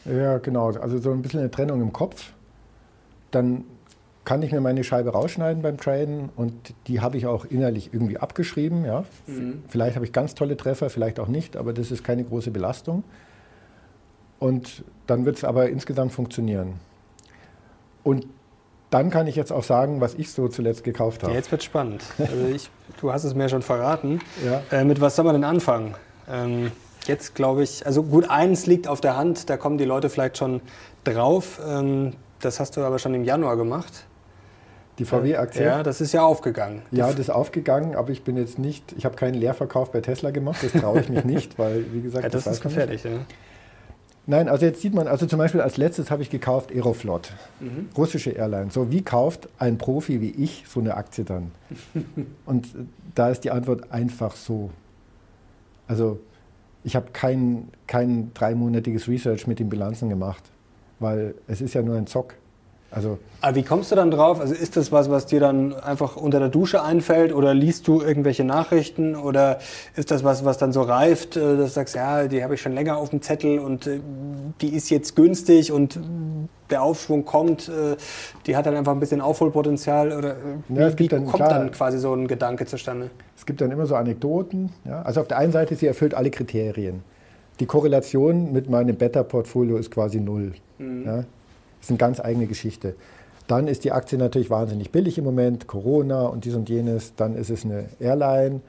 Ja, 0.05 0.37
genau. 0.37 0.67
Also 0.67 0.99
so 0.99 1.11
ein 1.11 1.21
bisschen 1.21 1.41
eine 1.41 1.51
Trennung 1.51 1.81
im 1.81 1.91
Kopf. 1.91 2.31
Dann 3.31 3.65
kann 4.25 4.41
ich 4.41 4.51
mir 4.51 4.59
meine 4.59 4.83
Scheibe 4.83 5.11
rausschneiden 5.11 5.61
beim 5.61 5.77
Traden 5.77 6.29
und 6.35 6.73
die 6.87 6.99
habe 6.99 7.17
ich 7.17 7.27
auch 7.27 7.45
innerlich 7.45 7.91
irgendwie 7.93 8.17
abgeschrieben. 8.17 8.83
Ja. 8.83 9.05
Mhm. 9.27 9.63
Vielleicht 9.67 9.95
habe 9.95 10.05
ich 10.05 10.11
ganz 10.11 10.35
tolle 10.35 10.57
Treffer, 10.57 10.89
vielleicht 10.89 11.19
auch 11.19 11.27
nicht, 11.27 11.55
aber 11.55 11.73
das 11.73 11.91
ist 11.91 12.03
keine 12.03 12.23
große 12.23 12.51
Belastung. 12.51 13.03
Und 14.39 14.83
dann 15.07 15.25
wird 15.25 15.37
es 15.37 15.43
aber 15.43 15.69
insgesamt 15.69 16.11
funktionieren. 16.11 16.73
Und 18.03 18.27
dann 18.89 19.09
kann 19.09 19.27
ich 19.27 19.35
jetzt 19.35 19.51
auch 19.51 19.63
sagen, 19.63 20.01
was 20.01 20.13
ich 20.15 20.31
so 20.31 20.47
zuletzt 20.47 20.83
gekauft 20.83 21.23
habe. 21.23 21.31
Ja, 21.31 21.37
jetzt 21.37 21.51
wird 21.51 21.63
spannend. 21.63 22.03
Also 22.17 22.45
ich, 22.53 22.69
du 23.01 23.11
hast 23.11 23.23
es 23.23 23.35
mir 23.35 23.49
schon 23.49 23.61
verraten. 23.61 24.19
Ja. 24.45 24.61
Äh, 24.71 24.85
mit 24.85 25.01
was 25.01 25.15
soll 25.15 25.25
man 25.25 25.35
denn 25.35 25.43
anfangen? 25.43 25.95
Ähm, 26.29 26.71
jetzt 27.05 27.35
glaube 27.35 27.63
ich, 27.63 27.85
also 27.85 28.03
gut, 28.03 28.29
eins 28.29 28.65
liegt 28.65 28.87
auf 28.87 29.01
der 29.01 29.17
Hand, 29.17 29.49
da 29.49 29.57
kommen 29.57 29.77
die 29.77 29.85
Leute 29.85 30.09
vielleicht 30.09 30.37
schon 30.37 30.61
drauf. 31.03 31.59
Ähm, 31.67 32.13
das 32.39 32.59
hast 32.59 32.77
du 32.77 32.81
aber 32.81 32.99
schon 32.99 33.13
im 33.13 33.23
Januar 33.23 33.57
gemacht. 33.57 34.05
Die 34.97 35.05
VW-Aktie? 35.05 35.65
Ja, 35.65 35.83
das 35.83 35.99
ist 35.99 36.13
ja 36.13 36.23
aufgegangen. 36.23 36.81
Ja, 36.91 37.09
das 37.09 37.19
ist 37.19 37.29
aufgegangen, 37.29 37.95
aber 37.95 38.11
ich 38.11 38.23
bin 38.23 38.37
jetzt 38.37 38.59
nicht, 38.59 38.93
ich 38.97 39.05
habe 39.05 39.15
keinen 39.15 39.33
Leerverkauf 39.33 39.91
bei 39.91 40.01
Tesla 40.01 40.31
gemacht, 40.31 40.63
das 40.63 40.71
traue 40.71 41.01
ich 41.01 41.09
mich 41.09 41.23
nicht, 41.25 41.59
weil, 41.59 41.85
wie 41.91 42.01
gesagt, 42.01 42.23
ja, 42.23 42.29
das, 42.29 42.45
das 42.45 42.55
ist 42.55 42.61
gefährlich. 42.61 43.03
Ja. 43.03 43.11
Nein, 44.27 44.49
also 44.49 44.65
jetzt 44.65 44.81
sieht 44.81 44.93
man, 44.93 45.07
also 45.07 45.27
zum 45.27 45.37
Beispiel 45.37 45.61
als 45.61 45.77
letztes 45.77 46.09
habe 46.09 46.23
ich 46.23 46.29
gekauft 46.29 46.71
Aeroflot, 46.71 47.31
mhm. 47.59 47.89
russische 47.95 48.31
Airline. 48.31 48.71
So, 48.71 48.91
wie 48.91 49.03
kauft 49.03 49.49
ein 49.59 49.77
Profi 49.77 50.19
wie 50.19 50.31
ich 50.31 50.65
so 50.67 50.79
eine 50.79 50.95
Aktie 50.95 51.25
dann? 51.25 51.51
Und 52.45 52.67
da 53.13 53.29
ist 53.29 53.43
die 53.43 53.51
Antwort 53.51 53.91
einfach 53.91 54.35
so. 54.35 54.71
Also, 55.87 56.19
ich 56.83 56.95
habe 56.95 57.07
kein, 57.13 57.69
kein 57.85 58.31
dreimonatiges 58.33 59.07
Research 59.07 59.45
mit 59.45 59.59
den 59.59 59.69
Bilanzen 59.69 60.09
gemacht, 60.09 60.43
weil 60.99 61.35
es 61.47 61.61
ist 61.61 61.75
ja 61.75 61.83
nur 61.83 61.95
ein 61.95 62.07
Zock. 62.07 62.33
Also 62.91 63.17
Aber 63.41 63.55
wie 63.55 63.63
kommst 63.63 63.91
du 63.91 63.95
dann 63.95 64.09
drauf? 64.09 64.39
Also 64.39 64.53
ist 64.53 64.77
das 64.77 64.91
was, 64.91 65.09
was 65.09 65.25
dir 65.25 65.39
dann 65.39 65.73
einfach 65.73 66.15
unter 66.15 66.39
der 66.39 66.49
Dusche 66.49 66.81
einfällt 66.81 67.33
oder 67.33 67.53
liest 67.53 67.87
du 67.87 68.01
irgendwelche 68.01 68.43
Nachrichten 68.43 69.15
oder 69.15 69.59
ist 69.95 70.11
das 70.11 70.23
was, 70.23 70.45
was 70.45 70.57
dann 70.57 70.71
so 70.71 70.81
reift, 70.81 71.35
äh, 71.35 71.57
dass 71.57 71.71
du 71.71 71.73
sagst, 71.73 71.95
ja, 71.95 72.27
die 72.27 72.43
habe 72.43 72.55
ich 72.55 72.61
schon 72.61 72.73
länger 72.73 72.97
auf 72.97 73.09
dem 73.09 73.21
Zettel 73.21 73.59
und 73.59 73.85
äh, 73.87 73.99
die 74.61 74.69
ist 74.69 74.89
jetzt 74.89 75.15
günstig 75.15 75.71
und 75.71 75.99
der 76.69 76.83
Aufschwung 76.83 77.25
kommt, 77.25 77.67
äh, 77.67 77.97
die 78.45 78.55
hat 78.55 78.65
dann 78.65 78.75
einfach 78.75 78.93
ein 78.93 78.99
bisschen 78.99 79.21
Aufholpotenzial 79.21 80.11
oder 80.11 80.35
ja, 80.69 80.97
wie 80.97 81.07
dann, 81.07 81.25
kommt 81.25 81.35
klar, 81.35 81.49
dann 81.49 81.71
quasi 81.71 81.99
so 81.99 82.13
ein 82.13 82.27
Gedanke 82.27 82.65
zustande? 82.65 83.09
Es 83.35 83.45
gibt 83.45 83.61
dann 83.61 83.71
immer 83.71 83.85
so 83.87 83.95
Anekdoten. 83.95 84.71
Ja? 84.85 85.01
Also 85.01 85.21
auf 85.21 85.27
der 85.27 85.37
einen 85.37 85.51
Seite, 85.51 85.75
sie 85.75 85.87
erfüllt 85.87 86.13
alle 86.13 86.31
Kriterien. 86.31 87.03
Die 87.59 87.65
Korrelation 87.65 88.51
mit 88.51 88.69
meinem 88.69 88.95
Beta-Portfolio 88.95 89.77
ist 89.77 89.91
quasi 89.91 90.19
null. 90.19 90.53
Mhm. 90.77 91.05
Ja? 91.05 91.23
Das 91.85 91.91
ist 91.91 92.01
eine 92.01 92.09
ganz 92.09 92.19
eigene 92.19 92.47
Geschichte. 92.47 92.95
Dann 93.45 93.67
ist 93.67 93.83
die 93.83 93.91
Aktie 93.91 94.17
natürlich 94.17 94.49
wahnsinnig 94.49 94.89
billig 94.89 95.19
im 95.19 95.23
Moment, 95.23 95.67
Corona 95.67 96.25
und 96.25 96.43
dies 96.43 96.55
und 96.55 96.67
jenes. 96.67 97.13
Dann 97.13 97.35
ist 97.35 97.51
es 97.51 97.63
eine 97.63 97.85
Airline, 97.99 98.61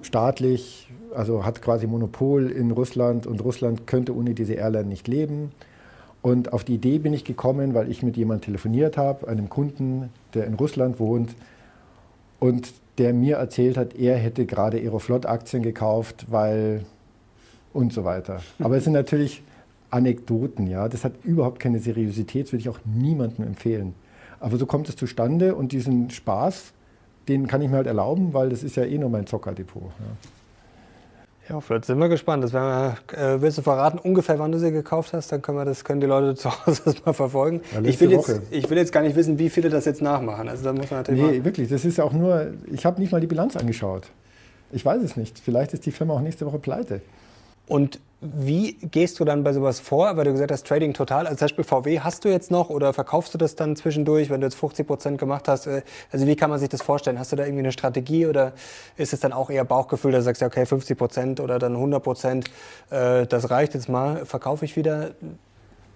staatlich, 0.00 0.88
also 1.12 1.44
hat 1.44 1.60
quasi 1.60 1.88
Monopol 1.88 2.52
in 2.52 2.70
Russland 2.70 3.26
und 3.26 3.42
Russland 3.42 3.88
könnte 3.88 4.14
ohne 4.14 4.34
diese 4.34 4.54
Airline 4.54 4.88
nicht 4.88 5.08
leben. 5.08 5.50
Und 6.22 6.52
auf 6.52 6.62
die 6.62 6.74
Idee 6.74 6.98
bin 6.98 7.12
ich 7.12 7.24
gekommen, 7.24 7.74
weil 7.74 7.90
ich 7.90 8.04
mit 8.04 8.16
jemandem 8.16 8.44
telefoniert 8.44 8.96
habe, 8.96 9.26
einem 9.26 9.48
Kunden, 9.48 10.10
der 10.32 10.46
in 10.46 10.54
Russland 10.54 11.00
wohnt 11.00 11.34
und 12.38 12.72
der 12.98 13.12
mir 13.12 13.38
erzählt 13.38 13.76
hat, 13.76 13.96
er 13.96 14.18
hätte 14.18 14.46
gerade 14.46 14.76
Aeroflot-Aktien 14.76 15.64
gekauft, 15.64 16.26
weil 16.30 16.84
und 17.72 17.92
so 17.92 18.04
weiter. 18.04 18.40
Aber 18.60 18.76
es 18.76 18.84
sind 18.84 18.92
natürlich 18.92 19.42
Anekdoten, 19.92 20.66
ja. 20.66 20.88
Das 20.88 21.04
hat 21.04 21.12
überhaupt 21.24 21.60
keine 21.60 21.78
Seriosität, 21.78 22.46
das 22.46 22.52
würde 22.52 22.60
ich 22.60 22.68
auch 22.68 22.80
niemandem 22.84 23.46
empfehlen. 23.46 23.94
Aber 24.40 24.56
so 24.56 24.66
kommt 24.66 24.88
es 24.88 24.96
zustande 24.96 25.54
und 25.54 25.72
diesen 25.72 26.10
Spaß, 26.10 26.72
den 27.28 27.46
kann 27.46 27.62
ich 27.62 27.70
mir 27.70 27.76
halt 27.76 27.86
erlauben, 27.86 28.34
weil 28.34 28.48
das 28.48 28.62
ist 28.62 28.76
ja 28.76 28.84
eh 28.84 28.98
nur 28.98 29.10
mein 29.10 29.26
Zockerdepot. 29.26 29.82
Ja. 29.82 30.30
Ja, 31.48 31.60
vielleicht 31.60 31.86
sind 31.86 31.98
wir 31.98 32.08
gespannt. 32.08 32.44
Das 32.44 32.52
wir, 32.52 32.96
äh, 33.12 33.40
willst 33.40 33.58
du 33.58 33.62
verraten, 33.62 33.98
ungefähr 33.98 34.38
wann 34.38 34.52
du 34.52 34.58
sie 34.58 34.70
gekauft 34.70 35.12
hast? 35.12 35.32
Dann 35.32 35.42
können, 35.42 35.58
wir 35.58 35.64
das, 35.64 35.84
können 35.84 36.00
die 36.00 36.06
Leute 36.06 36.34
zu 36.36 36.50
Hause 36.50 36.82
das 36.84 37.04
mal 37.04 37.12
verfolgen. 37.12 37.60
Ja, 37.72 37.80
ich, 37.82 38.00
will 38.00 38.12
jetzt, 38.12 38.40
ich 38.50 38.70
will 38.70 38.78
jetzt 38.78 38.92
gar 38.92 39.02
nicht 39.02 39.16
wissen, 39.16 39.38
wie 39.38 39.50
viele 39.50 39.68
das 39.68 39.84
jetzt 39.84 40.02
nachmachen. 40.02 40.48
Also 40.48 40.64
da 40.64 40.72
muss 40.72 40.90
man 40.90 41.00
natürlich 41.00 41.22
nee, 41.22 41.44
wirklich. 41.44 41.68
Das 41.68 41.84
ist 41.84 42.00
auch 42.00 42.12
nur, 42.12 42.52
ich 42.70 42.86
habe 42.86 43.00
nicht 43.00 43.10
mal 43.10 43.20
die 43.20 43.26
Bilanz 43.26 43.56
angeschaut. 43.56 44.08
Ich 44.70 44.84
weiß 44.84 45.02
es 45.02 45.16
nicht. 45.16 45.38
Vielleicht 45.38 45.74
ist 45.74 45.84
die 45.84 45.90
Firma 45.90 46.14
auch 46.14 46.20
nächste 46.20 46.46
Woche 46.46 46.58
pleite. 46.58 47.00
Und 47.66 48.00
wie 48.24 48.74
gehst 48.74 49.18
du 49.18 49.24
dann 49.24 49.42
bei 49.42 49.52
sowas 49.52 49.80
vor? 49.80 50.16
Weil 50.16 50.24
du 50.24 50.32
gesagt 50.32 50.52
hast, 50.52 50.64
Trading 50.64 50.94
total. 50.94 51.26
Also 51.26 51.38
zum 51.38 51.46
Beispiel 51.46 51.64
VW 51.64 52.00
hast 52.00 52.24
du 52.24 52.28
jetzt 52.28 52.52
noch 52.52 52.70
oder 52.70 52.92
verkaufst 52.92 53.34
du 53.34 53.38
das 53.38 53.56
dann 53.56 53.74
zwischendurch, 53.74 54.30
wenn 54.30 54.40
du 54.40 54.46
jetzt 54.46 54.54
50 54.54 54.86
Prozent 54.86 55.18
gemacht 55.18 55.48
hast? 55.48 55.66
Äh, 55.66 55.82
also 56.12 56.28
wie 56.28 56.36
kann 56.36 56.48
man 56.48 56.60
sich 56.60 56.68
das 56.68 56.82
vorstellen? 56.82 57.18
Hast 57.18 57.32
du 57.32 57.36
da 57.36 57.44
irgendwie 57.44 57.64
eine 57.64 57.72
Strategie 57.72 58.26
oder 58.26 58.52
ist 58.96 59.12
es 59.12 59.18
dann 59.18 59.32
auch 59.32 59.50
eher 59.50 59.64
Bauchgefühl, 59.64 60.12
dass 60.12 60.20
du 60.20 60.26
sagst, 60.26 60.40
ja, 60.40 60.46
okay, 60.46 60.64
50 60.66 60.96
Prozent 60.96 61.40
oder 61.40 61.58
dann 61.58 61.74
100 61.74 62.00
Prozent, 62.00 62.48
äh, 62.90 63.26
das 63.26 63.50
reicht 63.50 63.74
jetzt 63.74 63.88
mal, 63.88 64.24
verkaufe 64.24 64.64
ich 64.64 64.76
wieder? 64.76 65.10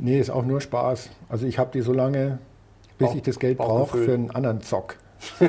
Nee, 0.00 0.18
ist 0.18 0.31
auch 0.31 0.44
nur 0.44 0.61
Spaß. 0.61 1.11
Also 1.29 1.46
ich 1.46 1.61
habe 1.61 1.70
die 1.72 1.81
so 1.81 1.92
lange, 1.92 2.40
bis 2.98 3.07
Bauch, 3.07 3.14
ich 3.14 3.22
das 3.22 3.38
Geld 3.38 3.59
brauche 3.59 3.98
für 3.98 4.14
einen 4.14 4.33
anderen 4.33 4.62
Zock. 4.62 4.96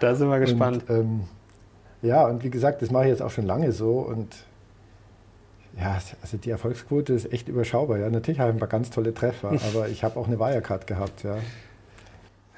da 0.00 0.14
sind 0.14 0.28
wir 0.28 0.40
gespannt. 0.40 0.90
Und, 0.90 0.94
ähm, 0.94 1.20
ja, 2.02 2.26
und 2.26 2.42
wie 2.42 2.50
gesagt, 2.50 2.82
das 2.82 2.90
mache 2.90 3.04
ich 3.04 3.10
jetzt 3.10 3.22
auch 3.22 3.30
schon 3.30 3.46
lange 3.46 3.72
so 3.72 4.00
und 4.00 4.44
ja, 5.78 5.98
also 6.20 6.36
die 6.36 6.50
Erfolgsquote 6.50 7.14
ist 7.14 7.32
echt 7.32 7.48
überschaubar. 7.48 7.98
Ja, 7.98 8.10
natürlich 8.10 8.40
habe 8.40 8.50
ich 8.50 8.56
ein 8.56 8.58
paar 8.58 8.68
ganz 8.68 8.90
tolle 8.90 9.14
Treffer, 9.14 9.52
aber 9.72 9.88
ich 9.88 10.04
habe 10.04 10.18
auch 10.18 10.26
eine 10.26 10.38
Wirecard 10.38 10.86
gehabt, 10.86 11.22
ja. 11.22 11.38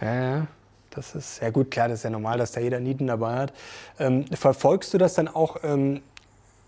Ja, 0.01 0.15
ja. 0.15 0.47
Das 0.91 1.15
ist 1.17 1.43
ja 1.43 1.51
gut, 1.51 1.73
klar, 1.73 1.89
das 1.89 2.01
ist 2.01 2.03
ja 2.05 2.11
normal, 2.11 2.39
dass 2.39 2.53
da 2.53 2.61
jeder 2.61 2.79
Nieten 2.79 3.09
dabei 3.09 3.35
hat. 3.35 3.53
Ähm, 3.99 4.27
verfolgst 4.27 4.95
du 4.95 4.99
das 4.99 5.15
dann 5.15 5.27
auch 5.27 5.57
ähm, 5.65 6.03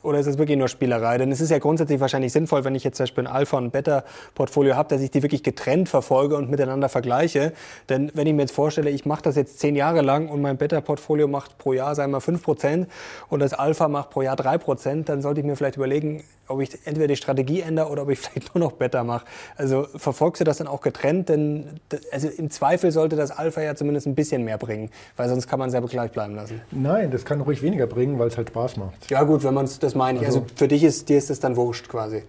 oder 0.06 0.20
ist 0.20 0.26
es 0.26 0.38
wirklich 0.38 0.56
nur 0.56 0.68
Spielerei? 0.68 1.18
Denn 1.18 1.32
es 1.32 1.40
ist 1.40 1.50
ja 1.50 1.58
grundsätzlich 1.58 2.00
wahrscheinlich 2.00 2.32
sinnvoll, 2.32 2.64
wenn 2.64 2.74
ich 2.74 2.84
jetzt 2.84 2.96
zum 2.96 3.04
Beispiel 3.04 3.26
ein 3.26 3.32
Alpha- 3.32 3.58
und 3.58 3.72
Beta-Portfolio 3.72 4.76
habe, 4.76 4.88
dass 4.88 5.02
ich 5.02 5.10
die 5.10 5.22
wirklich 5.22 5.42
getrennt 5.42 5.88
verfolge 5.88 6.36
und 6.36 6.48
miteinander 6.48 6.88
vergleiche. 6.88 7.52
Denn 7.88 8.12
wenn 8.14 8.26
ich 8.26 8.32
mir 8.32 8.42
jetzt 8.42 8.54
vorstelle, 8.54 8.90
ich 8.90 9.04
mache 9.04 9.22
das 9.22 9.36
jetzt 9.36 9.58
zehn 9.58 9.74
Jahre 9.74 10.02
lang 10.02 10.28
und 10.28 10.40
mein 10.40 10.56
Beta-Portfolio 10.56 11.28
macht 11.28 11.58
pro 11.58 11.72
Jahr, 11.72 11.94
sagen 11.94 12.12
wir, 12.12 12.20
fünf 12.20 12.42
Prozent 12.42 12.88
und 13.28 13.40
das 13.40 13.52
Alpha 13.52 13.88
macht 13.88 14.10
pro 14.10 14.22
Jahr 14.22 14.36
drei 14.36 14.58
Prozent, 14.58 15.08
dann 15.08 15.20
sollte 15.20 15.40
ich 15.40 15.46
mir 15.46 15.56
vielleicht 15.56 15.76
überlegen, 15.76 16.22
ob 16.48 16.60
ich 16.60 16.70
entweder 16.84 17.08
die 17.08 17.16
Strategie 17.16 17.60
ändere 17.60 17.88
oder 17.88 18.02
ob 18.02 18.10
ich 18.10 18.18
vielleicht 18.20 18.54
nur 18.54 18.64
noch 18.64 18.72
Beta 18.72 19.04
mache. 19.04 19.26
Also 19.56 19.86
verfolgst 19.96 20.40
du 20.40 20.44
das 20.44 20.58
dann 20.58 20.66
auch 20.66 20.80
getrennt? 20.80 21.28
Denn 21.28 21.80
also 22.12 22.28
im 22.28 22.50
Zweifel 22.50 22.90
sollte 22.90 23.16
das 23.16 23.30
Alpha 23.30 23.60
ja 23.60 23.74
zumindest 23.74 24.06
ein 24.06 24.14
bisschen 24.14 24.44
mehr 24.44 24.58
bringen, 24.58 24.90
weil 25.16 25.28
sonst 25.28 25.46
kann 25.48 25.58
man 25.58 25.68
es 25.68 25.74
ja 25.74 25.80
gleich 25.80 26.12
bleiben 26.12 26.34
lassen. 26.34 26.60
Nein, 26.70 27.10
das 27.10 27.24
kann 27.24 27.40
ruhig 27.40 27.62
weniger 27.62 27.86
bringen, 27.86 28.18
weil 28.18 28.28
es 28.28 28.36
halt 28.36 28.48
Spaß 28.48 28.76
macht. 28.76 29.10
Ja 29.10 29.22
gut, 29.22 29.44
wenn 29.44 29.54
man 29.54 29.64
es, 29.64 29.78
das 29.78 29.94
meine 29.94 30.18
ich. 30.18 30.26
Also, 30.26 30.40
also, 30.40 30.54
für 30.56 30.68
dich 30.68 30.82
ist, 30.84 31.08
dir 31.08 31.18
ist 31.18 31.30
das 31.30 31.40
dann 31.40 31.56
wurscht 31.56 31.88
quasi. 31.88 32.22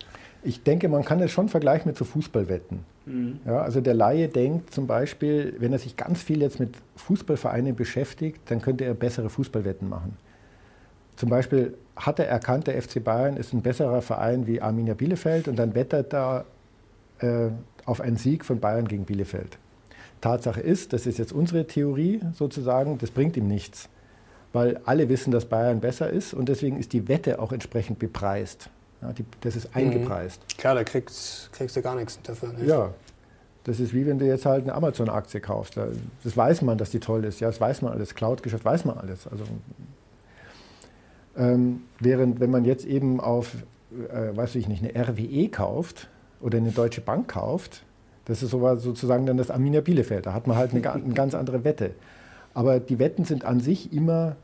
Ich 0.44 0.64
denke, 0.64 0.88
man 0.88 1.04
kann 1.04 1.20
es 1.20 1.32
schon 1.32 1.50
vergleichen 1.50 1.90
mit 1.90 1.98
so 1.98 2.06
Fußballwetten. 2.06 2.86
Mhm. 3.06 3.40
Ja, 3.46 3.62
also 3.62 3.82
der 3.82 3.94
Laie 3.94 4.28
denkt 4.28 4.74
zum 4.74 4.88
Beispiel, 4.88 5.56
wenn 5.60 5.74
er 5.74 5.80
sich 5.80 5.98
ganz 5.98 6.22
viel 6.22 6.42
jetzt 6.42 6.60
mit 6.60 6.76
Fußballvereinen 6.96 7.76
beschäftigt, 7.76 8.42
dann 8.46 8.62
könnte 8.62 8.86
er 8.86 8.94
bessere 8.94 9.30
Fußballwetten 9.30 9.90
machen. 9.90 10.18
Zum 11.16 11.30
Beispiel 11.30 11.74
hat 11.98 12.20
er 12.20 12.28
erkannt, 12.28 12.68
der 12.68 12.82
FC 12.82 13.04
Bayern 13.04 13.38
ist 13.38 13.54
ein 13.54 13.62
besserer 13.62 14.02
Verein 14.02 14.48
wie 14.48 14.62
Arminia 14.62 14.94
Bielefeld 14.94 15.48
und 15.48 15.58
dann 15.58 15.76
wettert 15.76 16.14
er 16.14 16.46
äh, 17.20 17.50
auf 17.86 18.02
einen 18.02 18.18
Sieg 18.18 18.46
von 18.46 18.60
Bayern 18.60 18.88
gegen 18.88 19.06
Bielefeld. 19.06 19.58
Tatsache 20.22 20.62
ist, 20.62 20.94
das 20.94 21.06
ist 21.06 21.18
jetzt 21.18 21.32
unsere 21.32 21.66
Theorie 21.68 22.22
sozusagen, 22.34 22.98
das 22.98 23.12
bringt 23.12 23.38
ihm 23.38 23.48
nichts, 23.48 23.90
weil 24.54 24.80
alle 24.86 25.10
wissen, 25.10 25.32
dass 25.32 25.46
Bayern 25.46 25.80
besser 25.80 26.10
ist 26.10 26.34
und 26.34 26.50
deswegen 26.50 26.78
ist 26.78 26.94
die 26.94 27.08
Wette 27.08 27.40
auch 27.40 27.52
entsprechend 27.52 28.00
bepreist. 28.00 28.70
Ja, 29.02 29.14
die, 29.14 29.26
das 29.42 29.56
ist 29.56 29.70
mhm. 29.76 29.82
eingepreist. 29.82 30.42
Mhm. 30.42 30.58
Klar, 30.58 30.76
da 30.76 30.84
kriegst, 30.84 31.52
kriegst, 31.54 31.76
du 31.76 31.82
gar 31.82 31.96
nichts 31.96 32.20
dafür. 32.24 32.54
Nicht? 32.54 32.68
Ja, 32.68 32.92
das 33.64 33.80
ist 33.80 33.94
wie 33.94 34.06
wenn 34.06 34.18
du 34.18 34.26
jetzt 34.26 34.46
halt 34.46 34.64
eine 34.64 34.74
Amazon-Aktie 34.74 35.40
kaufst. 35.40 35.78
Das 36.24 36.38
weiß 36.38 36.62
man, 36.62 36.78
dass 36.78 36.90
die 36.90 37.00
toll 37.00 37.26
ist. 37.26 37.40
Ja, 37.42 37.48
das 37.48 37.60
weiß 37.60 37.82
man 37.82 37.92
alles. 37.92 38.16
Cloud-Geschäft 38.16 38.64
weiß 38.64 38.86
man 38.86 38.98
alles. 38.98 39.28
Also 39.28 39.44
Ähm, 41.38 41.84
während 42.00 42.40
wenn 42.40 42.52
man 42.52 42.66
jetzt 42.66 42.86
eben 42.86 43.20
auf, 43.20 43.56
äh, 44.12 44.36
weiß 44.36 44.56
ich 44.56 44.68
nicht, 44.68 44.84
eine 44.84 45.08
RWE 45.08 45.50
kauft 45.50 46.10
oder 46.42 46.58
eine 46.58 46.72
Deutsche 46.72 47.02
Bank 47.02 47.30
kauft, 47.30 47.84
das 48.26 48.44
ist 48.44 48.52
sozusagen 48.52 49.26
dann 49.26 49.38
das 49.38 49.52
Arminia 49.52 49.82
Bielefeld. 49.82 50.26
Da 50.26 50.34
hat 50.34 50.48
man 50.48 50.58
halt 50.58 50.74
eine, 50.74 50.92
eine 50.92 51.14
ganz 51.14 51.34
andere 51.34 51.64
Wette. 51.64 51.92
Aber 52.54 52.80
die 52.80 53.00
Wetten 53.00 53.24
sind 53.24 53.46
an 53.46 53.60
sich 53.60 53.94
immer 53.94 54.36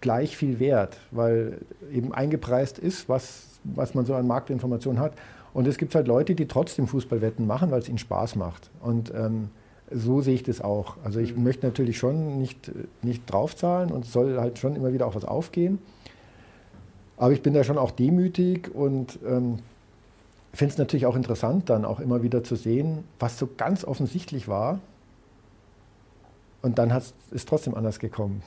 gleich 0.00 0.36
viel 0.36 0.58
wert, 0.58 0.96
weil 1.10 1.58
eben 1.92 2.12
eingepreist 2.12 2.78
ist, 2.78 3.08
was, 3.08 3.60
was 3.64 3.94
man 3.94 4.06
so 4.06 4.14
an 4.14 4.26
Marktinformationen 4.26 5.00
hat. 5.00 5.12
Und 5.52 5.68
es 5.68 5.78
gibt 5.78 5.94
halt 5.94 6.08
Leute, 6.08 6.34
die 6.34 6.46
trotzdem 6.46 6.86
Fußballwetten 6.86 7.46
machen, 7.46 7.70
weil 7.70 7.80
es 7.80 7.88
ihnen 7.88 7.98
Spaß 7.98 8.36
macht. 8.36 8.70
Und 8.80 9.12
ähm, 9.14 9.50
so 9.90 10.20
sehe 10.20 10.34
ich 10.34 10.42
das 10.42 10.60
auch. 10.60 10.96
Also 11.04 11.20
ich 11.20 11.36
mhm. 11.36 11.44
möchte 11.44 11.66
natürlich 11.66 11.98
schon 11.98 12.38
nicht, 12.38 12.70
nicht 13.02 13.30
draufzahlen 13.30 13.90
und 13.90 14.04
es 14.04 14.12
soll 14.12 14.38
halt 14.38 14.58
schon 14.58 14.76
immer 14.76 14.92
wieder 14.92 15.06
auch 15.06 15.14
was 15.14 15.24
aufgehen. 15.24 15.78
Aber 17.20 17.32
ich 17.32 17.42
bin 17.42 17.52
da 17.52 17.64
schon 17.64 17.76
auch 17.76 17.90
demütig 17.90 18.74
und 18.74 19.18
ähm, 19.26 19.58
finde 20.54 20.72
es 20.72 20.78
natürlich 20.78 21.04
auch 21.04 21.16
interessant, 21.16 21.68
dann 21.68 21.84
auch 21.84 22.00
immer 22.00 22.22
wieder 22.22 22.42
zu 22.42 22.56
sehen, 22.56 23.04
was 23.18 23.38
so 23.38 23.46
ganz 23.58 23.84
offensichtlich 23.84 24.48
war. 24.48 24.80
Und 26.62 26.78
dann 26.78 26.90
ist 26.90 27.14
es 27.30 27.44
trotzdem 27.44 27.74
anders 27.74 27.98
gekommen. 27.98 28.42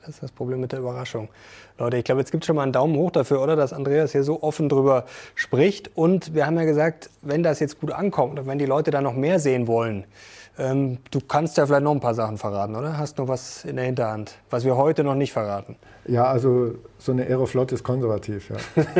Das 0.00 0.16
ist 0.16 0.22
das 0.22 0.32
Problem 0.32 0.60
mit 0.60 0.72
der 0.72 0.80
Überraschung. 0.80 1.30
Leute, 1.78 1.96
ich 1.96 2.04
glaube, 2.04 2.20
jetzt 2.20 2.32
gibt 2.32 2.44
es 2.44 2.46
schon 2.46 2.56
mal 2.56 2.64
einen 2.64 2.72
Daumen 2.72 2.96
hoch 2.96 3.10
dafür, 3.10 3.42
oder? 3.42 3.56
Dass 3.56 3.72
Andreas 3.72 4.12
hier 4.12 4.24
so 4.24 4.42
offen 4.42 4.68
drüber 4.68 5.06
spricht. 5.34 5.90
Und 5.96 6.34
wir 6.34 6.44
haben 6.44 6.58
ja 6.58 6.64
gesagt, 6.64 7.08
wenn 7.22 7.42
das 7.42 7.60
jetzt 7.60 7.80
gut 7.80 7.92
ankommt 7.92 8.38
und 8.38 8.46
wenn 8.46 8.58
die 8.58 8.66
Leute 8.66 8.90
da 8.90 9.00
noch 9.00 9.14
mehr 9.14 9.40
sehen 9.40 9.66
wollen, 9.66 10.04
ähm, 10.58 10.98
du 11.10 11.20
kannst 11.20 11.56
ja 11.56 11.66
vielleicht 11.66 11.82
noch 11.82 11.92
ein 11.92 12.00
paar 12.00 12.14
Sachen 12.14 12.36
verraten, 12.36 12.76
oder? 12.76 12.98
Hast 12.98 13.16
noch 13.16 13.26
was 13.26 13.64
in 13.64 13.76
der 13.76 13.86
Hinterhand, 13.86 14.36
was 14.50 14.64
wir 14.64 14.76
heute 14.76 15.02
noch 15.02 15.14
nicht 15.14 15.32
verraten? 15.32 15.76
Ja, 16.06 16.26
also 16.26 16.74
so 17.04 17.12
eine 17.12 17.26
Aeroflot 17.26 17.70
ist 17.72 17.84
konservativ, 17.84 18.48
ja. 18.48 18.56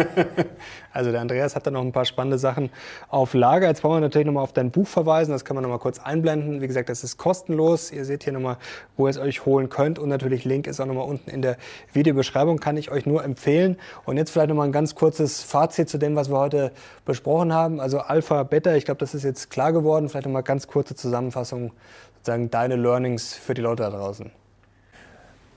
also 0.93 1.11
der 1.11 1.23
Andreas 1.23 1.57
hat 1.57 1.67
da 1.67 1.71
noch 1.71 1.81
ein 1.81 1.93
paar 1.93 2.05
spannende 2.05 2.39
Sachen 2.39 2.69
auf 3.09 3.33
Lager. 3.33 3.67
Jetzt 3.67 3.83
wollen 3.83 3.97
wir 3.97 4.01
natürlich 4.01 4.27
nochmal 4.27 4.43
auf 4.43 4.53
dein 4.53 4.71
Buch 4.71 4.87
verweisen. 4.87 5.33
Das 5.33 5.47
kann 5.47 5.55
man 5.55 5.63
nochmal 5.63 5.79
kurz 5.79 5.99
einblenden. 5.99 6.61
Wie 6.61 6.67
gesagt, 6.67 6.91
das 6.91 7.03
ist 7.03 7.17
kostenlos. 7.17 7.91
Ihr 7.91 8.05
seht 8.05 8.25
hier 8.25 8.35
nochmal, 8.35 8.59
wo 8.99 9.07
ihr 9.07 9.11
es 9.11 9.17
euch 9.17 9.47
holen 9.47 9.71
könnt. 9.71 9.99
Und 9.99 10.11
natürlich 10.11 10.45
Link 10.45 10.67
ist 10.67 10.81
auch 10.81 10.87
nochmal 10.87 11.09
unten 11.09 11.31
in 11.31 11.41
der 11.41 11.57
Videobeschreibung. 11.95 12.59
Kann 12.59 12.77
ich 12.77 12.91
euch 12.91 13.07
nur 13.07 13.25
empfehlen. 13.25 13.79
Und 14.05 14.19
jetzt 14.19 14.31
vielleicht 14.31 14.51
nochmal 14.51 14.69
ein 14.69 14.73
ganz 14.73 14.95
kurzes 14.95 15.43
Fazit 15.43 15.89
zu 15.89 15.97
dem, 15.97 16.15
was 16.15 16.29
wir 16.29 16.39
heute 16.39 16.73
besprochen 17.07 17.55
haben. 17.55 17.81
Also 17.81 18.01
Alpha, 18.01 18.43
Beta, 18.43 18.75
ich 18.75 18.85
glaube, 18.85 18.99
das 18.99 19.15
ist 19.15 19.23
jetzt 19.23 19.49
klar 19.49 19.73
geworden. 19.73 20.11
Vielleicht 20.11 20.27
nochmal 20.27 20.43
ganz 20.43 20.67
kurze 20.67 20.95
Zusammenfassung, 20.95 21.73
sozusagen 22.17 22.51
deine 22.51 22.77
Learnings 22.77 23.33
für 23.33 23.55
die 23.55 23.63
Leute 23.63 23.83
da 23.83 23.91
draußen. 23.91 24.44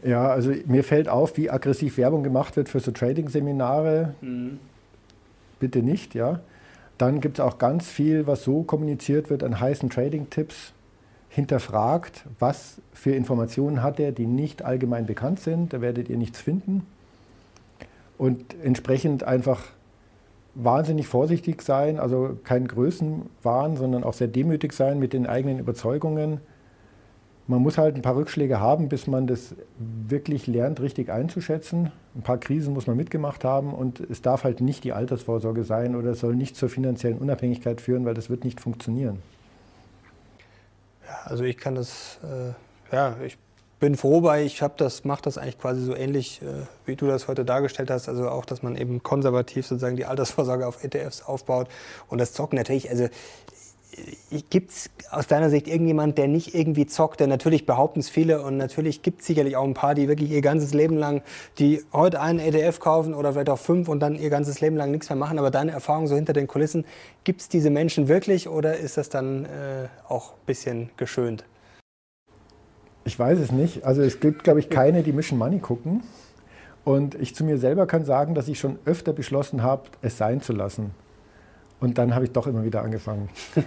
Ja, 0.03 0.27
also 0.27 0.51
mir 0.65 0.83
fällt 0.83 1.09
auf, 1.09 1.37
wie 1.37 1.49
aggressiv 1.49 1.97
Werbung 1.97 2.23
gemacht 2.23 2.55
wird 2.55 2.69
für 2.69 2.79
so 2.79 2.91
Trading-Seminare. 2.91 4.13
Mhm. 4.21 4.59
Bitte 5.59 5.81
nicht, 5.81 6.13
ja. 6.13 6.39
Dann 6.97 7.19
gibt 7.21 7.39
es 7.39 7.45
auch 7.45 7.57
ganz 7.57 7.87
viel, 7.87 8.27
was 8.27 8.43
so 8.43 8.63
kommuniziert 8.63 9.29
wird 9.29 9.43
an 9.43 9.59
heißen 9.59 9.89
Trading-Tipps. 9.89 10.73
Hinterfragt, 11.29 12.23
was 12.39 12.81
für 12.93 13.11
Informationen 13.11 13.83
hat 13.83 13.99
er, 13.99 14.11
die 14.11 14.25
nicht 14.25 14.63
allgemein 14.63 15.05
bekannt 15.05 15.39
sind. 15.39 15.73
Da 15.73 15.81
werdet 15.81 16.09
ihr 16.09 16.17
nichts 16.17 16.39
finden. 16.39 16.85
Und 18.17 18.55
entsprechend 18.63 19.23
einfach 19.23 19.65
wahnsinnig 20.55 21.07
vorsichtig 21.07 21.61
sein, 21.61 21.99
also 21.99 22.37
kein 22.43 22.67
Größenwahn, 22.67 23.77
sondern 23.77 24.03
auch 24.03 24.13
sehr 24.13 24.27
demütig 24.27 24.73
sein 24.73 24.97
mit 24.97 25.13
den 25.13 25.27
eigenen 25.27 25.59
Überzeugungen 25.59 26.39
man 27.47 27.61
muss 27.61 27.77
halt 27.77 27.95
ein 27.95 28.01
paar 28.01 28.15
Rückschläge 28.15 28.59
haben, 28.59 28.89
bis 28.89 29.07
man 29.07 29.25
das 29.25 29.55
wirklich 29.77 30.47
lernt, 30.47 30.81
richtig 30.81 31.09
einzuschätzen. 31.09 31.91
Ein 32.15 32.21
paar 32.21 32.37
Krisen 32.37 32.73
muss 32.73 32.87
man 32.87 32.97
mitgemacht 32.97 33.43
haben 33.45 33.73
und 33.73 34.01
es 34.01 34.21
darf 34.21 34.43
halt 34.43 34.59
nicht 34.59 34.83
die 34.83 34.91
Altersvorsorge 34.91 35.63
sein 35.63 35.95
oder 35.95 36.11
es 36.11 36.19
soll 36.19 36.35
nicht 36.35 36.57
zur 36.57 36.69
finanziellen 36.69 37.17
Unabhängigkeit 37.17 37.79
führen, 37.79 38.05
weil 38.05 38.13
das 38.13 38.29
wird 38.29 38.43
nicht 38.43 38.59
funktionieren. 38.59 39.19
Ja, 41.05 41.19
also 41.23 41.45
ich 41.45 41.57
kann 41.57 41.75
das, 41.75 42.19
äh, 42.23 42.93
ja, 42.93 43.15
ich 43.25 43.37
bin 43.79 43.95
froh, 43.95 44.23
weil 44.23 44.45
ich 44.45 44.61
habe 44.61 44.73
das, 44.77 45.05
mache 45.05 45.21
das 45.21 45.37
eigentlich 45.37 45.59
quasi 45.59 45.81
so 45.81 45.95
ähnlich, 45.95 46.41
äh, 46.41 46.65
wie 46.85 46.95
du 46.95 47.07
das 47.07 47.29
heute 47.29 47.45
dargestellt 47.45 47.89
hast. 47.89 48.09
Also 48.09 48.29
auch, 48.29 48.43
dass 48.43 48.61
man 48.61 48.75
eben 48.75 49.03
konservativ 49.03 49.67
sozusagen 49.67 49.95
die 49.95 50.05
Altersvorsorge 50.05 50.67
auf 50.67 50.83
ETFs 50.83 51.21
aufbaut 51.21 51.67
und 52.09 52.17
das 52.17 52.33
Zocken 52.33 52.57
natürlich. 52.57 52.89
Also 52.89 53.07
Gibt 54.49 54.71
es 54.71 54.89
aus 55.09 55.27
deiner 55.27 55.49
Sicht 55.49 55.67
irgendjemand, 55.67 56.17
der 56.17 56.27
nicht 56.27 56.53
irgendwie 56.53 56.85
zockt? 56.85 57.19
Denn 57.19 57.29
natürlich 57.29 57.65
behaupten 57.65 57.99
es 57.99 58.09
viele 58.09 58.41
und 58.41 58.57
natürlich 58.57 59.01
gibt 59.01 59.21
es 59.21 59.27
sicherlich 59.27 59.55
auch 59.55 59.63
ein 59.63 59.73
paar, 59.73 59.95
die 59.95 60.07
wirklich 60.07 60.31
ihr 60.31 60.41
ganzes 60.41 60.73
Leben 60.73 60.97
lang, 60.97 61.21
die 61.59 61.83
heute 61.93 62.21
einen 62.21 62.39
ETF 62.39 62.79
kaufen 62.79 63.13
oder 63.13 63.33
vielleicht 63.33 63.49
auch 63.49 63.59
fünf 63.59 63.87
und 63.87 63.99
dann 63.99 64.15
ihr 64.15 64.29
ganzes 64.29 64.61
Leben 64.61 64.75
lang 64.75 64.91
nichts 64.91 65.09
mehr 65.09 65.17
machen. 65.17 65.39
Aber 65.39 65.51
deine 65.51 65.71
Erfahrung 65.71 66.07
so 66.07 66.15
hinter 66.15 66.33
den 66.33 66.47
Kulissen, 66.47 66.85
gibt 67.23 67.41
es 67.41 67.49
diese 67.49 67.69
Menschen 67.69 68.07
wirklich 68.07 68.47
oder 68.47 68.77
ist 68.77 68.97
das 68.97 69.09
dann 69.09 69.45
äh, 69.45 69.87
auch 70.07 70.33
ein 70.33 70.45
bisschen 70.45 70.89
geschönt? 70.97 71.45
Ich 73.05 73.17
weiß 73.17 73.39
es 73.39 73.51
nicht. 73.51 73.85
Also 73.85 74.01
es 74.01 74.19
gibt, 74.19 74.43
glaube 74.43 74.59
ich, 74.59 74.69
keine, 74.69 75.01
die 75.01 75.13
Mission 75.13 75.39
Money 75.39 75.59
gucken. 75.59 76.03
Und 76.83 77.15
ich 77.15 77.35
zu 77.35 77.43
mir 77.43 77.57
selber 77.57 77.87
kann 77.87 78.05
sagen, 78.05 78.35
dass 78.35 78.47
ich 78.47 78.59
schon 78.59 78.79
öfter 78.85 79.13
beschlossen 79.13 79.63
habe, 79.63 79.83
es 80.01 80.17
sein 80.17 80.41
zu 80.41 80.53
lassen. 80.53 80.91
Und 81.79 81.99
dann 81.99 82.15
habe 82.15 82.25
ich 82.25 82.31
doch 82.31 82.47
immer 82.47 82.63
wieder 82.63 82.81
angefangen. 82.81 83.29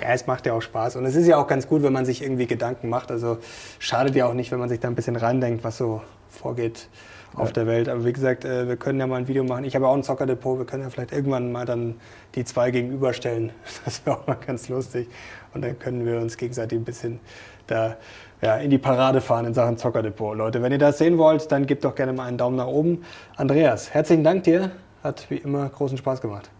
ja, 0.00 0.08
es 0.08 0.26
macht 0.26 0.46
ja 0.46 0.54
auch 0.54 0.62
Spaß. 0.62 0.96
Und 0.96 1.04
es 1.04 1.14
ist 1.14 1.26
ja 1.26 1.36
auch 1.36 1.46
ganz 1.46 1.68
gut, 1.68 1.82
wenn 1.82 1.92
man 1.92 2.06
sich 2.06 2.22
irgendwie 2.22 2.46
Gedanken 2.46 2.88
macht. 2.88 3.10
Also 3.10 3.38
schadet 3.78 4.14
ja 4.14 4.26
auch 4.26 4.34
nicht, 4.34 4.50
wenn 4.50 4.58
man 4.58 4.70
sich 4.70 4.80
da 4.80 4.88
ein 4.88 4.94
bisschen 4.94 5.16
reindenkt, 5.16 5.62
was 5.62 5.76
so 5.76 6.00
vorgeht 6.30 6.88
auf 7.34 7.48
ja. 7.48 7.52
der 7.52 7.66
Welt. 7.66 7.88
Aber 7.88 8.04
wie 8.06 8.12
gesagt, 8.12 8.46
äh, 8.46 8.66
wir 8.66 8.76
können 8.76 8.98
ja 8.98 9.06
mal 9.06 9.16
ein 9.16 9.28
Video 9.28 9.44
machen. 9.44 9.64
Ich 9.64 9.74
habe 9.74 9.88
auch 9.88 9.94
ein 9.94 10.02
Zockerdepot. 10.02 10.58
Wir 10.58 10.64
können 10.64 10.82
ja 10.84 10.90
vielleicht 10.90 11.12
irgendwann 11.12 11.52
mal 11.52 11.66
dann 11.66 11.96
die 12.34 12.44
zwei 12.44 12.70
gegenüberstellen. 12.70 13.52
Das 13.84 14.04
wäre 14.06 14.18
auch 14.18 14.26
mal 14.26 14.36
ganz 14.36 14.68
lustig. 14.70 15.08
Und 15.52 15.62
dann 15.62 15.78
können 15.78 16.06
wir 16.06 16.18
uns 16.18 16.38
gegenseitig 16.38 16.78
ein 16.78 16.84
bisschen 16.84 17.20
da 17.66 17.96
ja, 18.40 18.56
in 18.56 18.70
die 18.70 18.78
Parade 18.78 19.20
fahren 19.20 19.46
in 19.46 19.54
Sachen 19.54 19.76
Zockerdepot. 19.76 20.36
Leute, 20.36 20.62
wenn 20.62 20.72
ihr 20.72 20.78
das 20.78 20.98
sehen 20.98 21.18
wollt, 21.18 21.50
dann 21.52 21.66
gebt 21.66 21.84
doch 21.84 21.94
gerne 21.94 22.12
mal 22.12 22.26
einen 22.26 22.38
Daumen 22.38 22.56
nach 22.56 22.66
oben. 22.66 23.04
Andreas, 23.36 23.92
herzlichen 23.92 24.24
Dank 24.24 24.44
dir. 24.44 24.70
Hat 25.02 25.26
wie 25.30 25.36
immer 25.36 25.68
großen 25.68 25.98
Spaß 25.98 26.20
gemacht. 26.20 26.50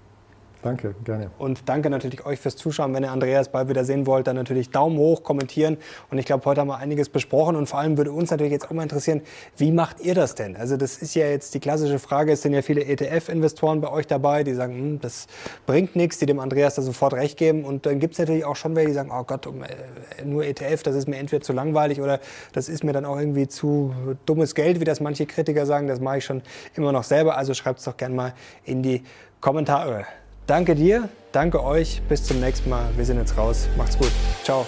Danke, 0.65 0.95
gerne. 1.05 1.31
Und 1.37 1.69
danke 1.69 1.91
natürlich 1.91 2.25
euch 2.25 2.41
fürs 2.41 2.57
Zuschauen. 2.57 2.95
Wenn 2.95 3.03
ihr 3.03 3.13
Andreas 3.13 3.51
bald 3.51 3.69
wieder 3.69 3.85
sehen 3.85 4.07
wollt, 4.07 4.27
dann 4.27 4.37
natürlich 4.37 4.71
Daumen 4.71 4.97
hoch, 4.97 5.23
kommentieren. 5.23 5.77
Und 6.11 6.17
ich 6.17 6.25
glaube, 6.25 6.43
heute 6.47 6.63
haben 6.63 6.69
wir 6.69 6.79
einiges 6.79 7.11
besprochen. 7.11 7.55
Und 7.55 7.67
vor 7.67 7.81
allem 7.81 7.99
würde 7.99 8.13
uns 8.13 8.31
natürlich 8.31 8.51
jetzt 8.51 8.65
auch 8.65 8.71
mal 8.71 8.83
interessieren, 8.83 9.21
wie 9.59 9.73
macht 9.73 10.01
ihr 10.01 10.15
das 10.15 10.37
denn? 10.37 10.57
Also 10.57 10.79
das 10.79 10.97
ist 10.97 11.15
ja 11.15 11.27
jetzt 11.27 11.53
die 11.53 11.61
klassische 11.61 11.99
Frage. 11.99 12.33
Es 12.33 12.41
sind 12.41 12.55
ja 12.55 12.63
viele 12.63 12.83
ETF-Investoren 12.83 13.83
bei 13.83 13.93
euch 13.93 14.07
dabei, 14.07 14.43
die 14.43 14.55
sagen, 14.55 14.75
hm, 14.75 15.01
das 15.03 15.27
bringt 15.67 15.97
nichts, 15.97 16.17
die 16.17 16.25
dem 16.25 16.41
Andreas 16.41 16.77
da 16.77 16.83
sofort 16.83 17.13
recht 17.13 17.37
geben. 17.37 17.67
Und 17.67 17.85
dann 17.85 18.01
gibt 18.01 18.15
es 18.15 18.19
natürlich 18.19 18.47
auch 18.47 18.57
schon 18.57 18.75
welche, 18.75 18.89
die 18.89 18.95
sagen, 18.95 19.11
oh 19.13 19.25
Gott, 19.25 19.47
äh, 19.47 20.25
nur 20.25 20.47
ETF, 20.47 20.83
das 20.83 20.97
ist 20.97 21.07
mir 21.07 21.19
entweder 21.19 21.43
zu 21.43 21.53
langweilig 21.53 22.01
oder 22.01 22.21
das 22.55 22.71
ist 22.71 22.85
mir 22.85 22.95
dann 22.95 23.05
auch 23.05 23.19
irgendwie 23.19 23.49
zu 23.49 23.95
dummes 24.25 24.55
Geld, 24.55 24.81
wie 24.81 24.85
das 24.85 25.01
manche 25.01 25.27
Kritiker 25.27 25.67
sagen. 25.67 25.89
Das 25.89 26.01
mache 26.01 26.19
ich 26.19 26.25
schon 26.25 26.41
immer 26.75 26.91
noch 26.91 27.05
selber. 27.05 27.37
Also 27.37 27.53
schreibt 27.53 27.81
es 27.81 27.85
doch 27.85 27.99
gerne 27.99 28.15
mal 28.15 28.33
in 28.65 28.83
die 28.83 29.03
Kommentare. 29.43 30.07
Danke 30.47 30.75
dir, 30.75 31.09
danke 31.33 31.63
euch. 31.63 32.03
Bis 32.09 32.25
zum 32.25 32.41
nächsten 32.41 32.69
Mal. 32.69 32.91
Wir 32.97 33.05
sind 33.05 33.19
jetzt 33.19 33.37
raus. 33.37 33.67
Macht's 33.77 33.99
gut. 33.99 34.13
Ciao. 34.45 34.67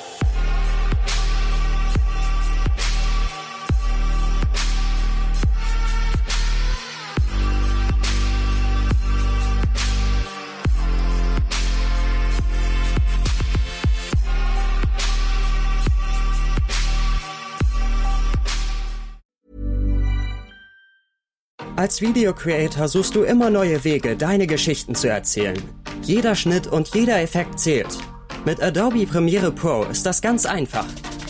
Als 21.86 22.00
Videocreator 22.00 22.88
suchst 22.88 23.14
du 23.14 23.22
immer 23.22 23.48
neue 23.48 23.84
Wege, 23.84 24.16
deine 24.16 24.48
Geschichten 24.48 24.96
zu 24.96 25.08
erzählen. 25.08 25.56
Jeder 26.02 26.34
Schnitt 26.34 26.66
und 26.66 26.92
jeder 26.92 27.20
Effekt 27.20 27.60
zählt. 27.60 27.96
Mit 28.44 28.60
Adobe 28.60 29.06
Premiere 29.06 29.52
Pro 29.52 29.84
ist 29.84 30.04
das 30.04 30.20
ganz 30.20 30.46
einfach. 30.46 30.84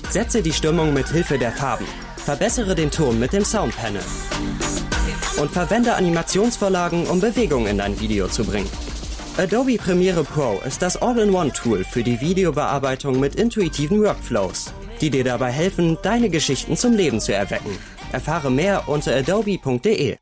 Setze 0.09 0.41
die 0.41 0.55
Stimmung 0.55 0.95
mit 0.95 1.09
Hilfe 1.09 1.37
der 1.37 1.53
Farben. 1.53 1.85
Verbessere 2.17 2.75
den 2.75 2.91
Ton 2.91 3.21
mit 3.21 3.35
dem 3.35 3.45
Soundpanel. 3.45 4.01
Und 5.39 5.51
verwende 5.51 5.93
Animationsvorlagen, 5.93 7.07
um 7.07 7.21
Bewegung 7.21 7.67
in 7.67 7.77
dein 7.77 8.01
Video 8.01 8.27
zu 8.27 8.43
bringen. 8.43 8.71
Adobe 9.37 9.77
Premiere 9.77 10.25
Pro 10.25 10.63
ist 10.67 10.81
das 10.81 10.97
All-in-One-Tool 10.97 11.85
für 11.85 12.03
die 12.03 12.23
Videobearbeitung 12.23 13.21
mit 13.21 13.35
intuitiven 13.35 14.03
Workflows, 14.03 14.73
die 15.03 15.11
dir 15.11 15.25
dabei 15.25 15.53
helfen, 15.53 15.99
deine 16.01 16.31
Geschichten 16.31 16.79
zum 16.79 16.95
Leben 16.95 17.21
zu 17.21 17.35
erwecken. 17.35 17.77
Erfahre 18.11 18.51
mehr 18.51 18.89
unter 18.89 19.15
adobe.de. 19.15 20.17